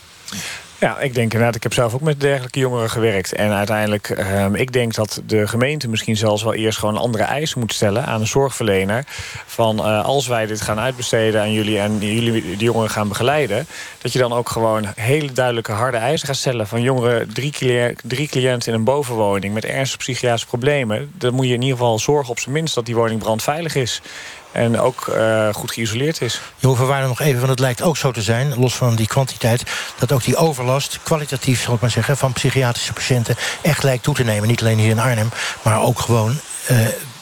Ja, 0.85 0.99
ik 0.99 1.15
denk 1.15 1.33
inderdaad, 1.33 1.55
ik 1.55 1.63
heb 1.63 1.73
zelf 1.73 1.95
ook 1.95 2.01
met 2.01 2.21
dergelijke 2.21 2.59
jongeren 2.59 2.91
gewerkt. 2.91 3.33
En 3.33 3.53
uiteindelijk, 3.53 4.09
uh, 4.09 4.47
ik 4.53 4.73
denk 4.73 4.95
dat 4.95 5.23
de 5.27 5.49
gemeente 5.49 5.89
misschien 5.89 6.17
zelfs 6.17 6.43
wel 6.43 6.55
eerst 6.55 6.79
gewoon 6.79 6.97
andere 6.97 7.25
eisen 7.25 7.61
moet 7.61 7.73
stellen 7.73 8.07
aan 8.07 8.21
een 8.21 8.27
zorgverlener. 8.27 9.05
Van 9.47 9.79
uh, 9.79 10.05
als 10.05 10.27
wij 10.27 10.47
dit 10.47 10.61
gaan 10.61 10.79
uitbesteden 10.79 11.41
aan 11.41 11.53
jullie 11.53 11.79
en 11.79 11.99
jullie 11.99 12.43
die 12.43 12.57
jongeren 12.57 12.91
gaan 12.91 13.09
begeleiden, 13.09 13.67
dat 13.99 14.13
je 14.13 14.19
dan 14.19 14.33
ook 14.33 14.49
gewoon 14.49 14.87
hele 14.97 15.33
duidelijke 15.33 15.73
harde 15.73 15.97
eisen 15.97 16.27
gaat 16.27 16.37
stellen. 16.37 16.67
Van 16.67 16.83
jongeren, 16.83 17.35
drie, 17.35 17.53
drie 18.03 18.29
cliënten 18.29 18.73
in 18.73 18.79
een 18.79 18.85
bovenwoning 18.85 19.55
met 19.55 19.65
ernstige 19.65 19.99
psychiatrische 19.99 20.47
problemen. 20.47 21.13
Dan 21.19 21.35
moet 21.35 21.47
je 21.47 21.55
in 21.55 21.63
ieder 21.63 21.79
geval 21.79 21.99
zorgen 21.99 22.31
op 22.31 22.39
zijn 22.39 22.55
minst 22.55 22.75
dat 22.75 22.87
die 22.87 22.95
woning 22.95 23.21
brandveilig 23.21 23.75
is 23.75 24.03
en 24.55 24.81
ook 24.81 25.07
uh, 25.07 25.55
goed 25.55 25.73
geïsoleerd 25.73 26.21
is. 26.21 26.41
Je 26.57 26.77
Waarden 26.77 27.09
nog 27.09 27.21
even, 27.21 27.37
want 27.37 27.51
het 27.51 27.59
lijkt 27.59 27.83
ook 27.83 27.97
zo 27.97 28.11
te 28.11 28.23
zijn... 28.23 28.59
los 28.59 28.75
van 28.75 28.95
die 28.95 29.07
kwantiteit, 29.07 29.63
dat 29.99 30.13
ook 30.13 30.25
die 30.25 30.37
overlast... 30.37 30.99
kwalitatief, 31.03 31.63
zal 31.63 31.75
ik 31.75 31.81
maar 31.81 31.91
zeggen, 31.91 32.17
van 32.17 32.33
psychiatrische 32.33 32.93
patiënten... 32.93 33.37
echt 33.63 33.83
lijkt 33.83 34.03
toe 34.03 34.15
te 34.15 34.25
nemen. 34.25 34.49
Niet 34.49 34.61
alleen 34.61 34.79
hier 34.79 34.91
in 34.91 34.99
Arnhem, 34.99 35.31
maar 35.63 35.83
ook 35.83 35.99
gewoon 35.99 36.39
uh, 36.71 36.79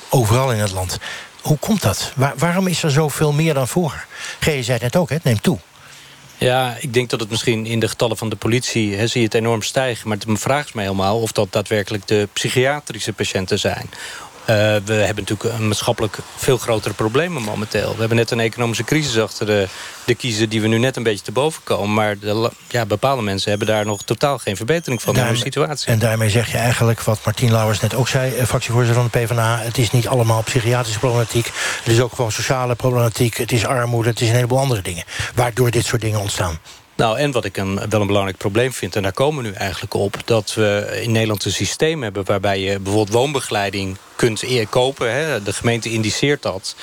overal 0.08 0.52
in 0.52 0.58
het 0.58 0.72
land. 0.72 0.98
Hoe 1.40 1.58
komt 1.58 1.82
dat? 1.82 2.12
Waar, 2.14 2.32
waarom 2.36 2.66
is 2.66 2.82
er 2.82 2.90
zoveel 2.90 3.32
meer 3.32 3.54
dan 3.54 3.68
vroeger? 3.68 4.06
G, 4.40 4.44
je 4.44 4.62
zei 4.62 4.72
het 4.72 4.82
net 4.82 4.96
ook, 4.96 5.08
hè? 5.08 5.14
het 5.14 5.24
neemt 5.24 5.42
toe. 5.42 5.58
Ja, 6.38 6.76
ik 6.80 6.94
denk 6.94 7.10
dat 7.10 7.20
het 7.20 7.30
misschien 7.30 7.66
in 7.66 7.80
de 7.80 7.88
getallen 7.88 8.16
van 8.16 8.28
de 8.28 8.36
politie... 8.36 8.96
He, 8.96 9.06
zie 9.06 9.20
je 9.20 9.26
het 9.26 9.34
enorm 9.34 9.62
stijgen. 9.62 10.08
Maar 10.08 10.18
de 10.18 10.36
vraag 10.36 10.64
is 10.64 10.72
mij 10.72 10.84
helemaal 10.84 11.20
of 11.20 11.32
dat 11.32 11.52
daadwerkelijk 11.52 12.06
de 12.06 12.28
psychiatrische 12.32 13.12
patiënten 13.12 13.58
zijn. 13.58 13.90
Uh, 14.42 14.46
we 14.84 14.92
hebben 14.92 15.24
natuurlijk 15.28 15.58
een 15.58 15.68
maatschappelijk 15.68 16.18
veel 16.36 16.58
grotere 16.58 16.94
problemen 16.94 17.42
momenteel. 17.42 17.92
We 17.92 17.98
hebben 17.98 18.16
net 18.16 18.30
een 18.30 18.40
economische 18.40 18.84
crisis 18.84 19.18
achter 19.18 19.46
de, 19.46 19.68
de 20.04 20.14
kiezer... 20.14 20.48
die 20.48 20.60
we 20.60 20.68
nu 20.68 20.78
net 20.78 20.96
een 20.96 21.02
beetje 21.02 21.24
te 21.24 21.32
boven 21.32 21.62
komen. 21.64 21.94
Maar 21.94 22.18
de, 22.18 22.50
ja, 22.68 22.86
bepaalde 22.86 23.22
mensen 23.22 23.50
hebben 23.50 23.68
daar 23.68 23.86
nog 23.86 24.02
totaal 24.02 24.38
geen 24.38 24.56
verbetering 24.56 25.02
van 25.02 25.16
in 25.16 25.22
hun 25.22 25.36
situatie. 25.36 25.88
En 25.88 25.98
daarmee 25.98 26.30
zeg 26.30 26.52
je 26.52 26.58
eigenlijk 26.58 27.02
wat 27.02 27.18
Martien 27.24 27.52
Lauwers 27.52 27.80
net 27.80 27.94
ook 27.94 28.08
zei... 28.08 28.34
Eh, 28.34 28.44
fractievoorzitter 28.44 29.02
van 29.02 29.10
de 29.12 29.18
PvdA. 29.18 29.58
Het 29.58 29.78
is 29.78 29.90
niet 29.90 30.08
allemaal 30.08 30.42
psychiatrische 30.42 30.98
problematiek. 30.98 31.46
Het 31.82 31.92
is 31.92 32.00
ook 32.00 32.12
gewoon 32.12 32.32
sociale 32.32 32.74
problematiek. 32.74 33.36
Het 33.36 33.52
is 33.52 33.66
armoede. 33.66 34.08
Het 34.08 34.20
is 34.20 34.28
een 34.28 34.34
heleboel 34.34 34.58
andere 34.58 34.82
dingen. 34.82 35.04
Waardoor 35.34 35.70
dit 35.70 35.84
soort 35.84 36.00
dingen 36.00 36.20
ontstaan. 36.20 36.58
Nou, 37.02 37.18
en 37.18 37.30
wat 37.30 37.44
ik 37.44 37.56
een, 37.56 37.80
wel 37.88 38.00
een 38.00 38.06
belangrijk 38.06 38.38
probleem 38.38 38.72
vind... 38.72 38.96
en 38.96 39.02
daar 39.02 39.12
komen 39.12 39.42
we 39.42 39.48
nu 39.48 39.54
eigenlijk 39.54 39.94
op... 39.94 40.16
dat 40.24 40.54
we 40.54 41.00
in 41.02 41.12
Nederland 41.12 41.44
een 41.44 41.52
systeem 41.52 42.02
hebben... 42.02 42.24
waarbij 42.24 42.60
je 42.60 42.78
bijvoorbeeld 42.78 43.16
woonbegeleiding 43.16 43.96
kunt 44.16 44.44
kopen. 44.68 45.12
Hè? 45.12 45.42
De 45.42 45.52
gemeente 45.52 45.90
indiceert 45.90 46.42
dat. 46.42 46.74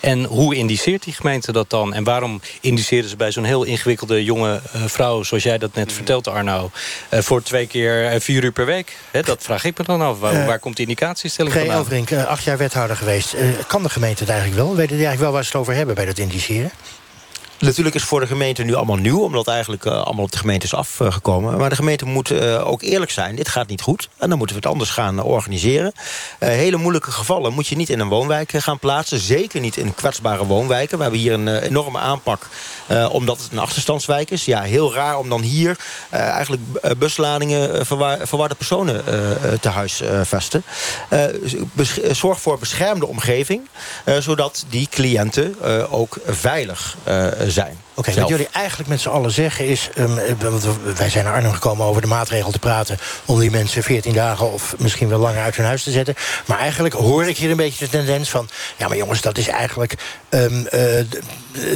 En 0.00 0.24
hoe 0.24 0.54
indiceert 0.54 1.02
die 1.02 1.12
gemeente 1.12 1.52
dat 1.52 1.70
dan? 1.70 1.94
En 1.94 2.04
waarom 2.04 2.40
indiceren 2.60 3.08
ze 3.08 3.16
bij 3.16 3.32
zo'n 3.32 3.44
heel 3.44 3.64
ingewikkelde 3.64 4.24
jonge 4.24 4.60
uh, 4.76 4.82
vrouw... 4.86 5.22
zoals 5.22 5.42
jij 5.42 5.58
dat 5.58 5.74
net 5.74 5.88
mm. 5.88 5.94
vertelt, 5.94 6.28
Arno... 6.28 6.70
Uh, 7.10 7.20
voor 7.20 7.42
twee 7.42 7.66
keer 7.66 8.14
uh, 8.14 8.20
vier 8.20 8.44
uur 8.44 8.52
per 8.52 8.66
week? 8.66 8.96
Dat 9.22 9.42
vraag 9.42 9.64
ik 9.64 9.78
me 9.78 9.84
dan 9.84 10.00
af. 10.00 10.18
Waar, 10.18 10.46
waar 10.46 10.58
komt 10.58 10.76
die 10.76 10.86
indicatiestelling 10.86 11.54
vandaan? 11.54 11.74
G. 11.74 11.78
Elverink, 11.78 12.12
acht 12.12 12.44
jaar 12.44 12.58
wethouder 12.58 12.96
geweest. 12.96 13.34
kan 13.66 13.82
de 13.82 13.88
gemeente 13.88 14.20
het 14.20 14.32
eigenlijk 14.32 14.60
wel? 14.60 14.76
Weten 14.76 14.96
die 14.96 15.06
eigenlijk 15.06 15.20
wel 15.20 15.32
waar 15.32 15.42
ze 15.42 15.50
het 15.50 15.60
over 15.60 15.74
hebben 15.74 15.94
bij 15.94 16.04
dat 16.04 16.18
indiceren? 16.18 16.70
Natuurlijk 17.60 17.96
is 17.96 18.02
voor 18.02 18.20
de 18.20 18.26
gemeente 18.26 18.62
nu 18.62 18.74
allemaal 18.74 18.96
nieuw... 18.96 19.20
omdat 19.20 19.48
eigenlijk 19.48 19.84
uh, 19.84 19.92
allemaal 19.92 20.24
op 20.24 20.32
de 20.32 20.38
gemeente 20.38 20.66
is 20.66 20.74
afgekomen. 20.74 21.58
Maar 21.58 21.68
de 21.68 21.74
gemeente 21.74 22.04
moet 22.04 22.30
uh, 22.30 22.68
ook 22.68 22.82
eerlijk 22.82 23.10
zijn. 23.10 23.36
Dit 23.36 23.48
gaat 23.48 23.68
niet 23.68 23.80
goed. 23.80 24.08
En 24.16 24.28
dan 24.28 24.38
moeten 24.38 24.56
we 24.56 24.62
het 24.62 24.72
anders 24.72 24.90
gaan 24.90 25.22
organiseren. 25.22 25.92
Uh, 25.94 26.48
hele 26.48 26.76
moeilijke 26.76 27.10
gevallen 27.10 27.52
moet 27.52 27.66
je 27.66 27.76
niet 27.76 27.88
in 27.88 28.00
een 28.00 28.08
woonwijk 28.08 28.50
gaan 28.50 28.78
plaatsen. 28.78 29.18
Zeker 29.18 29.60
niet 29.60 29.76
in 29.76 29.94
kwetsbare 29.94 30.46
woonwijken. 30.46 30.96
We 30.96 31.02
hebben 31.02 31.20
hier 31.20 31.32
een 31.32 31.58
enorme 31.58 31.98
aanpak... 31.98 32.48
omdat 33.10 33.40
het 33.40 33.52
een 33.52 33.58
achterstandswijk 33.58 34.30
is. 34.30 34.44
Ja, 34.44 34.62
heel 34.62 34.94
raar 34.94 35.18
om 35.18 35.28
dan 35.28 35.40
hier 35.40 35.76
eigenlijk 36.10 36.62
busladingen... 36.98 37.86
verwarde 38.26 38.54
personen 38.54 39.04
te 39.60 39.68
huisvesten. 39.68 40.62
zorg 42.10 42.40
voor 42.40 42.58
beschermde 42.58 43.06
omgeving. 43.06 43.68
zodat 44.18 44.64
die 44.68 44.88
cliënten 44.90 45.54
ook 45.90 46.18
veilig 46.26 46.96
zijn 47.04 47.47
zijn. 47.50 47.78
Oké, 47.94 48.14
wat 48.14 48.28
jullie 48.28 48.48
eigenlijk 48.52 48.88
met 48.88 49.00
z'n 49.00 49.08
allen 49.08 49.30
zeggen 49.30 49.66
is... 49.66 49.90
Um, 49.98 50.14
wij 50.96 51.10
zijn 51.10 51.24
naar 51.24 51.34
Arnhem 51.34 51.52
gekomen 51.52 51.86
over 51.86 52.02
de 52.02 52.08
maatregel 52.08 52.50
te 52.50 52.58
praten... 52.58 52.98
om 53.24 53.38
die 53.38 53.50
mensen 53.50 53.82
14 53.82 54.12
dagen 54.12 54.52
of 54.52 54.74
misschien 54.78 55.08
wel 55.08 55.18
langer 55.18 55.42
uit 55.42 55.56
hun 55.56 55.66
huis 55.66 55.82
te 55.82 55.90
zetten. 55.90 56.14
Maar 56.46 56.58
eigenlijk 56.58 56.94
hoor 56.94 57.26
ik 57.26 57.36
hier 57.36 57.50
een 57.50 57.56
beetje 57.56 57.84
de 57.84 57.90
tendens 57.90 58.30
van... 58.30 58.48
ja, 58.76 58.88
maar 58.88 58.96
jongens, 58.96 59.20
dat 59.20 59.38
is 59.38 59.48
eigenlijk 59.48 59.94
um, 60.30 60.66
uh, 60.72 60.80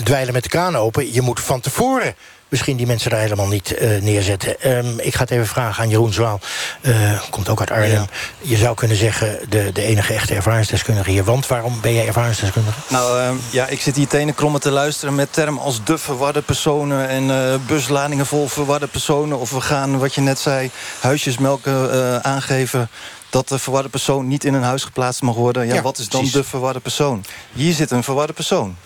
dweilen 0.04 0.32
met 0.32 0.42
de 0.42 0.48
kraan 0.48 0.76
open. 0.76 1.12
Je 1.12 1.20
moet 1.20 1.40
van 1.40 1.60
tevoren 1.60 2.14
misschien 2.52 2.76
die 2.76 2.86
mensen 2.86 3.10
daar 3.10 3.20
helemaal 3.20 3.46
niet 3.46 3.74
eh, 3.74 4.00
neerzetten. 4.00 4.60
Ehm, 4.60 4.98
ik 4.98 5.14
ga 5.14 5.20
het 5.20 5.30
even 5.30 5.46
vragen 5.46 5.82
aan 5.82 5.88
Jeroen 5.88 6.12
Zwaal. 6.12 6.40
Eh, 6.80 6.94
komt 7.30 7.48
ook 7.48 7.60
uit 7.60 7.70
Arnhem. 7.70 8.06
Je 8.40 8.56
zou 8.56 8.74
kunnen 8.74 8.96
zeggen, 8.96 9.38
de, 9.48 9.70
de 9.72 9.82
enige 9.82 10.14
echte 10.14 10.34
ervaringsdeskundige 10.34 11.10
hier. 11.10 11.24
Want 11.24 11.46
waarom 11.46 11.80
ben 11.80 11.94
jij 11.94 12.06
ervaringsdeskundige? 12.06 12.78
Nou, 12.88 13.20
ehm, 13.20 13.34
ja, 13.50 13.66
ik 13.66 13.80
zit 13.80 13.96
hier 13.96 14.06
tenen 14.06 14.34
krommen 14.34 14.60
te 14.60 14.70
luisteren 14.70 15.14
met 15.14 15.32
termen 15.32 15.62
als 15.62 15.84
de 15.84 15.98
verwarde 15.98 16.42
personen... 16.42 17.08
en 17.08 17.30
eh, 17.30 17.54
busladingen 17.66 18.26
vol 18.26 18.48
verwarde 18.48 18.86
personen. 18.86 19.38
Of 19.38 19.50
we 19.50 19.60
gaan, 19.60 19.98
wat 19.98 20.14
je 20.14 20.20
net 20.20 20.38
zei, 20.38 20.70
huisjesmelken 21.00 22.24
aangeven 22.24 22.90
dat 23.30 23.48
de 23.48 23.58
verwarde 23.58 23.88
persoon 23.88 24.28
niet 24.28 24.44
in 24.44 24.54
een 24.54 24.62
huis 24.62 24.84
geplaatst 24.84 25.22
mag 25.22 25.34
worden. 25.34 25.66
Ja, 25.66 25.74
Ja, 25.74 25.82
wat 25.82 25.98
is 25.98 26.08
dan 26.08 26.20
precies. 26.20 26.36
de 26.38 26.44
verwarde 26.44 26.80
persoon? 26.80 27.24
Hier 27.52 27.74
zit 27.74 27.90
een 27.90 28.02
verwarde 28.02 28.32
persoon. 28.32 28.76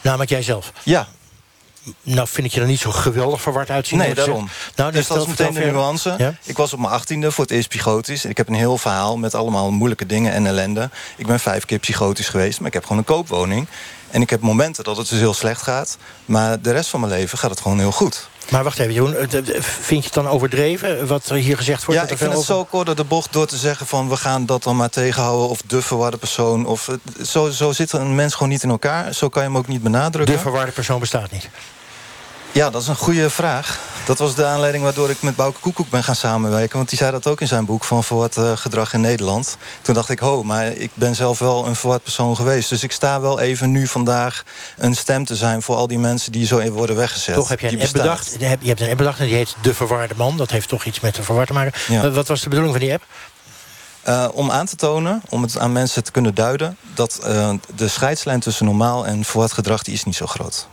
Namelijk 0.00 0.30
jijzelf? 0.30 0.72
Ja. 0.82 1.08
Nou, 2.02 2.28
vind 2.28 2.46
ik 2.46 2.52
je 2.52 2.60
er 2.60 2.66
niet 2.66 2.80
zo 2.80 2.90
geweldig 2.90 3.40
verward 3.40 3.70
uitzien. 3.70 3.98
Nee, 3.98 4.14
daarom. 4.14 4.48
Nou, 4.76 4.92
dus 4.92 5.06
dat 5.06 5.22
is 5.22 5.26
meteen 5.26 5.54
de 5.54 5.60
nuance. 5.60 6.14
Ja? 6.18 6.34
Ik 6.44 6.56
was 6.56 6.72
op 6.72 6.78
mijn 6.78 6.92
achttiende 6.92 7.30
voor 7.30 7.44
het 7.44 7.52
eerst 7.52 7.68
psychotisch. 7.68 8.24
En 8.24 8.30
ik 8.30 8.36
heb 8.36 8.48
een 8.48 8.54
heel 8.54 8.78
verhaal 8.78 9.16
met 9.16 9.34
allemaal 9.34 9.70
moeilijke 9.70 10.06
dingen 10.06 10.32
en 10.32 10.46
ellende. 10.46 10.90
Ik 11.16 11.26
ben 11.26 11.40
vijf 11.40 11.64
keer 11.64 11.78
psychotisch 11.78 12.28
geweest, 12.28 12.58
maar 12.58 12.68
ik 12.68 12.74
heb 12.74 12.82
gewoon 12.82 12.98
een 12.98 13.04
koopwoning. 13.04 13.66
En 14.10 14.22
ik 14.22 14.30
heb 14.30 14.40
momenten 14.40 14.84
dat 14.84 14.96
het 14.96 15.08
dus 15.08 15.18
heel 15.18 15.34
slecht 15.34 15.62
gaat. 15.62 15.96
Maar 16.24 16.60
de 16.60 16.72
rest 16.72 16.90
van 16.90 17.00
mijn 17.00 17.12
leven 17.12 17.38
gaat 17.38 17.50
het 17.50 17.60
gewoon 17.60 17.78
heel 17.78 17.92
goed. 17.92 18.28
Maar 18.50 18.64
wacht 18.64 18.78
even, 18.78 18.92
Jeroen. 18.92 19.16
eh, 19.16 19.26
Vind 19.60 20.00
je 20.00 20.04
het 20.04 20.12
dan 20.14 20.28
overdreven, 20.28 21.06
wat 21.06 21.28
er 21.28 21.36
hier 21.36 21.56
gezegd 21.56 21.84
wordt? 21.84 22.00
Ja, 22.00 22.08
ik 22.08 22.18
vind 22.18 22.32
het 22.32 22.42
zo 22.42 22.64
kort 22.64 22.86
door 22.86 22.94
de 22.96 23.04
bocht 23.04 23.32
door 23.32 23.46
te 23.46 23.56
zeggen 23.56 23.86
van... 23.86 24.08
we 24.08 24.16
gaan 24.16 24.46
dat 24.46 24.62
dan 24.62 24.76
maar 24.76 24.90
tegenhouden 24.90 25.48
of 25.48 25.62
de 25.66 25.82
verwarde 25.82 26.16
persoon. 26.16 26.66
Of, 26.66 26.88
zo, 27.22 27.50
zo 27.50 27.72
zit 27.72 27.92
een 27.92 28.14
mens 28.14 28.34
gewoon 28.34 28.48
niet 28.48 28.62
in 28.62 28.70
elkaar. 28.70 29.14
Zo 29.14 29.28
kan 29.28 29.42
je 29.42 29.48
hem 29.48 29.56
ook 29.58 29.66
niet 29.66 29.82
benadrukken. 29.82 30.34
De 30.34 30.40
verwarde 30.40 30.72
persoon 30.72 31.00
bestaat 31.00 31.30
niet. 31.30 31.48
Ja, 32.52 32.70
dat 32.70 32.82
is 32.82 32.88
een 32.88 32.96
goede 32.96 33.30
vraag. 33.30 33.78
Dat 34.06 34.18
was 34.18 34.34
de 34.34 34.44
aanleiding 34.44 34.84
waardoor 34.84 35.10
ik 35.10 35.22
met 35.22 35.36
Bouke 35.36 35.60
Koekoek 35.60 35.90
ben 35.90 36.04
gaan 36.04 36.14
samenwerken. 36.14 36.76
Want 36.76 36.88
die 36.88 36.98
zei 36.98 37.10
dat 37.10 37.26
ook 37.26 37.40
in 37.40 37.46
zijn 37.46 37.64
boek 37.64 37.84
van 37.84 38.04
verward 38.04 38.36
eh, 38.36 38.52
gedrag 38.56 38.92
in 38.92 39.00
Nederland. 39.00 39.56
Toen 39.82 39.94
dacht 39.94 40.08
ik, 40.08 40.18
ho, 40.18 40.42
maar 40.42 40.66
ik 40.66 40.90
ben 40.94 41.14
zelf 41.14 41.38
wel 41.38 41.66
een 41.66 41.76
verward 41.76 42.02
persoon 42.02 42.36
geweest. 42.36 42.68
Dus 42.68 42.82
ik 42.82 42.92
sta 42.92 43.20
wel 43.20 43.40
even 43.40 43.70
nu 43.70 43.86
vandaag 43.86 44.42
een 44.78 44.94
stem 44.96 45.24
te 45.24 45.36
zijn... 45.36 45.62
voor 45.62 45.76
al 45.76 45.86
die 45.86 45.98
mensen 45.98 46.32
die 46.32 46.46
zo 46.46 46.58
even 46.58 46.72
worden 46.72 46.96
weggezet. 46.96 47.34
Toch 47.34 47.48
heb 47.48 47.60
je 47.60 47.72
een 47.72 47.80
app 47.82 47.92
bedacht. 47.92 48.36
Je 48.38 48.44
hebt- 48.44 48.80
een 48.80 48.88
app 48.88 48.96
bedacht 48.98 49.18
en 49.18 49.26
die 49.26 49.34
heet 49.34 49.54
De 49.62 49.74
Verwarde 49.74 50.14
Man. 50.16 50.36
Dat 50.36 50.50
heeft 50.50 50.68
toch 50.68 50.84
iets 50.84 51.00
met 51.00 51.14
de 51.14 51.22
verward 51.22 51.46
te 51.46 51.52
maken. 51.52 51.72
Ja. 51.88 52.10
Wat 52.10 52.28
was 52.28 52.40
de 52.40 52.48
bedoeling 52.48 52.74
van 52.76 52.84
die 52.84 52.92
app? 52.92 53.04
Eh, 54.02 54.26
om 54.32 54.50
aan 54.50 54.66
te 54.66 54.76
tonen, 54.76 55.22
om 55.28 55.42
het 55.42 55.58
aan 55.58 55.72
mensen 55.72 56.04
te 56.04 56.10
kunnen 56.10 56.34
duiden... 56.34 56.76
dat 56.94 57.18
eh, 57.24 57.50
de 57.76 57.88
scheidslijn 57.88 58.40
tussen 58.40 58.64
normaal 58.66 59.06
en 59.06 59.24
verward 59.24 59.52
gedrag... 59.52 59.82
die 59.82 59.94
is 59.94 60.04
niet 60.04 60.16
zo 60.16 60.26
groot. 60.26 60.66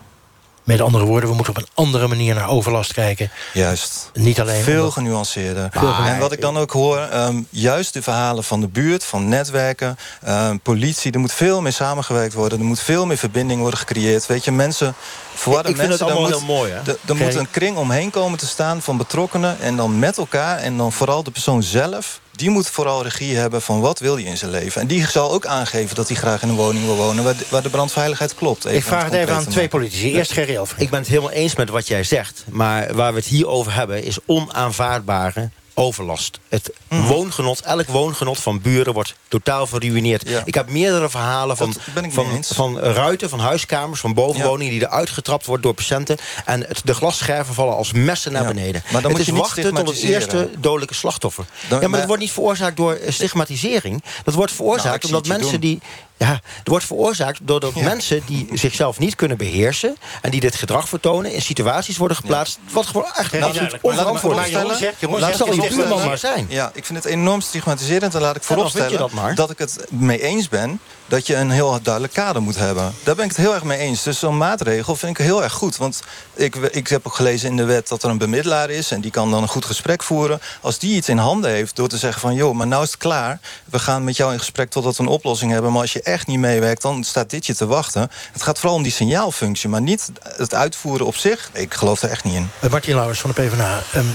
Met 0.68 0.82
andere 0.82 1.05
woorden, 1.05 1.30
we 1.30 1.36
moeten 1.36 1.55
op 1.55 1.61
een 1.61 1.68
andere 1.74 2.07
manier 2.07 2.36
naar 2.36 2.49
overlast 2.49 2.93
kijken. 2.93 3.32
Juist. 3.53 4.11
Niet 4.13 4.39
alleen 4.41 4.63
Veel 4.63 4.78
omdat- 4.78 4.93
genuanceerder. 4.93 5.70
En 6.05 6.20
wat 6.20 6.32
ik 6.32 6.41
dan 6.41 6.57
ook 6.57 6.72
hoor, 6.72 6.97
ehm, 6.97 7.41
juist 7.49 7.93
de 7.93 8.01
verhalen 8.01 8.43
van 8.43 8.61
de 8.61 8.68
buurt, 8.68 9.03
van 9.03 9.28
netwerken, 9.28 9.97
ehm, 10.24 10.57
politie, 10.63 11.11
er 11.11 11.20
moet 11.20 11.34
veel 11.34 11.61
meer 11.61 11.72
samengewerkt 11.72 12.34
worden. 12.34 12.59
Er 12.59 12.65
moet 12.65 12.80
veel 12.80 13.05
meer 13.05 13.18
verbinding 13.18 13.61
worden 13.61 13.80
gecreëerd. 13.80 14.26
Weet 14.26 14.43
je, 14.45 14.51
mensen, 14.51 14.93
verwarde 15.34 15.70
Ik 15.70 15.76
vind 15.76 15.88
mensen, 15.88 16.05
het 16.07 16.15
allemaal 16.15 16.32
moet, 16.39 16.47
heel 16.47 16.55
mooi, 16.55 16.72
hè? 16.72 16.91
Er, 16.91 16.97
er 17.05 17.15
moet 17.15 17.36
een 17.36 17.51
kring 17.51 17.78
omheen 17.78 18.09
komen 18.09 18.38
te 18.38 18.47
staan 18.47 18.82
van 18.82 18.97
betrokkenen 18.97 19.59
en 19.59 19.76
dan 19.76 19.99
met 19.99 20.18
elkaar 20.18 20.57
en 20.57 20.78
dan 20.78 20.91
vooral 20.91 21.24
de 21.24 21.32
persoon 21.32 21.63
zelf. 21.63 22.20
Die 22.38 22.50
moet 22.50 22.68
vooral 22.68 23.04
regie 23.04 23.36
hebben 23.36 23.62
van 23.62 23.80
wat 23.80 24.00
wil 24.00 24.16
hij 24.16 24.24
in 24.24 24.38
zijn 24.38 24.52
leven. 24.52 24.82
En 24.82 24.88
die 24.88 25.08
zal 25.08 25.32
ook 25.32 25.46
aangeven 25.46 25.96
dat 25.96 26.08
hij 26.08 26.18
graag 26.18 26.42
in 26.42 26.50
een 26.50 26.56
woning 26.56 26.86
wil 26.86 26.96
wonen... 26.96 27.24
waar 27.24 27.38
de, 27.38 27.46
waar 27.50 27.62
de 27.62 27.70
brandveiligheid 27.70 28.36
klopt. 28.36 28.66
Ik 28.66 28.84
vraag 28.84 29.04
het 29.04 29.14
even 29.14 29.36
aan 29.36 29.46
twee 29.46 29.68
politici. 29.68 30.14
Eerst 30.14 30.32
Gerry 30.32 30.56
Elfrink. 30.56 30.82
Ik 30.82 30.90
ben 30.90 31.00
het 31.00 31.08
helemaal 31.08 31.32
eens 31.32 31.56
met 31.56 31.70
wat 31.70 31.88
jij 31.88 32.04
zegt. 32.04 32.44
Maar 32.50 32.96
waar 32.96 33.14
we 33.14 33.20
het 33.20 33.28
hier 33.28 33.48
over 33.48 33.74
hebben 33.74 34.04
is 34.04 34.18
onaanvaardbare 34.26 35.50
overlast. 35.80 36.40
Het 36.50 36.72
Mhm. 36.90 37.02
woongenot, 37.08 37.62
elk 37.62 37.88
woongenot 37.88 38.38
van 38.40 38.62
buren 38.62 38.94
wordt 38.94 39.16
totaal 39.28 39.68
verruineerd. 39.68 40.30
Ik 40.46 40.54
heb 40.54 40.70
meerdere 40.70 41.10
verhalen 41.10 41.58
van, 41.58 41.74
van, 42.12 42.44
van 42.44 42.80
ruiten, 42.80 43.30
van 43.30 43.40
huiskamers, 43.40 44.00
van 44.00 44.14
bovenwoningen... 44.14 44.74
die 44.74 44.82
eruit 44.82 45.10
getrapt 45.10 45.46
wordt 45.46 45.64
door 45.64 45.74
patiënten. 45.74 46.18
En 46.46 46.62
het, 46.68 46.82
de 46.84 46.94
glasscherven 46.94 47.54
vallen 47.54 47.76
als 47.76 47.92
messen 47.92 48.32
naar 48.32 48.42
Ja. 48.42 48.48
beneden. 48.48 48.82
Maar 48.84 49.02
dan 49.02 49.02
het 49.02 49.12
moet 49.12 49.20
is 49.20 49.26
je 49.26 49.34
wachten 49.42 49.74
tot 49.74 49.88
het 49.88 49.98
eerste 50.04 50.50
dodelijke 50.60 50.94
slachtoffer. 50.94 51.46
Dan- 51.46 51.56
ja, 51.70 51.78
maar 51.78 51.90
maar- 51.90 52.00
het 52.00 52.08
wordt 52.08 52.22
niet 52.24 52.32
veroorzaakt 52.32 52.78
door 52.78 52.94
eh, 52.94 53.12
stigmatisering. 53.12 54.04
Dat 54.24 54.34
wordt 54.34 54.52
Nou, 54.52 54.64
veroorzaakt 54.64 55.06
zie 55.06 55.16
omdat 55.16 55.28
mensen 55.38 55.52
doen. 55.52 55.70
die... 55.70 55.82
Ja, 56.18 56.39
het 56.57 56.68
wordt 56.68 56.86
veroorzaakt 56.86 57.39
doordat 57.43 57.76
mensen 57.76 58.22
die 58.26 58.47
zichzelf 58.53 58.99
niet 58.99 59.15
kunnen 59.15 59.38
beheersen... 59.38 59.95
en 60.22 60.32
die 60.32 60.39
dit 60.39 60.55
gedrag 60.55 60.89
vertonen, 60.89 61.34
in 61.34 61.41
situaties 61.41 61.97
worden 61.97 62.18
geplaatst... 62.18 62.59
wat 62.72 62.86
gewoon 62.86 63.11
echt 63.15 63.32
Nou, 63.32 63.43
absoluut 63.43 63.78
onverantwoord 63.82 64.47
is. 64.47 64.53
Laat 65.01 65.36
zal 65.36 65.49
die 65.49 65.70
buurman 65.70 66.05
maar 66.05 66.18
zijn. 66.18 66.45
Ja, 66.49 66.72
ik 66.74 66.86
vind 66.86 67.03
het 67.03 67.13
enorm 67.13 67.41
stigmatiserend. 67.41 68.15
En 68.15 68.22
laat 68.22 68.36
ik 68.36 68.41
Ja, 68.41 68.47
vooropstellen 68.47 69.36
dat 69.36 69.49
ik 69.49 69.57
het 69.57 69.86
mee 69.89 70.22
eens 70.22 70.49
ben... 70.49 70.80
dat 71.08 71.28
je 71.28 71.36
een 71.36 71.51
heel 71.51 71.80
duidelijk 71.82 72.14
kader 72.14 72.41
moet 72.41 72.58
hebben. 72.58 72.93
Daar 73.03 73.16
ben 73.16 73.24
ik 73.24 73.32
het 73.32 73.39
heel 73.39 73.53
erg 73.53 73.64
mee 73.64 73.78
eens. 73.78 74.03
Dus 74.03 74.20
zo'n 74.20 74.38
maatregel 74.38 74.95
vind 74.95 75.20
ik 75.20 75.26
heel 75.26 75.43
erg 75.43 75.53
goed. 75.53 75.78
Want 75.78 76.01
ik, 76.34 76.55
ik 76.55 76.88
heb 76.88 77.08
ook 77.08 77.16
gelezen 77.16 77.49
in 77.49 77.58
de 77.58 77.64
wet 77.64 77.88
dat 77.88 78.03
er 78.03 78.10
een 78.10 78.18
bemiddelaar 78.18 78.70
is... 78.70 78.91
en 78.91 79.01
die 79.01 79.12
kan 79.12 79.32
dan 79.32 79.41
een 79.41 79.47
goed 79.47 79.66
gesprek 79.66 80.03
voeren. 80.03 80.41
Als 80.62 80.80
die 80.80 80.95
iets 80.95 81.10
in 81.10 81.18
handen 81.18 81.51
heeft 81.51 81.76
door 81.76 81.88
te 81.88 81.97
zeggen 81.97 82.22
van... 82.22 82.34
joh, 82.34 82.55
maar 82.55 82.68
nou 82.68 82.84
is 82.84 82.91
het 82.91 82.99
klaar. 82.99 83.39
We 83.66 83.80
gaan 83.80 84.03
met 84.03 84.18
jou 84.18 84.34
in 84.34 84.39
gesprek 84.39 84.70
totdat 84.70 84.97
we 84.97 85.03
een 85.03 85.10
oplossing 85.10 85.51
hebben. 85.51 85.72
Maar 85.72 85.82
als 85.82 85.93
je 85.93 86.01
echt 86.01 86.28
niet 86.28 86.39
meewerkt, 86.39 86.82
dan 86.82 87.03
staat 87.03 87.30
dit 87.30 87.45
je 87.45 87.55
te 87.55 87.66
wachten. 87.66 88.10
Het 88.32 88.43
gaat 88.43 88.60
vooral 88.60 88.78
om 88.78 88.84
die 88.84 88.91
signaalfunctie, 88.91 89.70
maar 89.70 89.82
niet 89.82 90.12
het 90.24 90.53
uitvoeren 90.53 91.05
op 91.05 91.16
zich. 91.16 91.49
Ik 91.53 91.74
geloof 91.74 92.01
er 92.01 92.10
echt 92.10 92.24
niet 92.24 92.36
in. 92.36 92.49
Eh, 92.60 92.70
Martin 92.70 92.95
Lauwers 92.95 93.20
van 93.20 93.32
de 93.36 93.41
PvdA. 93.41 93.84
Ehm, 93.93 94.05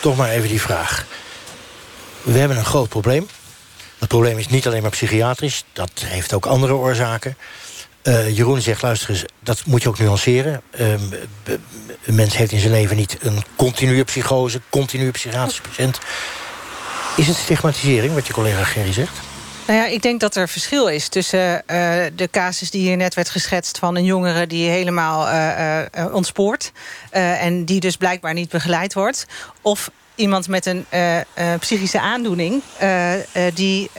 toch 0.00 0.16
maar 0.16 0.28
even 0.28 0.48
die 0.48 0.60
vraag. 0.60 1.06
We 2.22 2.38
hebben 2.38 2.56
een 2.56 2.64
groot 2.64 2.88
probleem. 2.88 3.28
Dat 3.98 4.08
probleem 4.08 4.38
is 4.38 4.48
niet 4.48 4.66
alleen 4.66 4.82
maar 4.82 4.90
psychiatrisch. 4.90 5.64
Dat 5.72 5.90
heeft 6.04 6.32
ook 6.32 6.46
andere 6.46 6.74
oorzaken. 6.74 7.36
Eh, 8.02 8.36
Jeroen 8.36 8.60
zegt, 8.60 8.82
luister 8.82 9.10
eens, 9.10 9.24
dat 9.40 9.64
moet 9.66 9.82
je 9.82 9.88
ook 9.88 9.98
nuanceren. 9.98 10.62
Ehm, 10.70 11.00
een 12.04 12.14
mens 12.14 12.36
heeft 12.36 12.52
in 12.52 12.60
zijn 12.60 12.72
leven 12.72 12.96
niet 12.96 13.16
een 13.20 13.42
continue 13.56 14.04
psychose... 14.04 14.60
continue 14.68 15.10
psychiatrische 15.10 15.62
patiënt. 15.62 15.98
Is 17.16 17.26
het 17.26 17.36
stigmatisering, 17.36 18.14
wat 18.14 18.26
je 18.26 18.32
collega 18.32 18.64
Gerry 18.64 18.92
zegt? 18.92 19.12
Nou 19.66 19.80
ja, 19.80 19.86
ik 19.86 20.02
denk 20.02 20.20
dat 20.20 20.36
er 20.36 20.48
verschil 20.48 20.86
is 20.86 21.08
tussen 21.08 21.66
eh, 21.66 22.04
de 22.14 22.28
casus 22.30 22.70
die 22.70 22.80
hier 22.80 22.96
net 22.96 23.14
werd 23.14 23.30
geschetst... 23.30 23.78
van 23.78 23.96
een 23.96 24.04
jongere 24.04 24.46
die 24.46 24.68
helemaal 24.70 25.28
eh, 25.28 26.14
ontspoort... 26.14 26.72
en 27.10 27.64
die 27.64 27.80
dus 27.80 27.96
blijkbaar 27.96 28.34
niet 28.34 28.48
begeleid 28.48 28.94
wordt... 28.94 29.26
of 29.62 29.90
iemand 30.18 30.48
met 30.48 30.66
een 30.66 30.84
eh, 30.88 31.18
eh, 31.18 31.24
psychische 31.60 32.00
aandoening... 32.00 32.62
eh, 32.78 33.12
die 33.54 33.90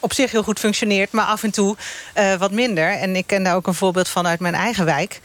op 0.00 0.12
zich 0.12 0.30
heel 0.30 0.42
goed 0.42 0.58
functioneert, 0.58 1.12
maar 1.12 1.24
af 1.24 1.42
en 1.42 1.50
toe 1.50 1.76
wat 2.38 2.50
minder. 2.50 2.90
En 2.90 3.16
ik 3.16 3.26
ken 3.26 3.42
daar 3.42 3.54
ook 3.54 3.66
een 3.66 3.74
voorbeeld 3.74 4.08
van 4.08 4.26
uit 4.26 4.40
mijn 4.40 4.54
eigen 4.54 4.84
wijk. 4.84 5.20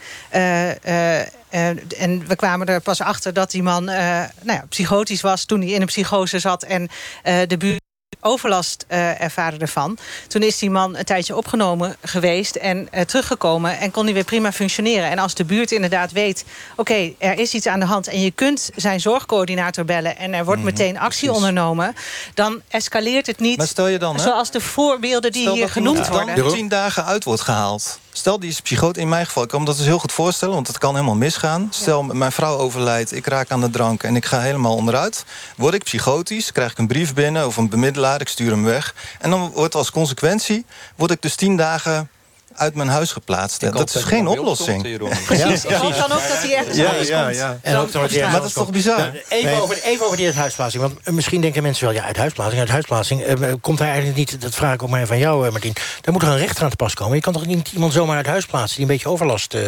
En 1.98 2.26
we 2.26 2.36
kwamen 2.36 2.66
er 2.66 2.80
pas 2.80 3.00
achter 3.00 3.32
dat 3.32 3.50
die 3.50 3.62
man 3.62 3.84
nou 3.84 4.28
ja, 4.44 4.64
psychotisch 4.68 5.20
was... 5.20 5.44
toen 5.44 5.60
hij 5.60 5.70
in 5.70 5.80
een 5.80 5.86
psychose 5.86 6.38
zat 6.38 6.62
en 6.62 6.88
de 7.22 7.56
buurt 7.58 7.80
overlast 8.20 8.84
eh 8.88 9.22
ervaren 9.22 9.58
ervan. 9.60 9.98
Toen 10.28 10.42
is 10.42 10.58
die 10.58 10.70
man 10.70 10.96
een 10.96 11.04
tijdje 11.04 11.36
opgenomen 11.36 11.96
geweest 12.02 12.56
en 12.56 12.88
eh, 12.90 13.04
teruggekomen... 13.04 13.78
en 13.78 13.90
kon 13.90 14.04
hij 14.04 14.14
weer 14.14 14.24
prima 14.24 14.52
functioneren. 14.52 15.10
En 15.10 15.18
als 15.18 15.34
de 15.34 15.44
buurt 15.44 15.72
inderdaad 15.72 16.12
weet... 16.12 16.44
oké, 16.76 17.12
er 17.18 17.38
is 17.38 17.54
iets 17.54 17.66
aan 17.66 17.80
de 17.80 17.86
hand 17.86 18.08
en 18.08 18.20
je 18.20 18.30
kunt 18.30 18.70
zijn 18.76 19.00
zorgcoördinator 19.00 19.84
bellen... 19.84 20.16
en 20.16 20.34
er 20.34 20.44
wordt 20.44 20.62
meteen 20.62 20.98
actie 20.98 21.32
ondernomen... 21.32 21.94
dan 22.34 22.62
escaleert 22.68 23.26
het 23.26 23.38
niet 23.38 23.56
Maar 23.56 23.66
stel 23.66 23.88
je 23.88 23.98
dan, 23.98 24.20
zoals 24.20 24.50
de 24.50 24.60
voorbeelden 24.60 25.32
die 25.32 25.42
Stel 25.42 25.54
hier 25.54 25.62
dat 25.62 25.72
genoemd 25.72 26.08
worden. 26.08 26.52
tien 26.52 26.68
dagen 26.68 27.04
uit 27.04 27.24
wordt 27.24 27.40
gehaald. 27.40 27.98
Stel, 28.20 28.40
die 28.40 28.50
is 28.50 28.60
psychoot 28.60 28.96
in 28.96 29.08
mijn 29.08 29.26
geval. 29.26 29.42
Ik 29.42 29.48
kan 29.48 29.60
me 29.60 29.66
dat 29.66 29.76
dus 29.76 29.86
heel 29.86 29.98
goed 29.98 30.12
voorstellen, 30.12 30.54
want 30.54 30.66
het 30.66 30.78
kan 30.78 30.94
helemaal 30.94 31.14
misgaan. 31.14 31.68
Stel, 31.70 32.02
mijn 32.02 32.32
vrouw 32.32 32.56
overlijdt, 32.56 33.12
ik 33.12 33.26
raak 33.26 33.50
aan 33.50 33.60
de 33.60 33.70
drank 33.70 34.02
en 34.02 34.16
ik 34.16 34.24
ga 34.24 34.40
helemaal 34.40 34.74
onderuit. 34.74 35.24
Word 35.56 35.74
ik 35.74 35.84
psychotisch, 35.84 36.52
krijg 36.52 36.70
ik 36.70 36.78
een 36.78 36.86
brief 36.86 37.14
binnen 37.14 37.46
of 37.46 37.56
een 37.56 37.68
bemiddelaar, 37.68 38.20
ik 38.20 38.28
stuur 38.28 38.50
hem 38.50 38.64
weg. 38.64 38.94
En 39.18 39.30
dan 39.30 39.50
wordt 39.50 39.74
als 39.74 39.90
consequentie, 39.90 40.64
word 40.96 41.10
ik 41.10 41.22
dus 41.22 41.34
tien 41.34 41.56
dagen 41.56 42.08
uit 42.54 42.74
mijn 42.74 42.88
huis 42.88 43.12
geplaatst. 43.12 43.72
dat 43.72 43.94
is 43.94 44.02
geen 44.02 44.26
oplossing. 44.26 44.82
Precies, 45.26 45.64
ik 45.64 45.74
hoop 45.74 45.94
dan 45.94 46.12
ook 46.12 46.28
dat 46.28 46.42
hij 46.42 46.56
ergens 46.56 46.76
Ja, 46.76 46.92
ja, 46.94 47.28
ja. 47.28 47.58
En 47.62 47.76
ook 47.76 47.92
hij 47.92 48.22
Maar 48.22 48.32
dat 48.32 48.44
is 48.44 48.52
toch 48.52 48.70
bizar? 48.70 49.12
Even, 49.28 49.50
Nee. 49.50 49.60
over, 49.60 49.82
even 49.82 50.04
over 50.04 50.16
die 50.16 50.26
uithuisplaatsing. 50.26 50.82
Want 50.82 50.94
eh, 51.04 51.12
misschien 51.12 51.40
denken 51.40 51.62
mensen 51.62 51.84
wel, 51.84 51.94
ja, 51.94 52.04
uithuisplaatsing, 52.04 52.60
uithuisplaatsing. 52.60 53.22
eh, 53.22 53.52
komt 53.60 53.78
daar 53.78 53.86
eigenlijk 53.88 54.16
niet, 54.18 54.40
dat 54.40 54.54
vraag 54.54 54.74
ik 54.74 54.82
ook 54.82 54.88
maar 54.88 55.06
van 55.06 55.18
jou, 55.18 55.46
eh, 55.46 55.52
Martien. 55.52 55.72
Daar 56.00 56.12
moet 56.12 56.22
er 56.22 56.28
een 56.28 56.38
rechter 56.38 56.64
aan 56.64 56.70
te 56.70 56.76
pas 56.76 56.94
komen. 56.94 57.14
Je 57.16 57.22
kan 57.22 57.32
toch 57.32 57.46
niet 57.46 57.72
iemand 57.72 57.92
zomaar 57.92 58.16
uit 58.16 58.26
huis 58.26 58.46
plaatsen... 58.46 58.76
die 58.76 58.84
een 58.86 58.92
beetje 58.92 59.08
overlast 59.08 59.54
eh, 59.54 59.62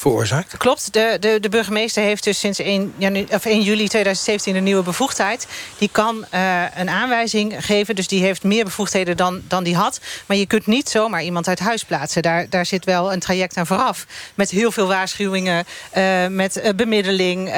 veroorzaakt? 0.00 0.56
Klopt. 0.56 0.92
De, 0.92 1.16
de, 1.20 1.38
de 1.40 1.48
burgemeester 1.48 2.02
heeft 2.02 2.24
dus 2.24 2.38
sinds 2.38 2.58
1, 2.58 2.92
janu 2.96 3.26
of 3.30 3.44
1 3.44 3.62
juli 3.62 3.88
2017 3.88 4.56
een 4.56 4.64
nieuwe 4.64 4.82
bevoegdheid. 4.82 5.46
Die 5.78 5.88
kan 5.92 6.24
uh, 6.34 6.62
een 6.74 6.90
aanwijzing 6.90 7.54
geven. 7.58 7.94
Dus 7.94 8.06
die 8.06 8.22
heeft 8.22 8.42
meer 8.42 8.64
bevoegdheden 8.64 9.16
dan, 9.16 9.42
dan 9.48 9.64
die 9.64 9.76
had. 9.76 10.00
Maar 10.26 10.36
je 10.36 10.46
kunt 10.46 10.66
niet 10.66 10.88
zomaar 10.88 11.22
iemand 11.22 11.48
uit 11.48 11.58
huis 11.58 11.84
plaatsen. 11.84 12.22
Daar, 12.22 12.46
daar 12.48 12.66
zit 12.66 12.84
wel 12.84 13.12
een 13.12 13.20
traject 13.20 13.56
aan 13.56 13.66
vooraf. 13.66 14.06
Met 14.34 14.50
heel 14.50 14.72
veel 14.72 14.86
waarschuwingen. 14.86 15.64
Uh, 15.96 16.26
met 16.26 16.56
uh, 16.56 16.70
bemiddeling. 16.76 17.50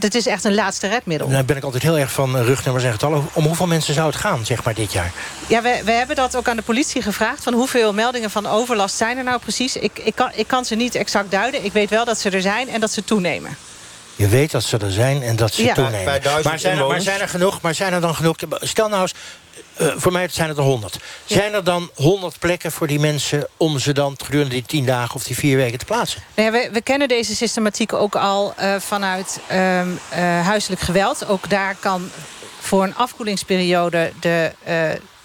Het 0.00 0.14
is 0.14 0.26
echt 0.26 0.44
een 0.44 0.54
laatste 0.54 0.88
redmiddel. 0.88 1.28
Dan 1.28 1.46
ben 1.46 1.56
ik 1.56 1.64
altijd 1.64 1.82
heel 1.82 1.98
erg 1.98 2.12
van 2.12 2.36
rugnummers 2.36 2.84
en 2.84 2.92
getallen. 2.92 3.28
Om 3.32 3.44
hoeveel 3.44 3.66
mensen 3.66 3.94
zou 3.94 4.06
het 4.06 4.16
gaan, 4.16 4.46
zeg 4.46 4.64
maar, 4.64 4.74
dit 4.74 4.92
jaar? 4.92 5.12
Ja, 5.46 5.62
we, 5.62 5.80
we 5.84 5.92
hebben 5.92 6.16
dat 6.16 6.36
ook 6.36 6.48
aan 6.48 6.56
de 6.56 6.62
politie 6.62 7.02
gevraagd. 7.02 7.42
Van 7.42 7.52
hoeveel 7.52 7.92
meldingen 7.92 8.30
van 8.30 8.46
overlast 8.46 8.96
zijn 8.96 9.18
er 9.18 9.24
nou 9.24 9.40
precies? 9.40 9.76
Ik, 9.76 9.98
ik, 9.98 10.14
kan, 10.14 10.30
ik 10.34 10.46
kan 10.46 10.64
ze 10.64 10.74
niet 10.74 10.94
exact 10.94 11.30
duiden. 11.30 11.64
Ik 11.70 11.76
weet 11.76 11.90
wel 11.90 12.04
dat 12.04 12.18
ze 12.18 12.30
er 12.30 12.40
zijn 12.40 12.68
en 12.68 12.80
dat 12.80 12.90
ze 12.90 13.04
toenemen. 13.04 13.56
Je 14.16 14.28
weet 14.28 14.50
dat 14.50 14.62
ze 14.62 14.76
er 14.78 14.92
zijn 14.92 15.22
en 15.22 15.36
dat 15.36 15.54
ze 15.54 15.62
Ja. 15.64 15.74
toenemen. 15.74 16.04
Bij 16.04 16.20
duizend 16.20 16.44
maar, 16.44 16.58
zijn 16.58 16.78
er, 16.78 16.86
maar 16.86 17.00
zijn 17.00 17.20
er 17.20 17.28
genoeg? 17.28 17.60
Maar 17.60 17.74
zijn 17.74 17.92
er 17.92 18.00
dan 18.00 18.14
genoeg? 18.14 18.36
Stel 18.60 18.88
nou 18.88 19.02
eens, 19.02 19.14
eh, 19.74 19.86
voor 19.96 20.12
mij 20.12 20.28
zijn 20.28 20.48
het 20.48 20.58
er 20.58 20.62
100. 20.64 20.98
Zijn 21.24 21.52
er 21.54 21.64
dan 21.64 21.90
100 21.94 22.38
plekken 22.38 22.72
voor 22.72 22.86
die 22.86 22.98
mensen 22.98 23.48
om 23.56 23.78
ze 23.78 23.92
dan 23.92 24.14
gedurende 24.24 24.54
die 24.54 24.62
10 24.66 24.86
dagen 24.86 25.14
of 25.14 25.22
die 25.24 25.36
vier 25.36 25.56
weken 25.56 25.78
te 25.78 25.84
plaatsen? 25.84 26.22
Nou 26.34 26.52
ja, 26.52 26.60
we, 26.62 26.70
we 26.72 26.80
kennen 26.82 27.08
deze 27.08 27.34
systematiek 27.36 27.92
ook 27.92 28.14
al 28.16 28.52
eh, 28.56 28.74
vanuit 28.78 29.38
ehm, 29.46 29.88
eh, 30.08 30.20
huiselijk 30.46 30.80
geweld. 30.80 31.26
Ook 31.26 31.50
daar 31.50 31.76
kan 31.80 32.10
voor 32.60 32.82
een 32.82 32.96
afkoelingsperiode 32.96 34.12
de, 34.20 34.52
eh, 34.64 34.74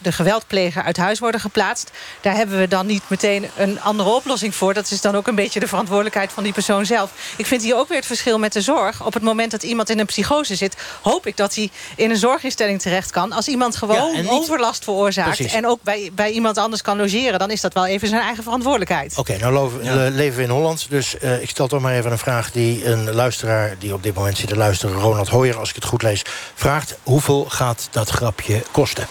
de 0.06 0.12
geweldpleger 0.12 0.84
uit 0.84 0.98
huis 0.98 1.20
worden 1.20 1.42
geplaatst. 1.42 1.92
Daar 2.22 2.36
hebben 2.36 2.60
we 2.60 2.68
dan 2.68 2.86
niet 2.86 3.04
meteen 3.08 3.50
een 3.58 3.82
andere 3.82 4.10
oplossing 4.10 4.56
voor. 4.56 4.74
Dat 4.74 4.92
is 4.92 5.02
dan 5.02 5.16
ook 5.16 5.28
een 5.28 5.36
beetje 5.36 5.60
de 5.60 5.68
verantwoordelijkheid 5.68 6.32
van 6.32 6.44
die 6.44 6.54
persoon 6.54 6.86
zelf. 6.86 7.12
Ik 7.38 7.46
vind 7.46 7.62
hier 7.64 7.76
ook 7.78 7.88
weer 7.88 7.98
het 7.98 8.06
verschil 8.06 8.40
met 8.40 8.54
de 8.54 8.62
zorg. 8.62 9.06
Op 9.06 9.14
het 9.14 9.24
moment 9.24 9.52
dat 9.52 9.64
iemand 9.64 9.90
in 9.90 10.00
een 10.00 10.06
psychose 10.06 10.56
zit... 10.56 10.76
hoop 11.02 11.28
ik 11.28 11.38
dat 11.38 11.56
hij 11.56 11.70
in 11.96 12.10
een 12.10 12.18
zorginstelling 12.18 12.82
terecht 12.82 13.12
kan. 13.12 13.32
Als 13.32 13.48
iemand 13.48 13.76
gewoon 13.76 14.12
Ja, 14.12 14.18
en 14.18 14.22
niet- 14.24 14.32
overlast 14.32 14.84
veroorzaakt... 14.84 15.36
Precies. 15.36 15.54
en 15.54 15.68
ook 15.68 15.80
bij, 15.84 16.12
bij 16.14 16.32
iemand 16.32 16.58
anders 16.58 16.82
kan 16.82 16.98
logeren... 16.98 17.40
dan 17.40 17.52
is 17.52 17.62
dat 17.62 17.74
wel 17.74 17.86
even 17.86 18.08
zijn 18.08 18.22
eigen 18.22 18.44
verantwoordelijkheid. 18.44 19.18
Oké, 19.18 19.38
nou 19.38 19.82
leven 20.12 20.38
we 20.38 20.44
in 20.44 20.50
Holland. 20.50 20.86
Dus 20.90 21.18
eh, 21.18 21.42
ik 21.42 21.50
stel 21.50 21.68
toch 21.68 21.82
maar 21.82 21.94
even 21.94 22.12
een 22.12 22.18
vraag 22.18 22.52
die 22.52 22.86
een 22.86 23.12
luisteraar... 23.14 23.76
die 23.80 23.94
op 23.94 24.04
dit 24.04 24.14
moment 24.16 24.38
zit 24.38 24.48
te 24.48 24.58
luisteren, 24.58 24.96
Ronald 25.00 25.30
Hoyer, 25.30 25.58
als 25.58 25.70
ik 25.70 25.76
het 25.76 25.86
goed 25.86 26.02
lees... 26.02 26.22
vraagt, 26.56 26.96
hoeveel 27.04 27.46
gaat 27.50 27.88
dat 27.92 28.10
grapje 28.10 28.64
kosten? 28.72 29.08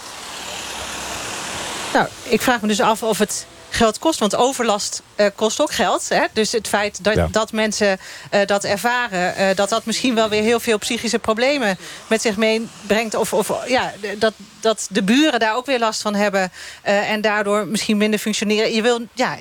Nou, 1.95 2.09
ik 2.23 2.43
vraag 2.43 2.61
me 2.61 2.69
dus 2.69 2.81
af 2.81 3.03
of 3.03 3.19
het 3.19 3.47
geld 3.71 3.99
kost. 3.99 4.19
Want 4.19 4.37
overlast 4.37 5.03
eh, 5.17 5.27
kost 5.35 5.61
ook 5.61 5.73
geld. 5.73 6.09
Hè? 6.09 6.25
Dus 6.33 6.53
het 6.53 6.69
feit 6.69 7.05
dat, 7.05 7.15
Ja. 7.15 7.29
dat 7.31 7.53
mensen 7.53 7.99
eh, 8.31 8.47
dat 8.47 8.65
ervaren... 8.65 9.37
eh, 9.37 9.57
dat 9.57 9.69
dat 9.69 9.85
misschien 9.85 10.15
wel 10.15 10.29
weer 10.29 10.43
heel 10.43 10.61
veel 10.61 10.79
psychische 10.79 11.19
problemen 11.19 11.77
met 12.07 12.23
zich 12.23 12.37
meebrengt. 12.37 13.15
Of, 13.15 13.33
of 13.33 13.53
ja, 13.69 13.93
dat, 14.19 14.33
dat 14.61 14.87
de 14.91 15.03
buren 15.03 15.41
daar 15.41 15.57
ook 15.57 15.67
weer 15.67 15.79
last 15.79 16.03
van 16.03 16.15
hebben... 16.15 16.53
eh, 16.83 17.11
en 17.11 17.21
daardoor 17.21 17.67
misschien 17.67 17.97
minder 17.97 18.19
functioneren. 18.21 18.75
Je 18.75 18.83
wil, 18.83 19.01
ja, 19.13 19.37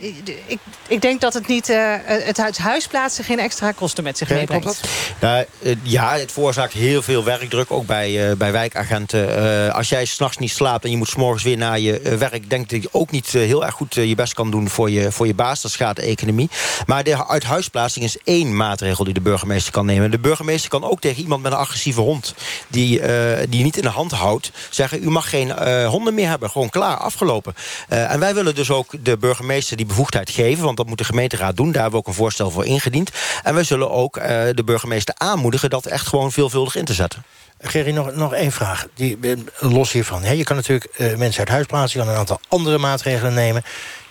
ik, 0.46 0.60
ik 0.88 1.02
denk 1.02 1.22
dat 1.22 1.34
het 1.34 1.48
niet... 1.48 1.70
eh, 1.70 1.94
het 2.06 2.40
uit 2.40 2.58
huis 2.58 2.88
plaatsen 2.88 3.24
geen 3.24 3.40
extra 3.40 3.72
kosten 3.72 4.04
met 4.04 4.18
zich 4.18 4.30
meebrengt. 4.30 4.82
Nou, 5.20 5.46
ja, 5.84 6.18
het 6.18 6.32
veroorzaakt 6.32 6.74
heel 6.74 7.02
veel 7.02 7.24
werkdruk, 7.24 7.72
ook 7.72 7.86
bij, 7.86 8.30
eh, 8.30 8.36
bij 8.36 8.52
wijkagenten. 8.52 9.38
Eh, 9.68 9.76
als 9.76 9.90
jij 9.90 10.06
s'nachts 10.06 10.38
niet 10.38 10.52
slaapt 10.52 10.84
en 10.84 10.92
je 10.92 10.98
moet 10.98 11.08
s'morgens 11.10 11.44
weer 11.44 11.58
naar 11.58 11.80
je 11.80 12.00
werk... 12.18 12.50
denk 12.50 12.64
ik 12.64 12.70
dat 12.70 12.82
je 12.82 13.00
ook 13.00 13.12
niet 13.12 13.28
heel 13.28 13.66
erg 13.66 13.74
goed 13.74 13.94
je 13.94 14.16
best 14.16 14.34
kan 14.34 14.52
doen 14.52 14.70
voor 14.70 14.90
je, 14.90 15.12
voor 15.12 15.28
je 15.28 15.34
baas. 15.34 15.62
Schaadt 15.70 16.00
de 16.00 16.06
economie. 16.06 16.50
Maar 16.86 17.04
de 17.04 17.28
uithuisplaatsing 17.28 18.06
is 18.06 18.18
één 18.24 18.56
maatregel 18.56 19.04
die 19.04 19.14
de 19.14 19.22
burgemeester 19.22 19.72
kan 19.72 19.86
nemen. 19.86 20.12
De 20.12 20.20
burgemeester 20.20 20.70
kan 20.70 20.84
ook 20.84 21.02
tegen 21.02 21.22
iemand 21.22 21.42
met 21.42 21.52
een 21.52 21.58
agressieve 21.58 22.02
hond... 22.02 22.34
die, 22.68 23.00
eh, 23.00 23.48
die 23.50 23.64
niet 23.64 23.78
in 23.78 23.84
de 23.84 23.90
hand 23.90 24.12
houdt, 24.12 24.52
zeggen... 24.70 25.04
u 25.04 25.10
mag 25.10 25.30
geen 25.30 25.52
eh, 25.52 25.88
honden 25.88 26.14
meer 26.14 26.30
hebben. 26.30 26.50
Gewoon 26.50 26.70
klaar, 26.70 26.98
afgelopen. 26.98 27.56
Eh, 27.88 28.12
en 28.12 28.20
wij 28.20 28.34
willen 28.34 28.56
dus 28.56 28.72
ook 28.72 28.94
de 29.04 29.18
burgemeester 29.18 29.78
die 29.78 29.86
bevoegdheid 29.86 30.30
geven... 30.30 30.64
want 30.64 30.78
dat 30.78 30.88
moet 30.88 30.98
de 30.98 31.04
gemeenteraad 31.04 31.56
doen. 31.56 31.72
Daar 31.72 31.82
hebben 31.82 31.92
we 31.92 32.06
ook 32.06 32.08
een 32.08 32.22
voorstel 32.22 32.52
voor 32.52 32.66
ingediend. 32.66 33.12
En 33.44 33.54
wij 33.54 33.64
zullen 33.64 33.92
ook 33.92 34.14
de 34.56 34.64
burgemeester 34.66 35.14
aanmoedigen... 35.18 35.70
dat 35.70 35.86
echt 35.86 36.08
gewoon 36.08 36.32
veelvuldig 36.32 36.76
in 36.76 36.86
te 36.86 36.94
zetten. 36.94 37.24
Gerry, 37.60 37.92
nog, 37.92 38.16
nog 38.16 38.34
één 38.34 38.52
vraag. 38.52 38.88
Die, 38.94 39.18
los 39.60 39.92
hiervan. 39.92 40.24
Hè? 40.24 40.32
Je 40.32 40.44
kan 40.44 40.56
natuurlijk 40.56 41.18
mensen 41.18 41.40
uit 41.40 41.50
huis 41.50 41.66
plaatsen. 41.66 42.02
Een 42.02 42.16
aantal 42.16 42.40
andere 42.48 42.78
maatregelen 42.78 43.34
nemen. 43.34 43.64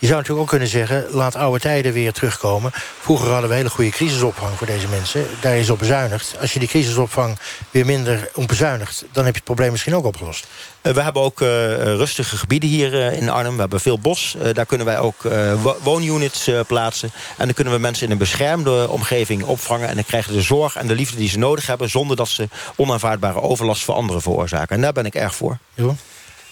Je 0.03 0.09
zou 0.09 0.21
natuurlijk 0.21 0.45
ook 0.45 0.51
kunnen 0.59 0.69
zeggen... 0.69 1.07
laat 1.11 1.35
oude 1.37 1.61
tijden 1.61 1.93
weer 1.93 2.13
terugkomen. 2.13 2.71
Vroeger 3.01 3.29
hadden 3.31 3.51
we 3.51 3.57
hele 3.57 3.71
goede 3.71 3.91
crisisopvang 3.91 4.57
voor 4.57 4.67
deze 4.67 4.89
mensen. 4.89 5.27
Daar 5.41 5.57
is 5.57 5.71
op 5.71 5.79
bezuinigd. 5.79 6.35
Als 6.41 6.53
je 6.53 6.59
die 6.59 6.69
crisisopvang 6.69 7.39
weer 7.71 7.87
minder 7.87 8.31
op 8.35 8.49
bezuinigt... 8.49 9.05
dan 9.13 9.25
heb 9.25 9.33
je 9.33 9.39
het 9.39 9.45
probleem 9.45 9.71
misschien 9.71 9.95
ook 9.95 10.05
opgelost. 10.05 10.47
Eh, 10.81 10.93
we 10.93 11.03
hebben 11.03 11.23
ook 11.23 11.41
eh, 11.41 11.49
rustige 11.77 12.37
gebieden 12.37 12.69
hier 12.69 13.07
eh, 13.07 13.17
in 13.21 13.29
Arnhem. 13.31 13.55
We 13.55 13.61
hebben 13.61 13.81
veel 13.81 13.99
bos. 13.99 14.37
Eh, 14.43 14.55
daar 14.55 14.67
kunnen 14.67 14.87
wij 14.87 14.99
ook 14.99 15.25
eh, 15.25 15.63
wo- 15.63 15.77
woonunits 15.83 16.47
eh, 16.47 16.61
plaatsen. 16.67 17.11
En 17.39 17.45
dan 17.45 17.55
kunnen 17.55 17.73
we 17.73 17.79
mensen 17.79 18.07
in 18.07 18.13
een 18.13 18.19
beschermde 18.19 18.89
omgeving 18.89 19.43
opvangen. 19.45 19.89
En 19.89 19.95
dan 19.95 20.05
krijgen 20.05 20.33
ze 20.33 20.39
de 20.39 20.45
zorg 20.45 20.77
en 20.77 20.87
de 20.87 20.95
liefde 20.95 21.17
die 21.17 21.29
ze 21.29 21.39
nodig 21.39 21.67
hebben... 21.67 21.91
zonder 21.91 22.17
dat 22.17 22.29
ze 22.29 22.49
onaanvaardbare 22.77 23.41
overlast 23.41 23.85
voor 23.85 23.95
anderen 23.95 24.23
veroorzaken. 24.23 24.77
En 24.77 24.83
daar 24.83 24.93
ben 24.93 25.07
ik 25.07 25.15
erg 25.15 25.35
voor. 25.35 25.59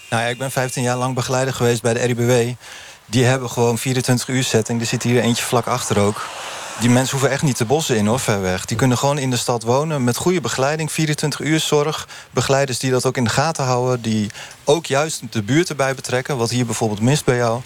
Nou 0.09 0.23
ja, 0.23 0.29
ik 0.29 0.37
ben 0.37 0.51
15 0.51 0.83
jaar 0.83 0.97
lang 0.97 1.15
begeleider 1.15 1.53
geweest 1.53 1.81
bij 1.81 1.93
de 1.93 1.99
RIBW. 1.99 2.53
Die 3.11 3.25
hebben 3.25 3.49
gewoon 3.49 3.77
24 3.77 4.27
uur 4.27 4.43
setting. 4.43 4.79
Er 4.81 4.85
zit 4.85 5.03
hier 5.03 5.21
eentje 5.21 5.43
vlak 5.43 5.67
achter 5.67 5.99
ook. 5.99 6.21
Die 6.79 6.89
mensen 6.89 7.11
hoeven 7.11 7.29
echt 7.29 7.41
niet 7.41 7.57
de 7.57 7.65
bossen 7.65 7.95
in, 7.95 8.05
hoor, 8.05 8.19
ver 8.19 8.41
weg. 8.41 8.65
Die 8.65 8.77
kunnen 8.77 8.97
gewoon 8.97 9.17
in 9.17 9.29
de 9.29 9.37
stad 9.37 9.63
wonen 9.63 10.03
met 10.03 10.17
goede 10.17 10.41
begeleiding. 10.41 10.91
24 10.91 11.39
uur 11.39 11.59
zorg. 11.59 12.07
Begeleiders 12.31 12.79
die 12.79 12.91
dat 12.91 13.05
ook 13.05 13.17
in 13.17 13.23
de 13.23 13.29
gaten 13.29 13.63
houden. 13.63 14.01
Die 14.01 14.29
ook 14.63 14.85
juist 14.85 15.21
de 15.29 15.41
buurt 15.41 15.69
erbij 15.69 15.95
betrekken. 15.95 16.37
Wat 16.37 16.49
hier 16.49 16.65
bijvoorbeeld 16.65 17.01
mist 17.01 17.25
bij 17.25 17.35
jou. 17.35 17.61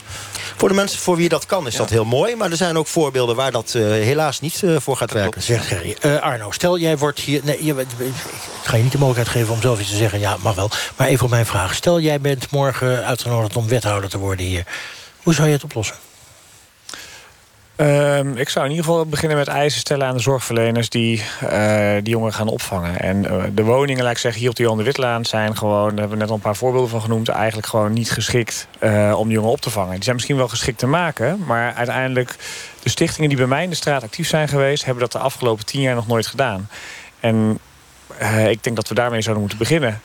Voor 0.55 0.69
de 0.69 0.75
mensen 0.75 0.99
voor 0.99 1.15
wie 1.15 1.29
dat 1.29 1.45
kan 1.45 1.67
is 1.67 1.75
dat 1.75 1.89
heel 1.89 2.05
mooi. 2.05 2.35
Maar 2.35 2.51
er 2.51 2.57
zijn 2.57 2.77
ook 2.77 2.87
voorbeelden 2.87 3.35
waar 3.35 3.51
dat 3.51 3.73
eh, 3.73 3.81
helaas 3.81 4.39
niet 4.39 4.63
eh, 4.63 4.75
voor 4.79 4.97
gaat 4.97 5.11
werken. 5.11 5.41
Zegt 5.41 5.65
Gerry. 5.65 5.97
Eh, 6.01 6.21
Arno, 6.21 6.51
stel 6.51 6.79
jij 6.79 6.97
wordt 6.97 7.19
hier... 7.19 7.41
Nee, 7.43 7.65
je, 7.65 7.85
ik 7.97 8.13
ga 8.63 8.77
je 8.77 8.83
niet 8.83 8.91
de 8.91 8.97
mogelijkheid 8.97 9.37
geven 9.37 9.53
om 9.53 9.61
zelf 9.61 9.79
iets 9.79 9.89
te 9.89 9.95
zeggen. 9.95 10.19
Ja, 10.19 10.37
mag 10.41 10.55
wel. 10.55 10.69
Maar 10.95 11.07
even 11.07 11.23
op 11.23 11.29
mijn 11.29 11.45
vraag. 11.45 11.75
Stel 11.75 11.99
jij 11.99 12.21
bent 12.21 12.51
morgen 12.51 13.05
uitgenodigd 13.05 13.55
om 13.55 13.67
wethouder 13.67 14.09
te 14.09 14.17
worden 14.17 14.45
hier. 14.45 14.65
Hoe 15.25 15.33
zou 15.33 15.47
je 15.47 15.53
het 15.53 15.63
oplossen? 15.63 15.95
Ehm, 17.75 18.37
ik 18.37 18.49
zou 18.49 18.65
in 18.65 18.71
ieder 18.71 18.85
geval 18.85 19.05
beginnen 19.05 19.37
met 19.37 19.47
eisen 19.47 19.79
stellen 19.79 20.07
aan 20.07 20.15
de 20.15 20.21
zorgverleners 20.21 20.89
die 20.89 21.23
eh, 21.39 21.93
die 21.93 22.09
jongeren 22.09 22.33
gaan 22.33 22.47
opvangen. 22.47 22.99
En 22.99 23.25
eh, 23.25 23.43
de 23.53 23.63
woningen, 23.63 24.03
laat 24.03 24.11
ik 24.11 24.17
zeggen, 24.17 24.41
hier 24.41 24.49
op 24.49 24.55
de 24.55 24.63
Johan 24.63 24.77
de 24.77 24.83
Witlaan 24.83 25.25
zijn 25.25 25.57
gewoon, 25.57 25.89
daar 25.89 25.99
hebben 25.99 26.09
we 26.09 26.17
net 26.17 26.29
al 26.29 26.35
een 26.35 26.41
paar 26.41 26.55
voorbeelden 26.55 26.89
van 26.89 27.01
genoemd, 27.01 27.29
eigenlijk 27.29 27.67
gewoon 27.67 27.93
niet 27.93 28.11
geschikt 28.11 28.67
eh, 28.79 29.15
om 29.17 29.31
jongeren 29.31 29.53
op 29.53 29.61
te 29.61 29.69
vangen. 29.69 29.93
Die 29.93 30.03
zijn 30.03 30.15
misschien 30.15 30.37
wel 30.37 30.47
geschikt 30.47 30.79
te 30.79 30.87
maken, 30.87 31.43
maar 31.45 31.73
uiteindelijk 31.73 32.35
de 32.83 32.89
stichtingen 32.89 33.29
die 33.29 33.37
bij 33.37 33.47
mij 33.47 33.63
in 33.63 33.69
de 33.69 33.75
straat 33.75 34.03
actief 34.03 34.27
zijn 34.27 34.47
geweest, 34.47 34.85
hebben 34.85 35.03
dat 35.03 35.11
de 35.11 35.19
afgelopen 35.19 35.65
tien 35.65 35.81
jaar 35.81 35.95
nog 35.95 36.07
nooit 36.07 36.27
gedaan. 36.27 36.69
En 37.19 37.59
ik 38.47 38.63
denk 38.63 38.75
dat 38.75 38.87
we 38.87 38.95
daarmee 38.95 39.21
zouden 39.21 39.43
moeten 39.43 39.59
beginnen. 39.59 40.01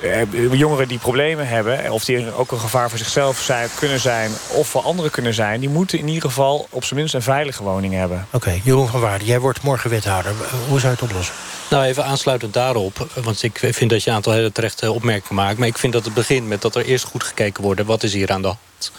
Eh, 0.00 0.52
jongeren 0.52 0.88
die 0.88 0.98
problemen 0.98 1.48
hebben, 1.48 1.92
of 1.92 2.04
die 2.04 2.34
ook 2.34 2.52
een 2.52 2.58
gevaar 2.58 2.88
voor 2.88 2.98
zichzelf 2.98 3.40
zijn, 3.40 3.68
kunnen 3.74 4.00
zijn, 4.00 4.30
of 4.48 4.68
voor 4.68 4.82
anderen 4.82 5.10
kunnen 5.10 5.34
zijn, 5.34 5.60
die 5.60 5.68
moeten 5.68 5.98
in 5.98 6.08
ieder 6.08 6.22
geval 6.22 6.66
op 6.70 6.84
zijn 6.84 6.98
minst 6.98 7.14
een 7.14 7.22
veilige 7.22 7.62
woning 7.62 7.94
hebben. 7.94 8.26
Oké, 8.30 8.60
Jeroen 8.62 8.88
van 8.88 9.00
Waarden, 9.00 9.26
jij 9.26 9.40
wordt 9.40 9.62
morgen 9.62 9.90
wethouder. 9.90 10.32
Hoe 10.68 10.80
zou 10.80 10.92
je 10.92 11.00
het 11.00 11.10
oplossen? 11.10 11.34
Nou, 11.70 11.84
even 11.84 12.04
aansluitend 12.04 12.52
daarop. 12.52 13.06
Want 13.14 13.42
ik 13.42 13.58
vind 13.58 13.90
dat 13.90 14.02
je 14.02 14.10
een 14.10 14.16
aantal 14.16 14.32
hele 14.32 14.52
terechte 14.52 14.92
opmerkingen 14.92 15.34
maakt. 15.34 15.58
Maar 15.58 15.68
ik 15.68 15.78
vind 15.78 15.92
dat 15.92 16.04
het 16.04 16.14
begint 16.14 16.48
met 16.48 16.62
dat 16.62 16.74
er 16.74 16.84
eerst 16.84 17.04
goed 17.04 17.22
gekeken 17.22 17.62
wordt... 17.62 17.82
wat 17.82 18.02
is 18.02 18.12
hier 18.12 18.30
aan 18.30 18.42
de 18.42 18.46
hand. 18.46 18.92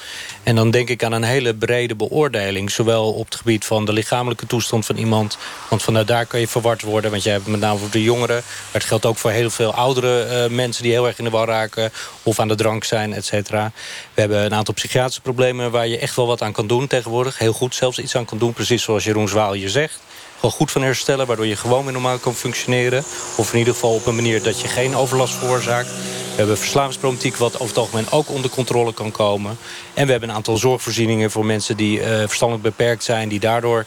En 0.45 0.55
dan 0.55 0.71
denk 0.71 0.89
ik 0.89 1.03
aan 1.03 1.11
een 1.11 1.23
hele 1.23 1.53
brede 1.55 1.95
beoordeling. 1.95 2.71
Zowel 2.71 3.13
op 3.13 3.25
het 3.25 3.35
gebied 3.35 3.65
van 3.65 3.85
de 3.85 3.93
lichamelijke 3.93 4.45
toestand 4.45 4.85
van 4.85 4.97
iemand. 4.97 5.37
Want 5.69 5.83
vanuit 5.83 6.07
daar 6.07 6.25
kan 6.25 6.39
je 6.39 6.47
verward 6.47 6.81
worden. 6.81 7.11
Want 7.11 7.23
jij 7.23 7.33
hebt 7.33 7.47
met 7.47 7.59
name 7.59 7.79
voor 7.79 7.89
de 7.89 8.03
jongeren. 8.03 8.35
Maar 8.35 8.71
het 8.71 8.83
geldt 8.83 9.05
ook 9.05 9.17
voor 9.17 9.31
heel 9.31 9.49
veel 9.49 9.73
oudere 9.73 10.23
eh, 10.23 10.49
mensen... 10.49 10.83
die 10.83 10.91
heel 10.91 11.07
erg 11.07 11.17
in 11.17 11.23
de 11.23 11.29
war 11.29 11.47
raken. 11.47 11.91
Of 12.23 12.39
aan 12.39 12.47
de 12.47 12.55
drank 12.55 12.83
zijn, 12.83 13.13
et 13.13 13.25
cetera. 13.25 13.71
We 14.13 14.21
hebben 14.21 14.45
een 14.45 14.53
aantal 14.53 14.73
psychiatrische 14.73 15.21
problemen... 15.21 15.71
waar 15.71 15.87
je 15.87 15.97
echt 15.97 16.15
wel 16.15 16.27
wat 16.27 16.41
aan 16.41 16.53
kan 16.53 16.67
doen 16.67 16.87
tegenwoordig. 16.87 17.37
Heel 17.37 17.53
goed 17.53 17.75
zelfs 17.75 17.99
iets 17.99 18.15
aan 18.15 18.25
kan 18.25 18.37
doen. 18.37 18.53
Precies 18.53 18.83
zoals 18.83 19.03
Jeroen 19.03 19.27
Zwaal 19.27 19.53
je 19.53 19.69
zegt 19.69 19.99
gewoon 20.35 20.51
goed 20.51 20.71
van 20.71 20.81
herstellen... 20.81 21.27
waardoor 21.27 21.45
je 21.45 21.55
gewoon 21.55 21.83
weer 21.83 21.93
normaal 21.93 22.17
kan 22.17 22.35
functioneren. 22.35 23.03
Of 23.35 23.53
in 23.53 23.59
ieder 23.59 23.73
geval 23.73 23.93
op 23.93 24.05
een 24.05 24.15
manier 24.15 24.43
dat 24.43 24.61
je 24.61 24.67
geen 24.67 24.95
overlast 24.95 25.33
veroorzaakt. 25.33 25.87
We 25.87 26.41
hebben 26.41 26.57
verslavingsproblematiek 26.57 27.35
wat 27.35 27.53
over 27.53 27.67
het 27.67 27.77
algemeen 27.77 28.11
ook 28.11 28.29
onder 28.29 28.49
controle 28.49 28.93
kan 28.93 29.11
komen. 29.11 29.57
En 29.93 30.05
we 30.05 30.11
hebben 30.11 30.29
een 30.29 30.35
aantal 30.35 30.57
zorgvoorzieningen 30.57 31.31
voor 31.31 31.45
mensen 31.45 31.77
die 31.77 32.01
eh, 32.01 32.17
verstandelijk 32.17 32.65
beperkt 32.65 33.03
zijn... 33.03 33.29
die 33.29 33.39
daardoor 33.39 33.85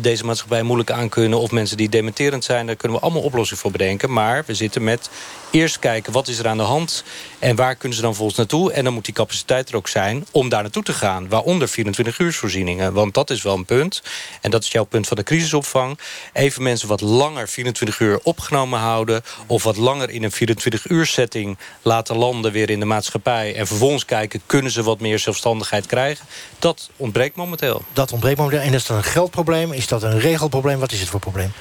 deze 0.00 0.24
maatschappij 0.24 0.62
moeilijk 0.62 0.90
aankunnen... 0.90 1.38
of 1.38 1.50
mensen 1.50 1.76
die 1.76 1.88
dementerend 1.88 2.44
zijn, 2.44 2.66
daar 2.66 2.76
kunnen 2.76 2.98
we 2.98 3.04
allemaal 3.04 3.22
oplossingen 3.22 3.62
voor 3.62 3.70
bedenken. 3.70 4.12
Maar 4.12 4.42
we 4.46 4.54
zitten 4.54 4.84
met 4.84 5.10
eerst 5.50 5.78
kijken 5.78 6.12
wat 6.12 6.28
is 6.28 6.38
er 6.38 6.48
aan 6.48 6.56
de 6.56 6.62
hand... 6.62 7.04
en 7.38 7.56
waar 7.56 7.76
kunnen 7.76 7.96
ze 7.96 8.02
dan 8.02 8.14
volgens 8.14 8.36
naartoe. 8.36 8.72
En 8.72 8.84
dan 8.84 8.92
moet 8.92 9.04
die 9.04 9.14
capaciteit 9.14 9.68
er 9.68 9.76
ook 9.76 9.88
zijn 9.88 10.26
om 10.30 10.48
daar 10.48 10.62
naartoe 10.62 10.82
te 10.82 10.92
gaan. 10.92 11.28
Waaronder 11.28 11.68
24-uursvoorzieningen. 11.68 12.92
Want 12.92 13.14
dat 13.14 13.30
is 13.30 13.42
wel 13.42 13.54
een 13.54 13.64
punt. 13.64 14.02
En 14.40 14.50
dat 14.50 14.62
is 14.62 14.70
jouw 14.70 14.84
punt 14.84 15.06
van 15.06 15.16
de 15.16 15.22
crisisopvang. 15.22 15.98
Even 16.32 16.62
mensen 16.62 16.88
wat 16.88 17.00
langer 17.00 17.48
24 17.48 18.00
uur 18.00 18.20
opgenomen 18.22 18.78
houden... 18.78 19.22
of 19.46 19.62
wat 19.62 19.76
langer 19.76 20.10
in 20.10 20.22
een 20.22 20.32
24-uur 20.32 21.06
setting 21.06 21.58
laten 21.82 22.16
landen 22.16 22.52
weer 22.52 22.70
in 22.70 22.80
de 22.80 22.86
maatschappij... 22.86 23.54
en 23.54 23.66
vervolgens 23.66 24.04
kijken, 24.04 24.40
kunnen 24.46 24.70
ze 24.70 24.82
wat 24.82 25.00
meer 25.00 25.18
zelfstandigheid 25.18 25.86
krijgen? 25.86 26.26
Dat 26.58 26.90
ontbreekt 26.96 27.36
momenteel. 27.36 27.82
Dat 27.92 28.12
ontbreekt 28.12 28.38
momenteel. 28.38 28.60
En 28.60 28.74
is 28.74 28.86
dat 28.86 28.96
een 28.96 29.04
geldprobleem? 29.04 29.72
Is 29.74 29.88
dat 29.88 30.02
een 30.02 30.20
regelprobleem? 30.20 30.78
Wat 30.78 30.92
is 30.92 31.00
het 31.00 31.08
voor 31.08 31.20
probleem? 31.20 31.52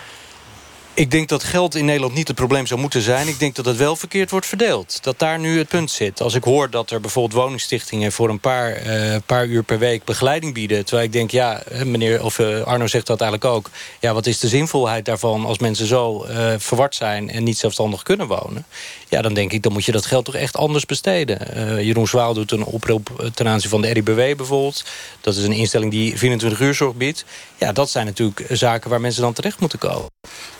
Ik 0.95 1.11
denk 1.11 1.29
dat 1.29 1.43
geld 1.43 1.75
in 1.75 1.85
Nederland 1.85 2.13
niet 2.13 2.27
het 2.27 2.35
probleem 2.35 2.65
zou 2.65 2.79
moeten 2.79 3.01
zijn. 3.01 3.27
Ik 3.27 3.39
denk 3.39 3.55
dat 3.55 3.65
het 3.65 3.77
wel 3.77 3.95
verkeerd 3.95 4.31
wordt 4.31 4.45
verdeeld. 4.45 5.03
Dat 5.03 5.19
daar 5.19 5.39
nu 5.39 5.57
het 5.57 5.67
punt 5.67 5.91
zit. 5.91 6.21
Als 6.21 6.33
ik 6.33 6.43
hoor 6.43 6.69
dat 6.69 6.91
er 6.91 7.01
bijvoorbeeld 7.01 7.41
woningstichtingen... 7.41 8.11
voor 8.11 8.29
een 8.29 8.39
paar, 8.39 8.71
eh, 8.71 9.15
paar 9.25 9.45
uur 9.45 9.63
per 9.63 9.79
week 9.79 10.03
begeleiding 10.03 10.53
bieden... 10.53 10.85
terwijl 10.85 11.07
ik 11.07 11.13
denk, 11.13 11.31
ja, 11.31 11.63
meneer, 11.83 12.23
of 12.23 12.39
uh, 12.39 12.61
Arno 12.61 12.87
zegt 12.87 13.07
dat 13.07 13.21
eigenlijk 13.21 13.53
ook... 13.53 13.69
ja, 13.99 14.13
wat 14.13 14.25
is 14.25 14.39
de 14.39 14.47
zinvolheid 14.47 15.05
daarvan 15.05 15.45
als 15.45 15.59
mensen 15.59 15.85
zo 15.85 16.25
uh, 16.25 16.53
verward 16.57 16.95
zijn... 16.95 17.29
en 17.29 17.43
niet 17.43 17.57
zelfstandig 17.57 18.03
kunnen 18.03 18.27
wonen? 18.27 18.65
Ja, 19.13 19.21
dan 19.21 19.33
denk 19.33 19.51
ik, 19.51 19.63
dan 19.63 19.71
moet 19.71 19.85
je 19.85 19.91
dat 19.91 20.05
geld 20.05 20.25
toch 20.25 20.35
echt 20.35 20.57
anders 20.57 20.85
besteden. 20.85 21.37
Jeroen 21.85 22.07
Zwaal 22.07 22.33
doet 22.33 22.51
een 22.51 22.63
oproep 22.63 23.29
ten 23.33 23.47
aanzien 23.47 23.69
van 23.69 23.81
de 23.81 23.93
RIBW 23.93 24.35
bijvoorbeeld. 24.37 24.85
Dat 25.21 25.35
is 25.35 25.43
een 25.43 25.51
instelling 25.51 25.91
die 25.91 26.17
24 26.17 26.59
uur 26.59 26.73
zorg 26.73 26.95
biedt. 26.95 27.25
Ja, 27.57 27.71
dat 27.71 27.89
zijn 27.89 28.05
natuurlijk 28.05 28.45
zaken 28.49 28.89
waar 28.89 29.01
mensen 29.01 29.21
dan 29.21 29.33
terecht 29.33 29.59
moeten 29.59 29.79
komen. 29.79 30.05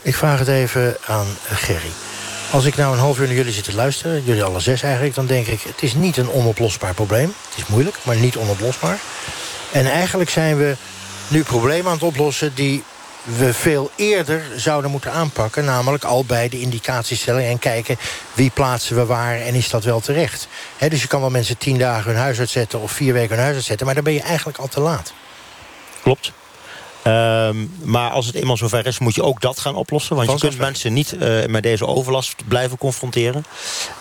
Ik 0.01 0.15
vraag 0.15 0.39
het 0.39 0.47
even 0.47 0.97
aan 1.05 1.27
Gerry. 1.47 1.89
Als 2.51 2.65
ik 2.65 2.75
nou 2.75 2.93
een 2.93 2.99
half 2.99 3.19
uur 3.19 3.25
naar 3.27 3.35
jullie 3.35 3.53
zit 3.53 3.63
te 3.63 3.75
luisteren... 3.75 4.23
jullie 4.23 4.43
alle 4.43 4.59
zes 4.59 4.81
eigenlijk, 4.81 5.15
dan 5.15 5.25
denk 5.25 5.47
ik... 5.47 5.61
het 5.61 5.83
is 5.83 5.93
niet 5.93 6.17
een 6.17 6.29
onoplosbaar 6.29 6.93
probleem. 6.93 7.33
Het 7.49 7.57
is 7.57 7.67
moeilijk, 7.67 7.97
maar 8.03 8.15
niet 8.15 8.37
onoplosbaar. 8.37 8.99
En 9.71 9.85
eigenlijk 9.85 10.29
zijn 10.29 10.57
we 10.57 10.75
nu 11.27 11.43
problemen 11.43 11.85
aan 11.85 11.93
het 11.93 12.03
oplossen... 12.03 12.51
die 12.55 12.83
we 13.23 13.53
veel 13.53 13.91
eerder 13.95 14.43
zouden 14.55 14.91
moeten 14.91 15.11
aanpakken. 15.11 15.65
Namelijk 15.65 16.03
al 16.03 16.25
bij 16.25 16.49
de 16.49 16.59
indicatiestelling 16.59 17.47
en 17.47 17.59
kijken... 17.59 17.97
wie 18.33 18.51
plaatsen 18.53 18.95
we 18.95 19.05
waar 19.05 19.39
en 19.39 19.53
is 19.53 19.69
dat 19.69 19.83
wel 19.83 19.99
terecht. 19.99 20.47
dus 20.89 21.01
je 21.01 21.07
kan 21.07 21.19
wel 21.19 21.29
mensen 21.29 21.57
tien 21.57 21.77
dagen 21.77 22.11
hun 22.11 22.21
huis 22.21 22.39
uitzetten... 22.39 22.81
of 22.81 22.91
vier 22.91 23.13
weken 23.13 23.35
hun 23.35 23.43
huis 23.43 23.55
uitzetten, 23.55 23.85
maar 23.85 23.95
dan 23.95 24.03
ben 24.03 24.13
je 24.13 24.21
eigenlijk 24.21 24.57
al 24.57 24.67
te 24.67 24.79
laat. 24.79 25.13
Klopt. 26.03 26.31
Um, 27.07 27.73
maar 27.83 28.11
als 28.11 28.25
het 28.25 28.35
eenmaal 28.35 28.57
zover 28.57 28.85
is, 28.85 28.99
moet 28.99 29.15
je 29.15 29.23
ook 29.23 29.41
dat 29.41 29.59
gaan 29.59 29.75
oplossen. 29.75 30.15
Want 30.15 30.31
je 30.31 30.37
kunt 30.37 30.57
mensen 30.57 30.93
niet 30.93 31.13
uh, 31.13 31.45
met 31.45 31.63
deze 31.63 31.87
overlast 31.87 32.35
blijven 32.47 32.77
confronteren. 32.77 33.45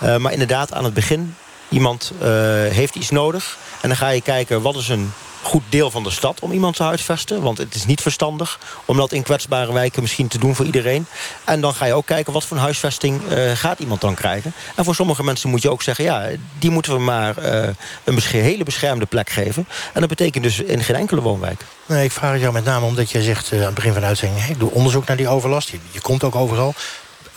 Uh, 0.03 0.17
maar 0.17 0.33
inderdaad, 0.33 0.73
aan 0.73 0.85
het 0.85 0.95
begin, 0.95 1.37
iemand 1.69 2.13
uh, 2.15 2.29
heeft 2.69 2.95
iets 2.95 3.11
nodig. 3.11 3.59
En 3.81 3.89
dan 3.89 3.97
ga 3.97 4.09
je 4.09 4.21
kijken, 4.21 4.63
wat 4.63 4.77
is 4.77 4.89
een 4.89 5.13
goed 5.43 5.63
deel 5.69 5.91
van 5.91 6.03
de 6.03 6.11
stad 6.11 6.41
om 6.41 6.53
iemand 6.53 6.77
te 6.77 6.83
huisvesten. 6.83 7.43
Want 7.43 7.59
het 7.59 7.75
is 7.75 7.87
niet 7.87 8.01
verstandig 8.01 8.59
om 8.85 8.97
dat 8.97 9.13
in 9.13 9.23
kwetsbare 9.23 9.73
wijken 9.73 10.03
misschien 10.03 10.29
te 10.29 10.39
doen 10.39 10.55
voor 10.55 10.67
iedereen. 10.67 11.07
En 11.45 11.61
dan 11.61 11.75
ga 11.75 11.85
je 11.85 11.95
ook 11.95 12.07
kijken 12.07 12.33
wat 12.33 12.45
voor 12.45 12.57
een 12.57 12.63
huisvesting 12.63 13.21
uh, 13.31 13.53
gaat 13.53 13.79
iemand 13.79 14.01
dan 14.01 14.15
krijgen. 14.15 14.53
En 14.77 14.85
voor 14.85 14.95
sommige 14.95 15.25
mensen 15.25 15.51
moet 15.51 15.63
je 15.63 15.71
ook 15.71 15.83
zeggen... 15.83 16.05
ja, 16.05 16.29
die 16.59 16.71
moeten 16.71 16.93
we 16.93 16.99
maar 16.99 17.39
uh, 17.39 17.69
een 18.05 18.15
besche 18.15 18.37
hele 18.37 18.65
beschermde 18.65 19.07
plek 19.07 19.31
geven. 19.31 19.67
En 19.93 20.01
dat 20.01 20.09
betekent 20.09 20.45
dus 20.45 20.61
in 20.61 20.83
geen 20.83 20.97
enkele 20.97 21.21
woonwijk. 21.21 21.65
Nee, 21.87 22.05
ik 22.05 22.13
vraag 22.13 22.33
het 22.33 22.41
jou 22.41 22.53
met 22.53 22.65
name 22.65 22.87
omdat 22.87 23.11
jij 23.11 23.23
zegt 23.23 23.53
uh, 23.53 23.59
aan 23.59 23.67
het 23.67 23.75
begin 23.75 23.93
van 23.93 24.01
de 24.01 24.07
uitzending... 24.07 24.45
ik 24.45 24.59
doe 24.59 24.71
onderzoek 24.71 25.07
naar 25.07 25.17
die 25.17 25.29
overlast. 25.29 25.69
Je, 25.69 25.79
je 25.91 26.01
komt 26.01 26.25
ook 26.25 26.35
overal. 26.35 26.75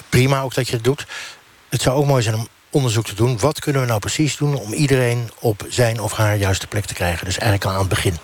Prima 0.09 0.41
ook 0.41 0.53
dat 0.53 0.67
je 0.67 0.75
het 0.75 0.83
doet. 0.83 1.05
Het 1.69 1.81
zou 1.81 1.97
ook 1.97 2.05
mooi 2.05 2.23
zijn 2.23 2.35
om 2.35 2.47
onderzoek 2.75 3.05
te 3.05 3.15
doen. 3.15 3.39
Wat 3.39 3.59
kunnen 3.59 3.81
we 3.81 3.87
nou 3.87 3.99
precies 3.99 4.37
doen 4.37 4.55
om 4.55 4.73
iedereen 4.73 5.31
op 5.39 5.65
zijn 5.69 6.01
of 6.01 6.13
haar 6.13 6.37
juiste 6.37 6.67
plek 6.67 6.85
te 6.85 6.93
krijgen? 6.93 7.25
Dus 7.25 7.37
eigenlijk 7.37 7.65
al 7.65 7.71
aan 7.71 7.79
het 7.79 7.89
begin. 7.89 8.17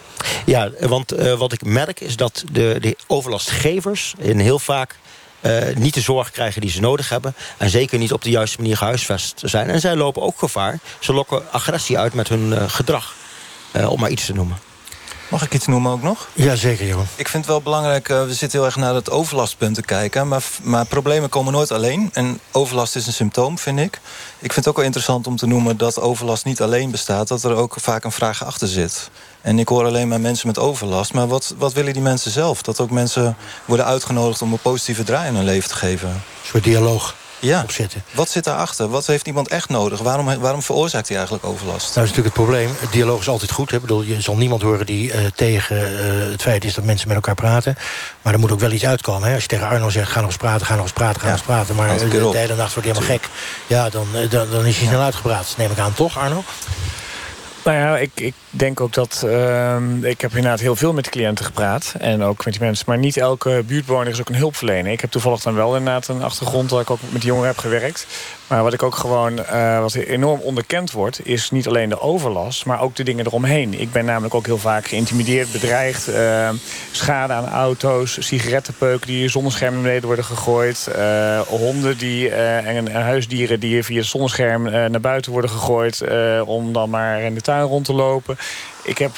Ja, 0.46 0.70
want 0.80 1.14
uh, 1.14 1.34
wat 1.34 1.52
ik 1.52 1.66
merk 1.66 2.00
is 2.00 2.16
dat 2.16 2.44
de, 2.52 2.78
de 2.80 2.98
overlastgevers 3.08 4.14
in 4.18 4.40
heel 4.40 4.60
vaak 4.60 4.96
uh, 5.42 5.76
niet 5.76 5.94
de 5.94 6.02
zorg 6.02 6.32
krijgen 6.32 6.62
die 6.62 6.70
ze 6.70 6.80
nodig 6.80 7.10
hebben. 7.10 7.36
En 7.58 7.70
zeker 7.70 7.98
niet 7.98 8.14
op 8.14 8.24
de 8.24 8.30
juiste 8.30 8.58
manier 8.58 8.78
gehuisvest 8.78 9.42
zijn. 9.46 9.70
En 9.70 9.80
zij 9.80 9.96
lopen 9.96 10.22
ook 10.22 10.40
gevaar. 10.40 10.80
Ze 11.00 11.14
lokken 11.14 11.52
agressie 11.52 11.98
uit 11.98 12.14
met 12.14 12.28
hun 12.28 12.52
uh, 12.52 12.64
gedrag. 12.70 13.16
om 13.88 14.00
maar 14.00 14.10
iets 14.10 14.26
te 14.26 14.34
noemen. 14.34 14.71
Mag 15.32 15.44
ik 15.44 15.54
iets 15.54 15.68
noemen 15.68 15.92
ook 15.92 16.02
nog? 16.02 16.28
Ja, 16.34 16.56
zeker, 16.56 16.86
Jeroen. 16.86 17.08
Ik 17.16 17.28
vind 17.28 17.44
het 17.44 17.54
wel 17.54 17.62
belangrijk, 17.62 18.10
uh, 18.10 18.24
we 18.24 18.34
zitten 18.34 18.60
heel 18.60 18.68
erg 18.68 18.76
naar 18.76 18.94
het 18.94 19.10
overlastpunt 19.10 19.76
te 19.76 19.82
kijken... 19.82 20.28
Maar, 20.28 20.44
maar 20.64 20.86
problemen 20.86 21.30
komen 21.30 21.54
nooit 21.54 21.72
alleen. 21.72 22.10
En 22.14 22.40
overlast 22.52 22.96
is 22.96 23.08
een 23.08 23.14
symptoom, 23.14 23.58
vind 23.58 23.80
ik. 23.80 24.00
Ik 24.40 24.54
vind 24.54 24.56
het 24.56 24.68
ook 24.68 24.76
wel 24.76 24.86
interessant 24.86 25.28
om 25.28 25.36
te 25.36 25.48
noemen 25.48 25.78
dat 25.78 26.00
overlast 26.00 26.46
niet 26.46 26.62
alleen 26.62 26.92
bestaat... 26.92 27.28
dat 27.28 27.44
er 27.44 27.56
ook 27.56 27.76
vaak 27.80 28.04
een 28.04 28.12
vraag 28.12 28.46
achter 28.46 28.68
zit. 28.68 29.10
En 29.42 29.60
ik 29.60 29.68
hoor 29.68 29.86
alleen 29.86 30.08
maar 30.08 30.22
mensen 30.22 30.48
met 30.48 30.60
overlast. 30.60 31.14
Maar 31.14 31.28
wat, 31.28 31.54
wat 31.58 31.74
willen 31.74 31.94
die 31.94 32.02
mensen 32.02 32.32
zelf? 32.32 32.62
Dat 32.62 32.80
ook 32.80 32.92
mensen 32.92 33.38
worden 33.66 33.86
uitgenodigd 33.86 34.42
om 34.42 34.52
een 34.52 34.60
positieve 34.60 35.04
draai 35.04 35.28
in 35.28 35.36
hun 35.36 35.46
leven 35.46 35.70
te 35.70 35.76
geven. 35.76 36.10
Een 36.10 36.22
soort 36.44 36.64
dialoog 36.64 37.16
ja. 37.42 37.66
Wat 38.12 38.30
zit 38.30 38.44
daarachter? 38.44 38.90
Wat 38.90 39.06
heeft 39.06 39.28
iemand 39.28 39.48
echt 39.48 39.70
nodig? 39.70 40.00
Waarom, 40.00 40.40
waarom 40.40 40.62
veroorzaakt 40.62 41.08
hij 41.08 41.18
eigenlijk 41.18 41.46
overlast? 41.46 41.82
Nou, 41.82 41.94
dat 41.94 42.04
is 42.04 42.10
natuurlijk 42.10 42.36
het 42.36 42.46
probleem. 42.46 42.70
Het 42.80 42.92
dialoog 42.92 43.20
is 43.20 43.28
altijd 43.28 43.52
goed. 43.52 43.70
Hè? 43.70 43.76
Ik 43.76 43.82
bedoel, 43.82 44.02
je 44.02 44.22
zal 44.22 44.38
niemand 44.38 44.62
horen 44.62 44.86
die 44.86 45.14
uh, 45.14 45.26
tegen 45.36 45.92
uh, 45.92 46.32
het 46.32 46.42
feit 46.42 46.66
is 46.66 46.74
dat 46.74 46.84
mensen 46.84 47.08
met 47.08 47.16
elkaar 47.16 47.36
praten. 47.36 47.76
Maar 48.22 48.34
er 48.34 48.40
moet 48.40 48.52
ook 48.52 48.60
wel 48.60 48.72
iets 48.72 48.86
uitkomen. 48.86 49.28
Hè? 49.28 49.34
Als 49.34 49.44
je 49.44 49.50
tegen 49.50 49.68
Arno 49.68 49.90
zegt, 49.90 50.12
ga 50.12 50.20
nog 50.20 50.30
eens 50.30 50.38
praten, 50.38 50.66
ga 50.66 50.76
nog 50.76 50.84
eens 50.84 50.94
praten, 50.94 51.22
ga 51.22 51.28
nog 51.28 51.36
eens 51.36 51.46
praten. 51.46 51.76
Maar 51.76 51.98
de, 51.98 52.08
de 52.10 52.38
hele 52.38 52.56
nacht 52.56 52.74
wordt 52.74 52.90
hij 52.90 52.98
helemaal 52.98 53.20
gek. 53.20 53.30
Ja, 53.68 53.90
dan, 53.90 54.08
dan, 54.30 54.50
dan 54.50 54.66
is 54.66 54.78
hij 54.78 54.88
snel 54.88 55.02
uitgepraat. 55.02 55.54
Neem 55.58 55.72
ik 55.72 55.80
aan, 55.80 55.94
toch 55.94 56.18
Arno? 56.18 56.44
Nou 57.64 57.78
ja, 57.78 57.98
ik, 57.98 58.12
ik 58.16 58.34
denk 58.50 58.82
ook 58.82 58.94
dat... 58.94 59.22
Uh, 59.26 59.78
ik 60.02 60.22
heb 60.22 60.32
inderdaad 60.32 60.60
heel 60.60 60.76
veel 60.76 60.94
met 60.94 61.10
cliënten 61.10 61.46
gepraat. 61.46 61.94
En 62.00 62.24
ook 62.24 62.46
met 62.46 62.54
die 62.54 62.64
mensen. 62.64 62.86
Maar 62.88 62.98
niet 62.98 63.18
elke 63.18 63.64
buurtbewoner 63.68 64.12
is 64.12 64.20
ook 64.20 64.30
een 64.30 64.36
hulpverlener. 64.36 64.92
Ik 64.92 65.02
heb 65.02 65.12
toevallig 65.12 65.42
dan 65.42 65.56
wel 65.56 65.76
inderdaad 65.76 66.08
een 66.08 66.24
achtergrond... 66.24 66.70
dat 66.70 66.82
ik 66.82 66.90
ook 66.90 67.00
met 67.10 67.24
jongeren 67.24 67.48
heb 67.48 67.58
gewerkt. 67.58 68.08
Maar 68.52 68.64
wat 68.64 68.74
ik 68.74 68.84
ook 68.84 68.96
gewoon... 68.96 69.40
Uh, 69.40 69.80
wat 69.80 69.94
enorm 69.94 70.40
onderkend 70.40 70.92
wordt... 70.92 71.26
is 71.26 71.52
niet 71.52 71.68
alleen 71.68 71.90
de 71.90 72.00
overlast, 72.00 72.66
maar 72.66 72.82
ook 72.82 72.96
de 72.96 73.04
dingen 73.04 73.26
eromheen. 73.26 73.80
Ik 73.80 73.92
ben 73.92 74.06
namelijk 74.06 74.34
ook 74.34 74.46
heel 74.46 74.58
vaak 74.58 74.88
geïntimideerd, 74.88 75.52
bedreigd. 75.52 76.10
Uh, 76.10 76.50
schade 76.92 77.34
aan 77.34 77.50
auto's, 77.50 78.18
sigarettenpeuken 78.20 79.08
die 79.08 79.30
zonneschermen 79.30 79.74
naar 79.74 79.84
beneden 79.84 80.08
worden 80.08 80.26
gegooid. 80.26 80.88
Uh, 80.96 81.40
honden 81.40 81.98
die, 81.98 82.30
en, 82.30 82.88
en, 82.88 83.02
huisdieren 83.02 83.60
die 83.60 83.84
via 83.84 83.98
het 83.98 84.06
zonnescherm 84.06 84.64
naar 84.64 85.02
buiten 85.02 85.32
worden 85.32 85.50
gegooid... 85.50 86.04
om 86.46 86.74
dan 86.74 86.90
maar 86.90 87.22
in 87.22 87.34
de 87.34 87.42
tuin 87.42 87.64
rond 87.64 87.86
te 87.86 87.94
lopen. 87.94 88.38
Ik 88.84 88.98
heb 88.98 89.12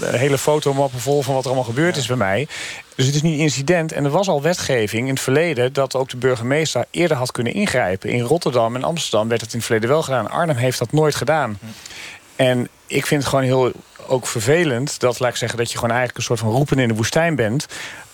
een 0.00 0.18
hele 0.18 0.38
fotomappen 0.38 1.00
vol 1.00 1.22
van 1.22 1.34
wat 1.34 1.42
er 1.42 1.48
allemaal 1.48 1.68
gebeurd 1.68 1.96
is 1.96 2.06
bij 2.06 2.16
mij. 2.16 2.48
Dus 3.00 3.08
het 3.08 3.18
is 3.18 3.30
niet 3.30 3.38
incident. 3.38 3.92
En 3.92 4.04
er 4.04 4.10
was 4.10 4.28
al 4.28 4.42
wetgeving 4.42 5.06
in 5.06 5.14
het 5.14 5.22
verleden... 5.22 5.72
dat 5.72 5.94
ook 5.96 6.08
de 6.08 6.16
burgemeester 6.16 6.84
eerder 6.90 7.16
had 7.16 7.32
kunnen 7.32 7.54
ingrijpen. 7.54 8.10
In 8.10 8.20
Rotterdam 8.20 8.74
en 8.74 8.84
Amsterdam 8.84 9.28
werd 9.28 9.40
het 9.40 9.50
in 9.52 9.56
het 9.56 9.66
verleden 9.66 9.88
wel 9.90 10.02
gedaan. 10.02 10.30
Arnhem 10.30 10.56
heeft 10.56 10.78
dat 10.78 10.92
nooit 10.92 11.14
gedaan. 11.14 11.58
En 12.36 12.68
ik 12.86 13.06
vind 13.06 13.20
het 13.20 13.30
gewoon 13.30 13.44
heel 13.44 13.72
ook 14.10 14.26
vervelend... 14.26 15.00
dat, 15.00 15.20
laat 15.20 15.30
ik 15.30 15.36
zeggen, 15.36 15.58
dat 15.58 15.70
je 15.70 15.74
gewoon 15.74 15.90
eigenlijk 15.90 16.18
een 16.18 16.24
soort 16.24 16.38
van 16.38 16.50
roepen 16.50 16.78
in 16.78 16.88
de 16.88 16.94
woestijn 16.94 17.34
bent 17.34 17.66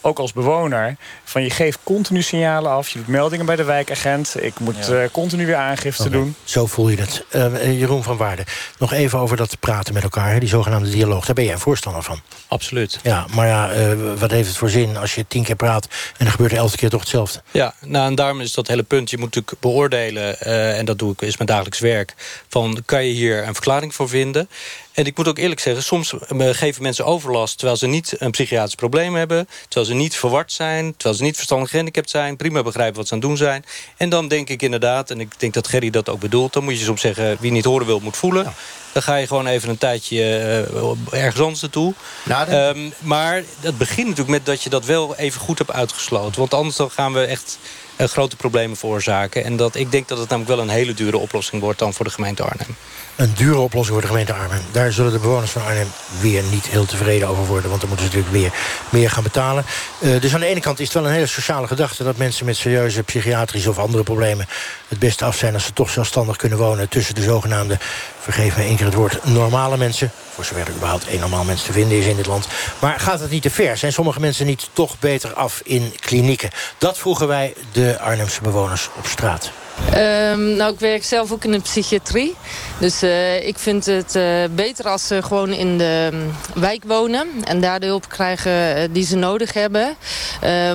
ook 0.06 0.18
als 0.18 0.32
bewoner, 0.32 0.96
van 1.24 1.42
je 1.42 1.50
geeft 1.50 1.78
continu 1.82 2.22
signalen 2.22 2.70
af. 2.70 2.88
Je 2.88 2.98
doet 2.98 3.08
meldingen 3.08 3.46
bij 3.46 3.56
de 3.56 3.64
wijkagent. 3.64 4.34
Ik 4.42 4.58
moet 4.58 4.86
ja. 4.86 5.02
uh, 5.02 5.08
continu 5.12 5.46
weer 5.46 5.56
aangifte 5.56 6.02
okay. 6.02 6.18
doen. 6.18 6.34
Zo 6.44 6.66
voel 6.66 6.88
je 6.88 6.96
het. 6.96 7.24
Uh, 7.32 7.78
Jeroen 7.78 8.02
van 8.02 8.16
Waarde, 8.16 8.44
nog 8.78 8.92
even 8.92 9.18
over 9.18 9.36
dat 9.36 9.60
praten 9.60 9.94
met 9.94 10.02
elkaar. 10.02 10.32
Hè, 10.32 10.38
die 10.38 10.48
zogenaamde 10.48 10.90
dialoog. 10.90 11.26
Daar 11.26 11.34
ben 11.34 11.44
jij 11.44 11.52
een 11.52 11.58
voorstander 11.58 12.02
van. 12.02 12.20
Absoluut. 12.48 12.98
Ja, 13.02 13.26
maar 13.34 13.46
ja, 13.46 13.76
uh, 13.76 13.92
wat 14.18 14.30
heeft 14.30 14.48
het 14.48 14.56
voor 14.56 14.70
zin 14.70 14.96
als 14.96 15.14
je 15.14 15.24
tien 15.28 15.44
keer 15.44 15.56
praat... 15.56 15.84
en 16.16 16.24
dan 16.24 16.30
gebeurt 16.30 16.52
er 16.52 16.58
elke 16.58 16.76
keer 16.76 16.90
toch 16.90 17.00
hetzelfde? 17.00 17.42
Ja, 17.50 17.74
nou 17.80 18.08
en 18.08 18.14
daarom 18.14 18.40
is 18.40 18.52
dat 18.52 18.66
hele 18.66 18.82
punt. 18.82 19.10
Je 19.10 19.18
moet 19.18 19.34
natuurlijk 19.34 19.60
beoordelen, 19.60 20.40
en 20.76 20.84
dat 20.84 20.98
doe 20.98 21.12
ik, 21.12 21.20
is 21.20 21.36
mijn 21.36 21.48
dagelijks 21.48 21.78
werk... 21.78 22.14
van 22.48 22.82
kan 22.84 23.04
je 23.04 23.12
hier 23.12 23.46
een 23.46 23.54
verklaring 23.54 23.94
voor 23.94 24.08
vinden... 24.08 24.48
En 24.96 25.04
ik 25.04 25.16
moet 25.16 25.28
ook 25.28 25.38
eerlijk 25.38 25.60
zeggen, 25.60 25.82
soms 25.82 26.14
geven 26.38 26.82
mensen 26.82 27.04
overlast... 27.04 27.56
terwijl 27.56 27.78
ze 27.78 27.86
niet 27.86 28.14
een 28.18 28.30
psychiatrisch 28.30 28.74
probleem 28.74 29.14
hebben... 29.14 29.48
terwijl 29.68 29.86
ze 29.86 29.94
niet 29.94 30.16
verward 30.16 30.52
zijn, 30.52 30.92
terwijl 30.96 31.14
ze 31.14 31.22
niet 31.22 31.36
verstandig 31.36 31.70
gehandicapt 31.70 32.10
zijn... 32.10 32.36
prima 32.36 32.62
begrijpen 32.62 32.96
wat 32.96 33.06
ze 33.06 33.12
aan 33.14 33.18
het 33.18 33.28
doen 33.28 33.36
zijn. 33.36 33.64
En 33.96 34.08
dan 34.08 34.28
denk 34.28 34.48
ik 34.48 34.62
inderdaad, 34.62 35.10
en 35.10 35.20
ik 35.20 35.40
denk 35.40 35.54
dat 35.54 35.68
Gerry 35.68 35.90
dat 35.90 36.08
ook 36.08 36.20
bedoelt... 36.20 36.52
dan 36.52 36.64
moet 36.64 36.78
je 36.78 36.84
soms 36.84 37.00
zeggen, 37.00 37.36
wie 37.40 37.50
niet 37.50 37.64
horen 37.64 37.86
wil, 37.86 38.00
moet 38.00 38.16
voelen. 38.16 38.54
Dan 38.92 39.02
ga 39.02 39.16
je 39.16 39.26
gewoon 39.26 39.46
even 39.46 39.68
een 39.68 39.78
tijdje 39.78 40.16
uh, 40.16 41.20
ergens 41.22 41.40
anders 41.40 41.60
naartoe. 41.60 41.94
Nou, 42.24 42.52
um, 42.52 42.92
maar 42.98 43.42
het 43.60 43.78
begint 43.78 44.08
natuurlijk 44.08 44.36
met 44.36 44.46
dat 44.46 44.62
je 44.62 44.70
dat 44.70 44.84
wel 44.84 45.16
even 45.16 45.40
goed 45.40 45.58
hebt 45.58 45.72
uitgesloten. 45.72 46.38
Want 46.38 46.54
anders 46.54 46.76
dan 46.76 46.90
gaan 46.90 47.12
we 47.12 47.24
echt 47.24 47.58
uh, 47.96 48.06
grote 48.06 48.36
problemen 48.36 48.76
veroorzaken. 48.76 49.44
En 49.44 49.56
dat, 49.56 49.74
ik 49.74 49.90
denk 49.90 50.08
dat 50.08 50.18
het 50.18 50.28
namelijk 50.28 50.54
wel 50.54 50.64
een 50.64 50.72
hele 50.72 50.94
dure 50.94 51.18
oplossing 51.18 51.62
wordt 51.62 51.78
dan 51.78 51.94
voor 51.94 52.04
de 52.04 52.10
gemeente 52.10 52.42
Arnhem. 52.42 52.76
Een 53.16 53.32
dure 53.34 53.58
oplossing 53.58 53.92
voor 53.92 54.00
de 54.00 54.06
gemeente 54.06 54.32
Arnhem. 54.32 54.60
Daar 54.72 54.92
zullen 54.92 55.12
de 55.12 55.18
bewoners 55.18 55.50
van 55.50 55.64
Arnhem 55.64 55.92
weer 56.20 56.42
niet 56.42 56.66
heel 56.66 56.84
tevreden 56.84 57.28
over 57.28 57.46
worden. 57.46 57.68
Want 57.68 57.80
dan 57.80 57.90
moeten 57.90 58.10
ze 58.10 58.16
natuurlijk 58.16 58.42
weer 58.42 58.52
meer 58.88 59.10
gaan 59.10 59.22
betalen. 59.22 59.64
Uh, 60.00 60.20
dus 60.20 60.34
aan 60.34 60.40
de 60.40 60.46
ene 60.46 60.60
kant 60.60 60.80
is 60.80 60.84
het 60.84 60.94
wel 60.94 61.06
een 61.06 61.12
hele 61.12 61.26
sociale 61.26 61.66
gedachte... 61.66 62.04
dat 62.04 62.16
mensen 62.16 62.46
met 62.46 62.56
serieuze 62.56 63.02
psychiatrische 63.02 63.70
of 63.70 63.78
andere 63.78 64.02
problemen... 64.02 64.46
het 64.88 64.98
beste 64.98 65.24
af 65.24 65.36
zijn 65.36 65.54
als 65.54 65.64
ze 65.64 65.72
toch 65.72 65.90
zelfstandig 65.90 66.36
kunnen 66.36 66.58
wonen... 66.58 66.88
tussen 66.88 67.14
de 67.14 67.22
zogenaamde, 67.22 67.78
vergeef 68.20 68.56
me 68.56 68.62
één 68.62 68.76
keer 68.76 68.86
het 68.86 68.94
woord, 68.94 69.24
normale 69.24 69.76
mensen. 69.76 70.10
Voor 70.34 70.44
zover 70.44 70.66
er 70.66 70.74
überhaupt 70.74 71.06
één 71.06 71.20
normaal 71.20 71.44
mens 71.44 71.62
te 71.62 71.72
vinden 71.72 71.98
is 71.98 72.06
in 72.06 72.16
dit 72.16 72.26
land. 72.26 72.48
Maar 72.78 73.00
gaat 73.00 73.20
het 73.20 73.30
niet 73.30 73.42
te 73.42 73.50
ver? 73.50 73.76
Zijn 73.76 73.92
sommige 73.92 74.20
mensen 74.20 74.46
niet 74.46 74.68
toch 74.72 74.98
beter 74.98 75.32
af 75.34 75.60
in 75.64 75.94
klinieken? 76.00 76.50
Dat 76.78 76.98
vroegen 76.98 77.28
wij 77.28 77.54
de 77.72 77.98
Arnhemse 78.00 78.40
bewoners 78.40 78.88
op 78.96 79.06
straat. 79.06 79.50
Um, 79.96 80.56
nou, 80.56 80.72
ik 80.72 80.80
werk 80.80 81.04
zelf 81.04 81.32
ook 81.32 81.44
in 81.44 81.50
de 81.50 81.60
psychiatrie. 81.60 82.36
Dus 82.78 83.02
uh, 83.02 83.46
ik 83.46 83.58
vind 83.58 83.86
het 83.86 84.14
uh, 84.14 84.44
beter 84.50 84.88
als 84.88 85.06
ze 85.06 85.22
gewoon 85.22 85.52
in 85.52 85.78
de 85.78 86.10
um, 86.12 86.32
wijk 86.54 86.84
wonen... 86.86 87.28
en 87.44 87.60
daar 87.60 87.80
de 87.80 87.86
hulp 87.86 88.08
krijgen 88.08 88.52
uh, 88.52 88.82
die 88.90 89.04
ze 89.04 89.16
nodig 89.16 89.52
hebben. 89.52 89.96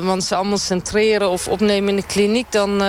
want 0.01 0.23
ze 0.23 0.35
allemaal 0.35 0.57
centreren 0.57 1.29
of 1.29 1.47
opnemen 1.47 1.89
in 1.89 1.95
de 1.95 2.05
kliniek... 2.05 2.51
dan 2.51 2.83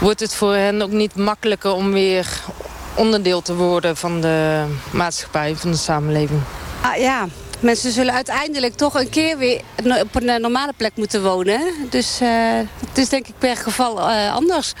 wordt 0.00 0.20
het 0.20 0.34
voor 0.34 0.54
hen 0.54 0.82
ook 0.82 0.90
niet 0.90 1.14
makkelijker 1.14 1.72
om 1.72 1.92
weer 1.92 2.40
onderdeel 2.94 3.42
te 3.42 3.54
worden... 3.54 3.96
van 3.96 4.20
de 4.20 4.64
maatschappij, 4.90 5.56
van 5.56 5.70
de 5.70 5.76
samenleving. 5.76 6.40
Ah, 6.80 6.96
ja, 6.96 7.26
Mensen 7.60 7.92
zullen 7.92 8.14
uiteindelijk 8.14 8.74
toch 8.74 8.94
een 8.94 9.08
keer 9.08 9.38
weer 9.38 9.60
op 10.02 10.14
een 10.14 10.40
normale 10.40 10.72
plek 10.76 10.92
moeten 10.94 11.22
wonen. 11.22 11.60
Dus 11.90 12.20
uh, 12.22 12.28
het 12.88 12.98
is 12.98 13.08
denk 13.08 13.26
ik 13.26 13.34
per 13.38 13.56
geval 13.56 14.10
uh, 14.10 14.34
anders. 14.34 14.72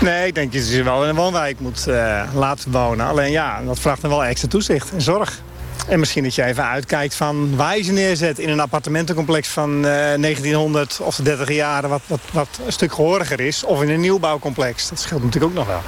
Nee, 0.00 0.26
ik 0.26 0.34
denk 0.34 0.52
dat 0.52 0.62
je 0.62 0.76
ze 0.76 0.82
wel 0.82 1.02
in 1.02 1.08
een 1.08 1.14
woonwijk 1.14 1.60
moet 1.60 1.84
uh, 1.88 2.22
laten 2.34 2.70
wonen. 2.70 3.06
Alleen 3.06 3.30
ja, 3.30 3.62
dat 3.62 3.78
vraagt 3.78 4.00
dan 4.00 4.10
wel 4.10 4.24
extra 4.24 4.48
toezicht 4.48 4.92
en 4.92 5.00
zorg. 5.00 5.40
En 5.88 5.98
misschien 5.98 6.22
dat 6.22 6.34
je 6.34 6.44
even 6.44 6.64
uitkijkt 6.64 7.14
van 7.14 7.56
waar 7.56 7.76
je 7.76 7.82
ze 7.82 7.92
neerzet... 7.92 8.38
in 8.38 8.48
een 8.48 8.60
appartementencomplex 8.60 9.48
van 9.48 9.82
1900 9.82 11.00
of 11.00 11.16
de 11.16 11.22
30 11.22 11.52
jaren... 11.52 11.90
Wat, 11.90 12.00
wat, 12.06 12.20
wat 12.32 12.48
een 12.66 12.72
stuk 12.72 12.92
gehoriger 12.92 13.40
is. 13.40 13.64
Of 13.64 13.82
in 13.82 13.88
een 13.88 14.00
nieuwbouwcomplex. 14.00 14.88
Dat 14.88 15.00
scheelt 15.00 15.24
natuurlijk 15.24 15.52
ook 15.52 15.58
nog 15.58 15.66
wel. 15.66 15.80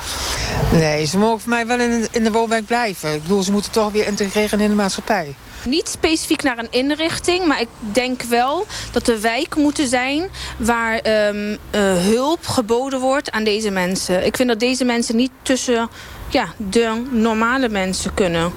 Nee, 0.81 1.05
ze 1.05 1.18
mogen 1.18 1.41
voor 1.41 1.51
mij 1.51 1.66
wel 1.66 1.81
in, 1.81 2.07
in 2.11 2.24
de 2.24 2.31
woonwijk 2.31 2.66
blijven. 2.66 3.14
Ik 3.14 3.22
bedoel, 3.22 3.43
ze 3.43 3.53
moeten 3.53 3.70
toch 3.70 3.93
weer 3.93 4.07
integreren 4.07 4.61
in 4.61 4.68
de 4.68 4.76
maatschappij. 4.76 5.35
Niet 5.65 5.89
specifiek 5.89 6.43
naar 6.43 6.59
een 6.59 6.71
inrichting, 6.71 7.47
maar 7.47 7.61
ik 7.61 7.69
denk 7.79 8.23
wel 8.23 8.67
dat 8.93 9.09
er 9.09 9.21
wijken 9.21 9.61
moeten 9.61 9.89
zijn 9.89 10.31
waar 10.57 11.27
um, 11.29 11.51
uh, 11.51 11.59
hulp 11.97 12.47
geboden 12.47 13.01
wordt 13.01 13.31
aan 13.31 13.45
deze 13.45 13.71
mensen. 13.71 14.27
Ik 14.27 14.37
vind 14.37 14.49
dat 14.49 14.61
deze 14.61 14.85
mensen 14.85 15.17
niet 15.17 15.31
tussen 15.43 15.89
ja, 16.29 16.49
de 16.57 17.03
normale 17.11 17.69
mensen 17.69 18.15
kunnen. 18.15 18.53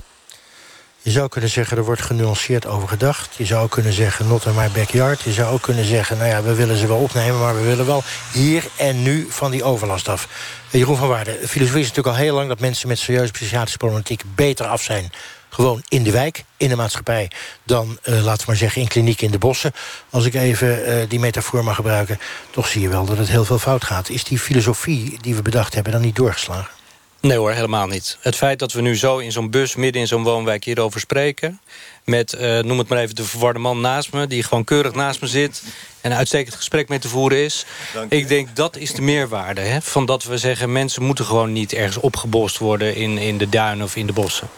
Je 1.04 1.12
zou 1.12 1.30
kunnen 1.30 1.50
zeggen, 1.50 1.78
er 1.78 1.84
wordt 1.84 2.02
genuanceerd 2.02 2.66
over 2.66 2.88
gedacht. 2.88 3.36
Je 3.36 3.46
zou 3.46 3.70
kunnen 3.70 3.94
zeggen, 3.94 4.28
not 4.28 4.46
in 4.46 4.56
my 4.56 4.70
backyard. 4.74 5.22
Je 5.22 5.32
zou 5.32 5.54
ook 5.54 5.62
kunnen 5.62 5.86
zeggen, 5.86 6.18
nou 6.18 6.30
ja, 6.30 6.44
we 6.44 6.56
willen 6.56 6.78
ze 6.78 6.88
wel 6.88 6.98
opnemen... 6.98 7.40
maar 7.40 7.56
we 7.56 7.62
willen 7.62 7.86
wel 7.86 8.04
hier 8.32 8.64
en 8.78 9.04
nu 9.04 9.26
van 9.30 9.52
die 9.52 9.64
overlast 9.64 10.10
af. 10.10 10.28
Jeroen 10.70 10.98
van 10.98 11.08
Waarde, 11.08 11.32
filosofie 11.32 11.82
is 11.82 11.88
natuurlijk 11.88 12.16
al 12.16 12.24
heel 12.24 12.36
lang... 12.36 12.48
dat 12.48 12.60
mensen 12.60 12.88
met 12.88 13.00
serieuze 13.00 13.32
psychiatrische 13.32 13.78
problematiek 13.78 14.24
beter 14.36 14.66
af 14.66 14.82
zijn 14.82 15.12
gewoon 15.54 15.84
in 15.88 16.04
de 16.04 16.12
wijk, 16.12 16.44
in 16.58 16.70
de 16.70 16.76
maatschappij... 16.76 17.32
dan, 17.64 17.98
uh, 18.04 18.24
laten 18.24 18.40
we 18.40 18.44
maar 18.48 18.56
zeggen, 18.56 18.82
in 18.82 18.88
kliniek 18.88 19.22
in 19.22 19.32
de 19.32 19.38
bossen. 19.38 19.72
Als 20.10 20.26
ik 20.26 20.34
even 20.34 20.90
uh, 20.90 21.10
die 21.10 21.20
metafoor 21.20 21.64
mag 21.64 21.76
gebruiken... 21.76 22.20
toch 22.52 22.68
zie 22.68 22.82
je 22.82 22.90
wel 22.90 23.06
dat 23.06 23.18
het 23.18 23.30
heel 23.30 23.46
veel 23.46 23.60
fout 23.60 23.84
gaat. 23.84 24.10
Is 24.10 24.24
die 24.24 24.40
filosofie 24.40 25.18
die 25.22 25.36
we 25.36 25.42
bedacht 25.42 25.74
hebben 25.74 25.92
dan 25.92 26.02
niet 26.02 26.16
doorgeslagen? 26.16 26.72
Nee 27.22 27.38
hoor, 27.38 27.52
helemaal 27.52 27.88
niet. 27.88 28.18
Het 28.22 28.36
feit 28.36 28.60
dat 28.60 28.72
we 28.72 28.82
nu 28.82 28.98
zo 28.98 29.18
in 29.18 29.32
zo'n 29.32 29.50
bus 29.50 29.76
midden 29.76 30.02
in 30.02 30.08
zo'n 30.08 30.24
woonwijk 30.24 30.64
hierover 30.64 31.00
spreken... 31.00 31.60
met, 32.06 32.34
uh, 32.34 32.60
noem 32.60 32.78
het 32.78 32.88
maar 32.88 32.98
even, 32.98 33.16
de 33.16 33.24
verwarde 33.24 33.60
man 33.60 33.82
naast 33.82 34.14
me... 34.14 34.28
die 34.28 34.44
gewoon 34.44 34.64
keurig 34.64 34.94
naast 34.94 35.22
me 35.22 35.28
zit 35.28 35.64
en 36.02 36.12
een 36.12 36.18
uitstekend 36.18 36.56
gesprek 36.56 36.90
mee 36.90 37.00
te 37.00 37.08
voeren 37.08 37.38
is. 37.38 37.66
Ik 38.10 38.28
denk 38.28 38.56
dat 38.56 38.78
is 38.78 38.94
de 38.94 39.02
meerwaarde. 39.02 39.62
Hè, 39.62 39.82
van 39.82 40.06
dat 40.06 40.24
we 40.24 40.38
zeggen, 40.38 40.72
mensen 40.72 41.04
moeten 41.04 41.26
gewoon 41.26 41.54
niet 41.54 41.74
ergens 41.74 41.98
opgebost 41.98 42.58
worden... 42.58 42.96
in, 42.96 43.18
in 43.18 43.38
de 43.38 43.50
duinen 43.50 43.86
of 43.86 43.96
in 43.96 44.08
de 44.08 44.14
bossen. 44.14 44.50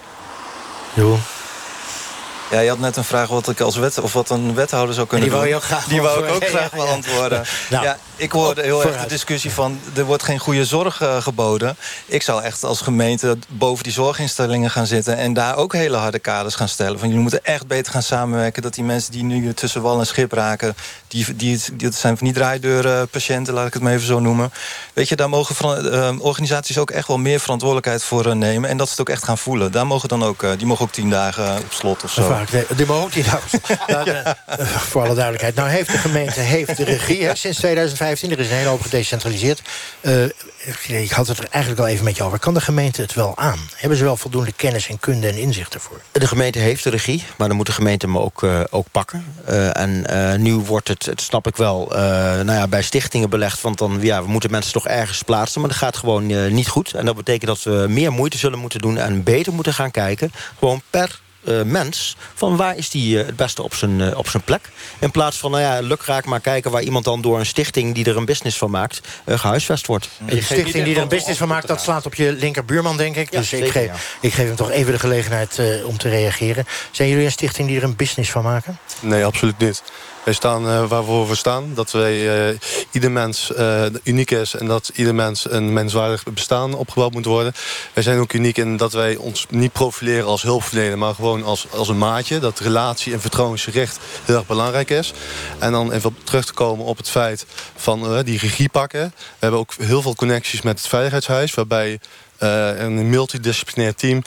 Ja, 2.49 2.59
je 2.59 2.69
had 2.69 2.79
net 2.79 2.97
een 2.97 3.03
vraag 3.03 3.27
wat 3.27 3.47
ik 3.47 3.59
als 3.59 3.75
wet 3.75 3.99
of 3.99 4.13
wat 4.13 4.29
een 4.29 4.55
wethouder 4.55 4.95
zou 4.95 5.07
kunnen 5.07 5.29
die 5.29 5.37
doen. 5.37 5.45
Wou 5.45 5.49
je 5.49 5.55
ook 5.55 5.69
graag 5.69 5.85
die 5.85 6.01
wou 6.01 6.25
ik 6.25 6.33
ook 6.33 6.47
graag 6.47 6.71
ja, 6.71 6.77
ja. 6.77 6.85
beantwoorden. 6.85 7.43
Nou, 7.69 7.83
ja, 7.83 7.97
ik 8.15 8.31
hoorde 8.31 8.61
heel 8.61 8.75
vooruit. 8.75 8.95
erg 8.95 9.03
de 9.03 9.09
discussie 9.09 9.51
van... 9.51 9.79
er 9.95 10.03
wordt 10.03 10.23
geen 10.23 10.39
goede 10.39 10.65
zorg 10.65 11.01
uh, 11.01 11.21
geboden. 11.21 11.75
Ik 12.05 12.21
zou 12.21 12.43
echt 12.43 12.63
als 12.63 12.81
gemeente 12.81 13.37
boven 13.47 13.83
die 13.83 13.93
zorginstellingen 13.93 14.69
gaan 14.69 14.85
zitten... 14.85 15.17
en 15.17 15.33
daar 15.33 15.55
ook 15.55 15.73
hele 15.73 15.97
harde 15.97 16.19
kaders 16.19 16.55
gaan 16.55 16.67
stellen. 16.67 16.99
Van, 16.99 17.07
jullie 17.07 17.21
moeten 17.21 17.45
echt 17.45 17.67
beter 17.67 17.91
gaan 17.91 18.03
samenwerken... 18.03 18.61
dat 18.61 18.73
die 18.73 18.83
mensen 18.83 19.11
die 19.11 19.23
nu 19.23 19.53
tussen 19.53 19.81
wal 19.81 19.99
en 19.99 20.07
schip 20.07 20.31
raken... 20.31 20.75
die, 21.07 21.35
die, 21.35 21.59
dat 21.77 21.95
zijn 21.95 22.17
van 22.17 22.27
die 22.27 22.35
draaideuren 22.35 23.07
patiënten, 23.07 23.53
laat 23.53 23.67
ik 23.67 23.73
het 23.73 23.81
maar 23.81 23.93
even 23.93 24.07
zo 24.07 24.19
noemen. 24.19 24.51
Weet 24.93 25.09
je, 25.09 25.15
daar 25.15 25.29
mogen 25.29 25.55
uh, 25.93 26.09
organisaties 26.19 26.77
ook 26.77 26.91
echt 26.91 27.07
wel 27.07 27.17
meer 27.17 27.39
verantwoordelijkheid 27.39 28.03
voor 28.03 28.25
uh, 28.25 28.33
nemen... 28.33 28.69
en 28.69 28.77
dat 28.77 28.87
ze 28.87 28.91
het 28.91 29.01
ook 29.01 29.15
echt 29.15 29.23
gaan 29.23 29.37
voelen. 29.37 29.71
Daar 29.71 29.87
mogen 29.87 30.09
dan 30.09 30.23
ook, 30.23 30.45
die 30.57 30.67
mogen 30.67 30.85
ook 30.85 30.91
tien 30.91 31.09
dagen 31.09 31.57
op 31.57 31.71
slot 31.71 32.03
of 32.03 32.11
zo. 32.11 32.27
Vaak, 32.27 32.51
nee, 32.51 32.65
die 32.75 32.85
mogen 32.85 33.03
ook 33.03 33.11
tien 33.11 33.23
dagen 33.23 33.41
op 33.41 33.47
slot. 33.49 33.87
nou, 34.05 34.27
voor 34.65 35.01
alle 35.01 35.13
duidelijkheid. 35.13 35.55
Nou 35.55 35.69
heeft 35.69 35.91
de 35.91 35.97
gemeente 35.97 36.39
heeft 36.39 36.77
de 36.77 36.83
regie 36.83 37.23
hè, 37.25 37.35
sinds 37.35 37.59
2015. 38.05 38.31
Er 38.31 38.39
is 38.39 38.49
een 38.49 38.57
hele 38.57 38.69
hoop 38.69 38.81
gedecentraliseerd. 38.81 39.61
Uh, 40.01 41.01
ik 41.01 41.11
had 41.11 41.27
het 41.27 41.37
er 41.37 41.47
eigenlijk 41.49 41.83
al 41.83 41.87
even 41.87 42.05
met 42.05 42.17
je 42.17 42.23
over. 42.23 42.39
Kan 42.39 42.53
de 42.53 42.61
gemeente 42.61 43.01
het 43.01 43.13
wel 43.13 43.37
aan? 43.37 43.59
Hebben 43.75 43.97
ze 43.97 44.03
wel 44.03 44.17
voldoende 44.17 44.51
kennis 44.51 44.87
en 44.87 44.99
kunde 44.99 45.27
en 45.27 45.37
inzicht 45.37 45.73
ervoor? 45.73 46.01
De 46.11 46.27
gemeente 46.27 46.59
heeft 46.59 46.83
de 46.83 46.89
regie, 46.89 47.23
maar 47.37 47.47
dan 47.47 47.57
moet 47.57 47.65
de 47.65 47.71
gemeente 47.71 48.05
hem 48.05 48.17
ook, 48.17 48.41
uh, 48.41 48.63
ook 48.69 48.87
pakken. 48.91 49.25
Uh, 49.49 49.77
en 49.77 50.41
nu 50.41 50.53
wordt 50.53 50.87
het, 50.87 51.05
het 51.05 51.21
snap 51.21 51.47
ik 51.47 51.55
wel, 51.55 51.87
nou 51.89 52.51
ja, 52.51 52.67
bij 52.67 52.81
stichtingen 52.81 53.29
belegd... 53.29 53.61
want 53.61 53.77
dan, 53.77 53.97
ja, 54.01 54.23
we 54.23 54.29
moeten 54.29 54.51
mensen 54.51 54.73
toch 54.73 54.87
ergens 54.87 55.21
plaatsen... 55.21 55.61
maar 55.61 55.69
dat 55.69 55.79
gaat 55.79 55.97
gewoon 55.97 56.53
niet 56.53 56.67
goed. 56.67 56.93
En 56.93 57.05
dat 57.05 57.15
betekent 57.15 57.47
dat 57.47 57.63
we 57.63 57.85
meer 57.89 58.11
moeite 58.11 58.37
zullen 58.37 58.59
moeten 58.59 58.79
doen... 58.79 58.97
en 58.97 59.23
beter 59.23 59.53
moeten 59.53 59.73
gaan 59.73 59.91
kijken, 59.91 60.31
gewoon 60.59 60.81
per 60.89 61.19
uh, 61.47 61.61
mens... 61.61 62.17
van 62.33 62.55
waar 62.57 62.77
is 62.77 62.89
die 62.89 63.17
uh, 63.17 63.25
het 63.25 63.35
beste 63.35 63.63
op 63.63 63.73
zijn, 63.73 63.99
uh, 63.99 64.17
op 64.17 64.29
zijn 64.29 64.43
plek. 64.43 64.69
In 64.99 65.11
plaats 65.11 65.37
van, 65.37 65.51
nou 65.51 65.63
ja, 65.63 65.79
lukraak 65.79 66.25
maar 66.25 66.39
kijken... 66.39 66.71
waar 66.71 66.81
iemand 66.81 67.05
dan 67.05 67.21
door 67.21 67.39
een 67.39 67.45
stichting 67.45 67.95
die 67.95 68.05
er 68.05 68.17
een 68.17 68.25
business 68.25 68.57
van 68.57 68.71
maakt... 68.71 69.01
gehuisvest 69.25 69.87
wordt. 69.87 70.09
En 70.19 70.25
die 70.25 70.43
stichting 70.43 70.85
die 70.85 70.95
er 70.95 71.01
een 71.01 71.07
business 71.07 71.39
van 71.39 71.47
maakt... 71.47 71.67
dat 71.67 71.81
slaat 71.81 72.05
op 72.05 72.15
je 72.15 72.31
linkerbuurman, 72.31 72.97
denk 72.97 73.15
ik. 73.15 73.31
Ja, 73.31 73.39
dus 73.39 73.49
zeker, 73.49 73.65
ik, 73.65 73.71
geef, 73.71 73.85
ja. 73.85 73.95
ik 74.21 74.33
geef 74.33 74.47
hem 74.47 74.55
toch 74.55 74.71
even 74.71 74.93
de 74.93 74.99
gelegenheid 74.99 75.61
om 75.85 75.97
te 75.97 76.09
reageren. 76.09 76.65
Zijn 76.91 77.09
jullie 77.09 77.25
een 77.25 77.31
stichting 77.31 77.67
die 77.67 77.77
er 77.77 77.83
een 77.83 77.95
business 77.95 78.31
van 78.31 78.43
maken? 78.43 78.77
Nee, 78.99 79.25
absoluut 79.25 79.57
niet. 79.57 79.83
Wij 80.25 80.33
staan 80.33 80.67
uh, 80.67 80.87
waarvoor 80.87 81.27
we 81.27 81.35
staan. 81.35 81.71
Dat 81.73 81.91
wij, 81.91 82.49
uh, 82.49 82.57
ieder 82.91 83.11
mens 83.11 83.51
uh, 83.57 83.85
uniek 84.03 84.31
is 84.31 84.55
en 84.55 84.67
dat 84.67 84.91
ieder 84.95 85.15
mens 85.15 85.51
een 85.51 85.73
menswaardig 85.73 86.23
bestaan 86.23 86.73
opgebouwd 86.73 87.13
moet 87.13 87.25
worden. 87.25 87.53
Wij 87.93 88.03
zijn 88.03 88.19
ook 88.19 88.33
uniek 88.33 88.57
in 88.57 88.77
dat 88.77 88.93
wij 88.93 89.15
ons 89.15 89.45
niet 89.49 89.71
profileren 89.71 90.25
als 90.25 90.41
hulpverlener, 90.41 90.97
maar 90.97 91.15
gewoon 91.15 91.43
als, 91.43 91.67
als 91.71 91.87
een 91.87 91.97
maatje. 91.97 92.39
Dat 92.39 92.59
relatie 92.59 93.13
en 93.13 93.21
vertrouwensgericht 93.21 93.99
heel 94.23 94.35
erg 94.35 94.45
belangrijk 94.45 94.89
is. 94.89 95.13
En 95.59 95.71
dan 95.71 95.91
even 95.91 96.17
terug 96.23 96.45
te 96.45 96.53
komen 96.53 96.85
op 96.85 96.97
het 96.97 97.09
feit 97.09 97.45
van 97.75 98.23
die 98.23 98.39
regie 98.39 98.69
pakken. 98.69 99.13
We 99.15 99.21
hebben 99.39 99.59
ook 99.59 99.73
heel 99.77 100.01
veel 100.01 100.15
connecties 100.15 100.61
met 100.61 100.77
het 100.77 100.87
Veiligheidshuis, 100.87 101.53
waarbij 101.53 101.99
een 102.37 103.09
multidisciplinair 103.09 103.95
team 103.95 104.23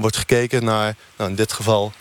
wordt 0.00 0.16
gekeken 0.16 0.64
naar, 0.64 0.96
nou 1.16 1.30
in 1.30 1.36
dit 1.36 1.52
geval 1.52 1.92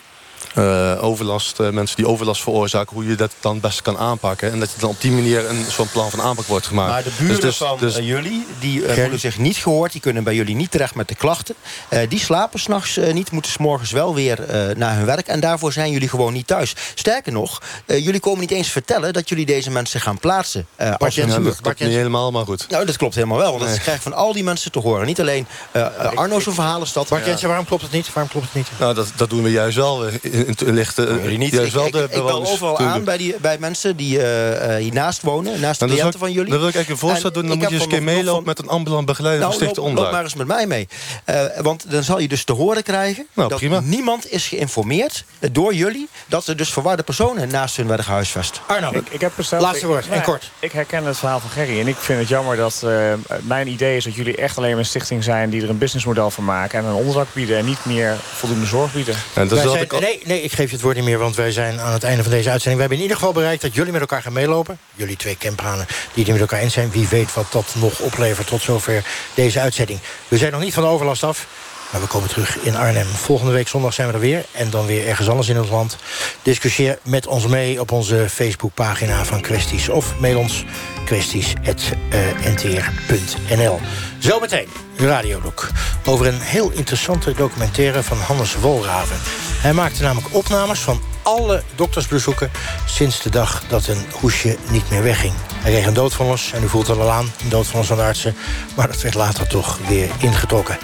uh, 0.57 1.03
overlast, 1.03 1.59
uh, 1.59 1.69
mensen 1.69 1.95
die 1.95 2.07
overlast 2.07 2.41
veroorzaken... 2.41 2.95
hoe 2.95 3.07
je 3.07 3.15
dat 3.15 3.31
dan 3.39 3.53
het 3.53 3.61
beste 3.61 3.81
kan 3.81 3.97
aanpakken. 3.97 4.51
En 4.51 4.59
dat 4.59 4.71
je 4.71 4.79
dan 4.79 4.89
op 4.89 5.01
die 5.01 5.11
manier 5.11 5.49
een 5.49 5.65
zo'n 5.69 5.89
plan 5.89 6.09
van 6.09 6.21
aanpak 6.21 6.45
wordt 6.45 6.67
gemaakt. 6.67 6.91
Maar 6.91 7.03
de 7.03 7.11
buren 7.19 7.41
dus, 7.41 7.57
van 7.57 7.77
dus, 7.79 7.97
uh, 7.97 8.07
jullie, 8.07 8.47
die 8.59 8.81
voelen 8.81 9.19
zich 9.19 9.37
niet 9.37 9.57
gehoord... 9.57 9.91
die 9.91 10.01
kunnen 10.01 10.23
bij 10.23 10.35
jullie 10.35 10.55
niet 10.55 10.71
terecht 10.71 10.95
met 10.95 11.07
de 11.07 11.15
klachten. 11.15 11.55
die 12.09 12.19
slapen 12.19 12.59
s'nachts 12.59 12.99
niet, 13.13 13.31
moeten 13.31 13.51
s'morgens 13.51 13.91
wel 13.91 14.15
weer 14.15 14.39
naar 14.75 14.95
hun 14.95 15.05
werk... 15.05 15.27
en 15.27 15.39
daarvoor 15.39 15.73
zijn 15.73 15.91
jullie 15.91 16.09
gewoon 16.09 16.33
niet 16.33 16.47
thuis. 16.47 16.75
Sterker 16.95 17.31
nog, 17.31 17.61
jullie 17.85 18.19
komen 18.19 18.39
niet 18.39 18.51
eens 18.51 18.69
vertellen... 18.69 19.13
dat 19.13 19.29
jullie 19.29 19.45
deze 19.45 19.71
mensen 19.71 20.01
gaan 20.01 20.19
plaatsen 20.19 20.67
als 20.97 21.15
ja, 21.15 21.25
Dat 21.25 21.61
klopt 21.61 21.79
niet 21.79 21.89
helemaal, 21.89 22.31
maar 22.31 22.45
goed. 22.45 22.65
Nou, 22.69 22.85
dat 22.85 22.97
klopt 22.97 23.15
helemaal 23.15 23.37
wel, 23.37 23.51
want 23.51 23.63
nee. 23.63 23.71
dat 23.71 23.81
krijg 23.81 23.97
je 23.97 24.03
van 24.03 24.13
al 24.13 24.33
die 24.33 24.43
mensen 24.43 24.71
te 24.71 24.79
horen. 24.79 25.05
Niet 25.05 25.19
alleen 25.19 25.47
Arno's 26.15 26.43
verhaal 26.43 26.81
is 26.81 26.93
dat. 26.93 27.07
Bart 27.07 27.25
Jensen, 27.25 27.47
waarom 27.47 27.65
klopt 27.65 27.81
het 27.81 27.91
niet? 27.91 28.13
Waarom 28.13 28.31
klopt 28.31 28.45
het 28.45 28.55
niet? 28.55 28.67
Nou, 28.79 28.93
dat, 28.93 29.11
dat 29.15 29.29
doen 29.29 29.43
we 29.43 29.51
juist 29.51 29.75
wel. 29.75 29.99
We, 29.99 30.42
in, 30.47 30.67
in 30.67 30.73
ligt 30.73 30.97
niet. 31.37 31.53
juist 31.53 31.73
wel 31.73 31.85
ik, 31.85 31.91
de 31.91 32.03
ik, 32.03 32.15
ik 32.15 32.23
bel 32.23 32.45
overal 32.45 32.79
aan 32.79 33.03
bij, 33.03 33.17
die, 33.17 33.35
bij 33.41 33.57
mensen 33.59 33.95
die 33.95 34.17
uh, 34.17 34.75
hiernaast 34.75 35.21
wonen, 35.21 35.59
naast 35.59 35.79
de 35.79 35.85
Nou, 35.85 35.97
cliënten 35.97 36.19
van 36.19 36.31
jullie. 36.31 36.49
Dan 36.49 36.59
wil 36.59 36.67
ik 36.67 36.75
eigenlijk 36.75 37.03
een 37.03 37.09
voorstel 37.09 37.31
doen, 37.31 37.47
dan 37.47 37.57
moet 37.57 37.67
je 37.67 37.73
eens 37.73 37.83
een 37.83 37.89
keer 37.89 38.03
meelopen 38.03 38.45
met 38.45 38.59
een 38.59 38.67
ambulant 38.67 39.05
begeleider 39.05 39.41
nou, 39.41 39.53
van 39.57 39.67
Stichting 39.67 39.97
loop, 39.97 40.11
maar 40.11 40.23
eens 40.23 40.33
met 40.33 40.47
mij 40.47 40.67
mee. 40.67 40.87
Uh, 41.29 41.41
want 41.61 41.91
dan 41.91 42.03
zal 42.03 42.19
je 42.19 42.27
dus 42.27 42.43
te 42.43 42.53
horen 42.53 42.83
krijgen 42.83 43.27
nou, 43.33 43.49
dat 43.49 43.57
prima. 43.57 43.79
niemand 43.79 44.31
is 44.31 44.47
geïnformeerd 44.47 45.23
door 45.51 45.73
jullie 45.73 46.07
dat 46.27 46.47
er 46.47 46.57
dus 46.57 46.73
verwarde 46.73 47.03
personen 47.03 47.49
naast 47.49 47.75
hun 47.75 47.87
werden 47.87 48.05
gehuisvest. 48.05 48.61
Arno, 48.67 48.89
ik, 48.91 49.07
ik 49.09 49.21
heb 49.21 49.31
laatste 49.59 49.87
woord, 49.87 50.05
ik, 50.05 50.11
en 50.11 50.21
kort. 50.21 50.51
Ik 50.59 50.71
herken 50.71 51.05
het 51.05 51.17
verhaal 51.17 51.39
van 51.39 51.49
Gerry 51.49 51.79
en 51.79 51.87
ik 51.87 51.95
vind 51.95 52.19
het 52.19 52.27
jammer 52.27 52.55
dat 52.55 52.81
uh, 52.85 53.13
mijn 53.41 53.67
idee 53.67 53.97
is 53.97 54.03
dat 54.03 54.15
jullie 54.15 54.35
echt 54.35 54.57
alleen 54.57 54.77
een 54.77 54.85
stichting 54.85 55.23
zijn 55.23 55.49
die 55.49 55.61
er 55.61 55.69
een 55.69 55.77
businessmodel 55.77 56.29
van 56.29 56.43
maken 56.43 56.79
en 56.79 56.85
een 56.85 56.93
onderdak 56.93 57.27
bieden 57.33 57.57
en 57.57 57.65
niet 57.65 57.85
meer 57.85 58.15
voldoende 58.33 58.65
zorg 58.65 58.93
bieden. 58.93 59.15
En 59.33 59.47
dat 59.47 59.59
zijn, 59.59 59.81
ik 59.81 59.93
al... 59.93 59.99
nee, 59.99 60.21
ik 60.41 60.51
geef 60.51 60.69
je 60.69 60.75
het 60.75 60.81
woord 60.83 60.95
niet 60.95 61.05
meer, 61.05 61.17
want 61.17 61.35
wij 61.35 61.51
zijn 61.51 61.79
aan 61.79 61.93
het 61.93 62.03
einde 62.03 62.23
van 62.23 62.31
deze 62.31 62.49
uitzending. 62.49 62.75
We 62.75 62.79
hebben 62.79 62.97
in 62.97 63.03
ieder 63.03 63.17
geval 63.17 63.33
bereikt 63.33 63.61
dat 63.61 63.73
jullie 63.73 63.91
met 63.91 64.01
elkaar 64.01 64.21
gaan 64.21 64.33
meelopen. 64.33 64.77
Jullie 64.95 65.15
twee 65.15 65.37
campanen 65.37 65.85
die 66.13 66.23
het 66.23 66.31
met 66.31 66.41
elkaar 66.41 66.59
eens 66.59 66.73
zijn. 66.73 66.91
Wie 66.91 67.07
weet 67.07 67.33
wat 67.33 67.51
dat 67.51 67.75
nog 67.75 67.99
oplevert 67.99 68.47
tot 68.47 68.61
zover 68.61 69.03
deze 69.33 69.59
uitzending. 69.59 69.99
We 70.27 70.37
zijn 70.37 70.51
nog 70.51 70.61
niet 70.61 70.73
van 70.73 70.83
de 70.83 70.89
overlast 70.89 71.23
af. 71.23 71.47
Maar 71.91 72.01
we 72.01 72.07
komen 72.07 72.29
terug 72.29 72.57
in 72.57 72.75
Arnhem. 72.75 73.05
Volgende 73.05 73.51
week 73.51 73.67
zondag 73.67 73.93
zijn 73.93 74.07
we 74.07 74.13
er 74.13 74.19
weer. 74.19 74.45
En 74.51 74.69
dan 74.69 74.85
weer 74.85 75.07
ergens 75.07 75.29
anders 75.29 75.49
in 75.49 75.59
ons 75.59 75.69
land. 75.69 75.97
Discussieer 76.41 76.99
met 77.03 77.27
ons 77.27 77.47
mee 77.47 77.79
op 77.79 77.91
onze 77.91 78.29
Facebookpagina 78.29 79.25
van 79.25 79.41
Kwesties. 79.41 79.89
Of 79.89 80.19
mail 80.19 80.39
ons 80.39 80.63
kwesties.ntr.nl. 81.05 83.79
Zometeen, 84.19 84.67
Radiolog. 84.97 85.71
Over 86.05 86.27
een 86.27 86.39
heel 86.39 86.71
interessante 86.71 87.33
documentaire 87.33 88.03
van 88.03 88.17
Hannes 88.17 88.55
Wolraven. 88.55 89.17
Hij 89.61 89.73
maakte 89.73 90.03
namelijk 90.03 90.33
opnames 90.33 90.79
van 90.79 91.01
alle 91.23 91.63
doktersbezoeken... 91.75 92.51
sinds 92.85 93.21
de 93.21 93.29
dag 93.29 93.63
dat 93.67 93.87
een 93.87 94.05
hoesje 94.11 94.57
niet 94.69 94.89
meer 94.89 95.03
wegging. 95.03 95.33
Hij 95.55 95.71
kreeg 95.71 95.85
een 95.85 95.93
doodvonnis 95.93 96.51
en 96.53 96.63
u 96.63 96.69
voelt 96.69 96.87
het 96.87 96.97
al 96.97 97.11
aan, 97.11 97.31
een 97.43 97.49
doodvonnis 97.49 97.87
van 97.87 97.97
de 97.97 98.03
artsen. 98.03 98.35
Maar 98.75 98.87
dat 98.87 99.01
werd 99.01 99.15
later 99.15 99.47
toch 99.47 99.79
weer 99.87 100.09
ingetrokken. 100.19 100.77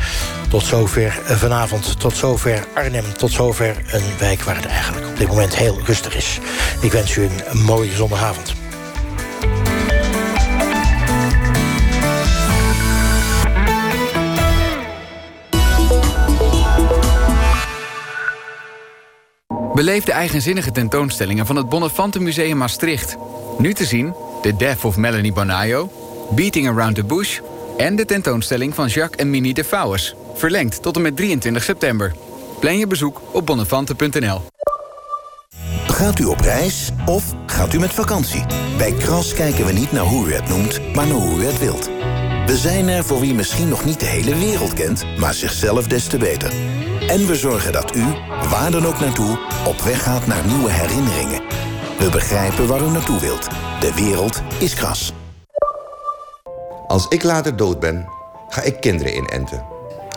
Tot 0.50 0.66
zover 0.66 1.20
vanavond, 1.26 2.00
tot 2.00 2.18
zover 2.18 2.68
Arnhem, 2.76 3.18
tot 3.18 3.32
zover 3.32 3.78
een 3.88 4.18
wijk 4.18 4.42
waar 4.42 4.56
het 4.56 4.66
eigenlijk 4.66 5.08
op 5.08 5.18
dit 5.18 5.28
moment 5.28 5.56
heel 5.56 5.80
rustig 5.86 6.16
is. 6.16 6.40
Ik 6.82 6.92
wens 6.92 7.16
u 7.16 7.24
een 7.24 7.58
mooie 7.58 7.96
zondagavond. 7.96 8.59
Beleef 19.80 20.04
de 20.04 20.12
eigenzinnige 20.12 20.72
tentoonstellingen 20.72 21.46
van 21.46 21.56
het 21.56 21.70
Bonnefante 21.70 22.20
Museum 22.20 22.58
Maastricht. 22.58 23.18
Nu 23.58 23.74
te 23.74 23.86
zien 23.86 24.14
The 24.42 24.56
Death 24.56 24.86
of 24.86 24.98
Melanie 24.98 25.34
Bonaio, 25.34 25.92
Beating 26.30 26.68
Around 26.68 26.96
the 26.96 27.04
Bush... 27.04 27.40
en 27.78 27.96
de 27.96 28.06
tentoonstelling 28.06 28.76
van 28.76 28.88
Jacques 28.88 29.20
en 29.20 29.30
Mini 29.30 29.54
de 29.54 29.64
Vouwers. 29.64 30.16
Verlengd 30.36 30.82
tot 30.82 30.96
en 30.96 31.02
met 31.02 31.16
23 31.16 31.64
september. 31.64 32.16
Plan 32.60 32.78
je 32.78 32.88
bezoek 32.88 33.22
op 33.32 33.46
bonnefante.nl. 33.46 34.42
Gaat 35.88 36.20
u 36.20 36.26
op 36.26 36.40
reis 36.40 36.90
of 37.06 37.34
gaat 37.46 37.74
u 37.74 37.80
met 37.80 37.92
vakantie? 37.92 38.46
Bij 38.78 38.94
Kras 38.94 39.34
kijken 39.34 39.66
we 39.66 39.72
niet 39.72 39.92
naar 39.92 40.06
hoe 40.06 40.28
u 40.28 40.34
het 40.34 40.48
noemt, 40.48 40.94
maar 40.94 41.08
naar 41.08 41.18
hoe 41.18 41.40
u 41.40 41.46
het 41.46 41.60
wilt. 41.60 41.90
We 42.46 42.58
zijn 42.58 42.88
er 42.88 43.04
voor 43.04 43.20
wie 43.20 43.34
misschien 43.34 43.70
nog 43.70 43.86
niet 43.86 44.00
de 44.00 44.06
hele 44.06 44.36
wereld 44.36 44.74
kent... 44.74 45.06
maar 45.18 45.34
zichzelf 45.34 45.88
des 45.88 46.08
te 46.08 46.18
beter. 46.18 46.52
En 47.08 47.28
we 47.28 47.36
zorgen 47.36 47.72
dat 47.72 47.96
u, 47.96 48.04
waar 48.50 48.72
dan 48.72 48.86
ook 48.86 49.00
naartoe, 49.00 49.38
op 49.66 49.82
weg 49.82 50.04
gaat 50.04 50.28
naar 50.28 50.46
nieuwe 50.46 50.72
herinneringen. 50.72 51.42
We 52.00 52.10
begrijpen 52.12 52.68
waar 52.68 52.82
u 52.82 52.90
naartoe 52.90 53.20
wilt. 53.20 53.48
De 53.80 53.94
wereld 53.94 54.42
is 54.60 54.74
kras. 54.74 55.14
Als 56.88 57.08
ik 57.08 57.24
later 57.24 57.56
dood 57.56 57.80
ben, 57.80 58.08
ga 58.50 58.62
ik 58.62 58.82
kinderen 58.82 59.16
inenten. 59.16 59.66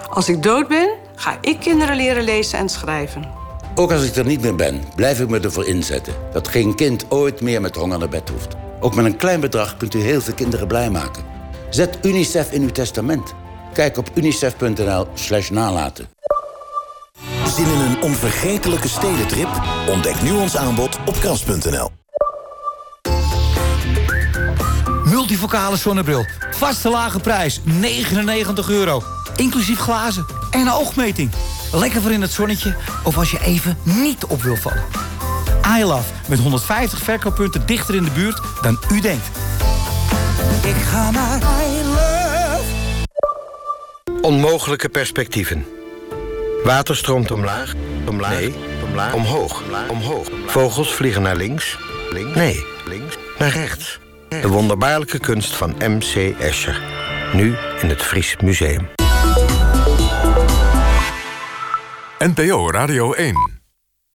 Als 0.09 0.29
ik 0.29 0.43
dood 0.43 0.69
ben, 0.69 0.97
ga 1.15 1.39
ik 1.41 1.61
kinderen 1.61 1.97
leren 1.97 2.23
lezen 2.23 2.59
en 2.59 2.69
schrijven. 2.69 3.31
Ook 3.75 3.93
als 3.93 4.05
ik 4.05 4.17
er 4.17 4.25
niet 4.25 4.43
meer 4.43 4.55
ben, 4.55 4.83
blijf 4.97 5.21
ik 5.21 5.29
me 5.29 5.41
ervoor 5.41 5.67
inzetten... 5.67 6.15
dat 6.33 6.49
geen 6.49 6.75
kind 6.75 7.05
ooit 7.09 7.41
meer 7.41 7.61
met 7.61 7.77
honger 7.77 7.99
naar 7.99 8.09
bed 8.09 8.29
hoeft. 8.29 8.55
Ook 8.81 8.95
met 8.95 9.05
een 9.05 9.17
klein 9.17 9.41
bedrag 9.41 9.77
kunt 9.77 9.95
u 9.95 10.01
heel 10.01 10.21
veel 10.21 10.35
kinderen 10.35 10.67
blij 10.67 10.91
maken. 10.91 11.25
Zet 11.71 11.99
UNICEF 12.03 12.53
in 12.53 12.63
uw 12.63 12.71
testament. 12.71 13.35
Kijk 13.73 13.97
op 13.97 14.11
unicef.nl 14.15 15.07
slash 15.15 15.51
nalaten. 15.51 16.09
Zin 17.47 17.67
in 17.67 17.81
een 17.81 18.03
onvergetelijke 18.03 18.89
stedentrip? 18.89 19.49
Ontdek 19.89 20.23
nu 20.23 20.33
ons 20.33 20.57
aanbod 20.57 20.99
op 21.07 21.15
kras.nl. 21.15 21.91
Multifocale 25.05 25.77
zonnebril. 25.77 26.27
Vaste 26.51 26.89
lage 26.89 27.21
prijs. 27.21 27.61
99 27.65 28.69
euro. 28.69 29.03
Inclusief 29.37 29.79
glazen 29.79 30.27
en 30.51 30.61
een 30.61 30.73
oogmeting. 30.73 31.31
Lekker 31.73 32.01
voor 32.01 32.11
in 32.11 32.21
het 32.21 32.33
zonnetje 32.33 32.77
of 33.05 33.17
als 33.17 33.31
je 33.31 33.41
even 33.45 33.79
niet 33.83 34.25
op 34.25 34.43
wil 34.43 34.57
vallen. 34.57 34.85
iLove 35.79 36.13
met 36.29 36.39
150 36.39 36.99
verkooppunten 36.99 37.67
dichter 37.67 37.95
in 37.95 38.05
de 38.05 38.11
buurt 38.11 38.41
dan 38.63 38.79
u 38.93 39.01
denkt. 39.01 39.27
Ik 40.65 40.77
ga 40.77 41.11
naar 41.11 41.39
iLove. 41.39 42.65
Onmogelijke 44.21 44.89
perspectieven. 44.89 45.82
Water 46.65 46.97
stroomt 46.97 47.31
omlaag, 47.31 47.75
omlaag, 48.09 48.39
nee, 48.39 48.55
omlaag, 48.85 49.15
omhoog, 49.15 49.63
omhoog. 49.89 50.29
Vogels 50.47 50.95
vliegen 50.95 51.23
naar 51.23 51.37
links, 51.37 51.79
links, 52.11 52.35
nee, 52.35 52.67
links, 52.87 53.17
naar 53.39 53.51
rechts. 53.51 53.99
De 54.29 54.49
wonderbaarlijke 54.49 55.19
kunst 55.19 55.55
van 55.55 55.75
M.C. 55.79 56.35
Escher. 56.41 56.81
Nu 57.33 57.57
in 57.81 57.89
het 57.89 58.03
Fries 58.03 58.37
Museum. 58.43 58.89
NPO 62.19 62.71
Radio 62.71 63.13
1 63.13 63.62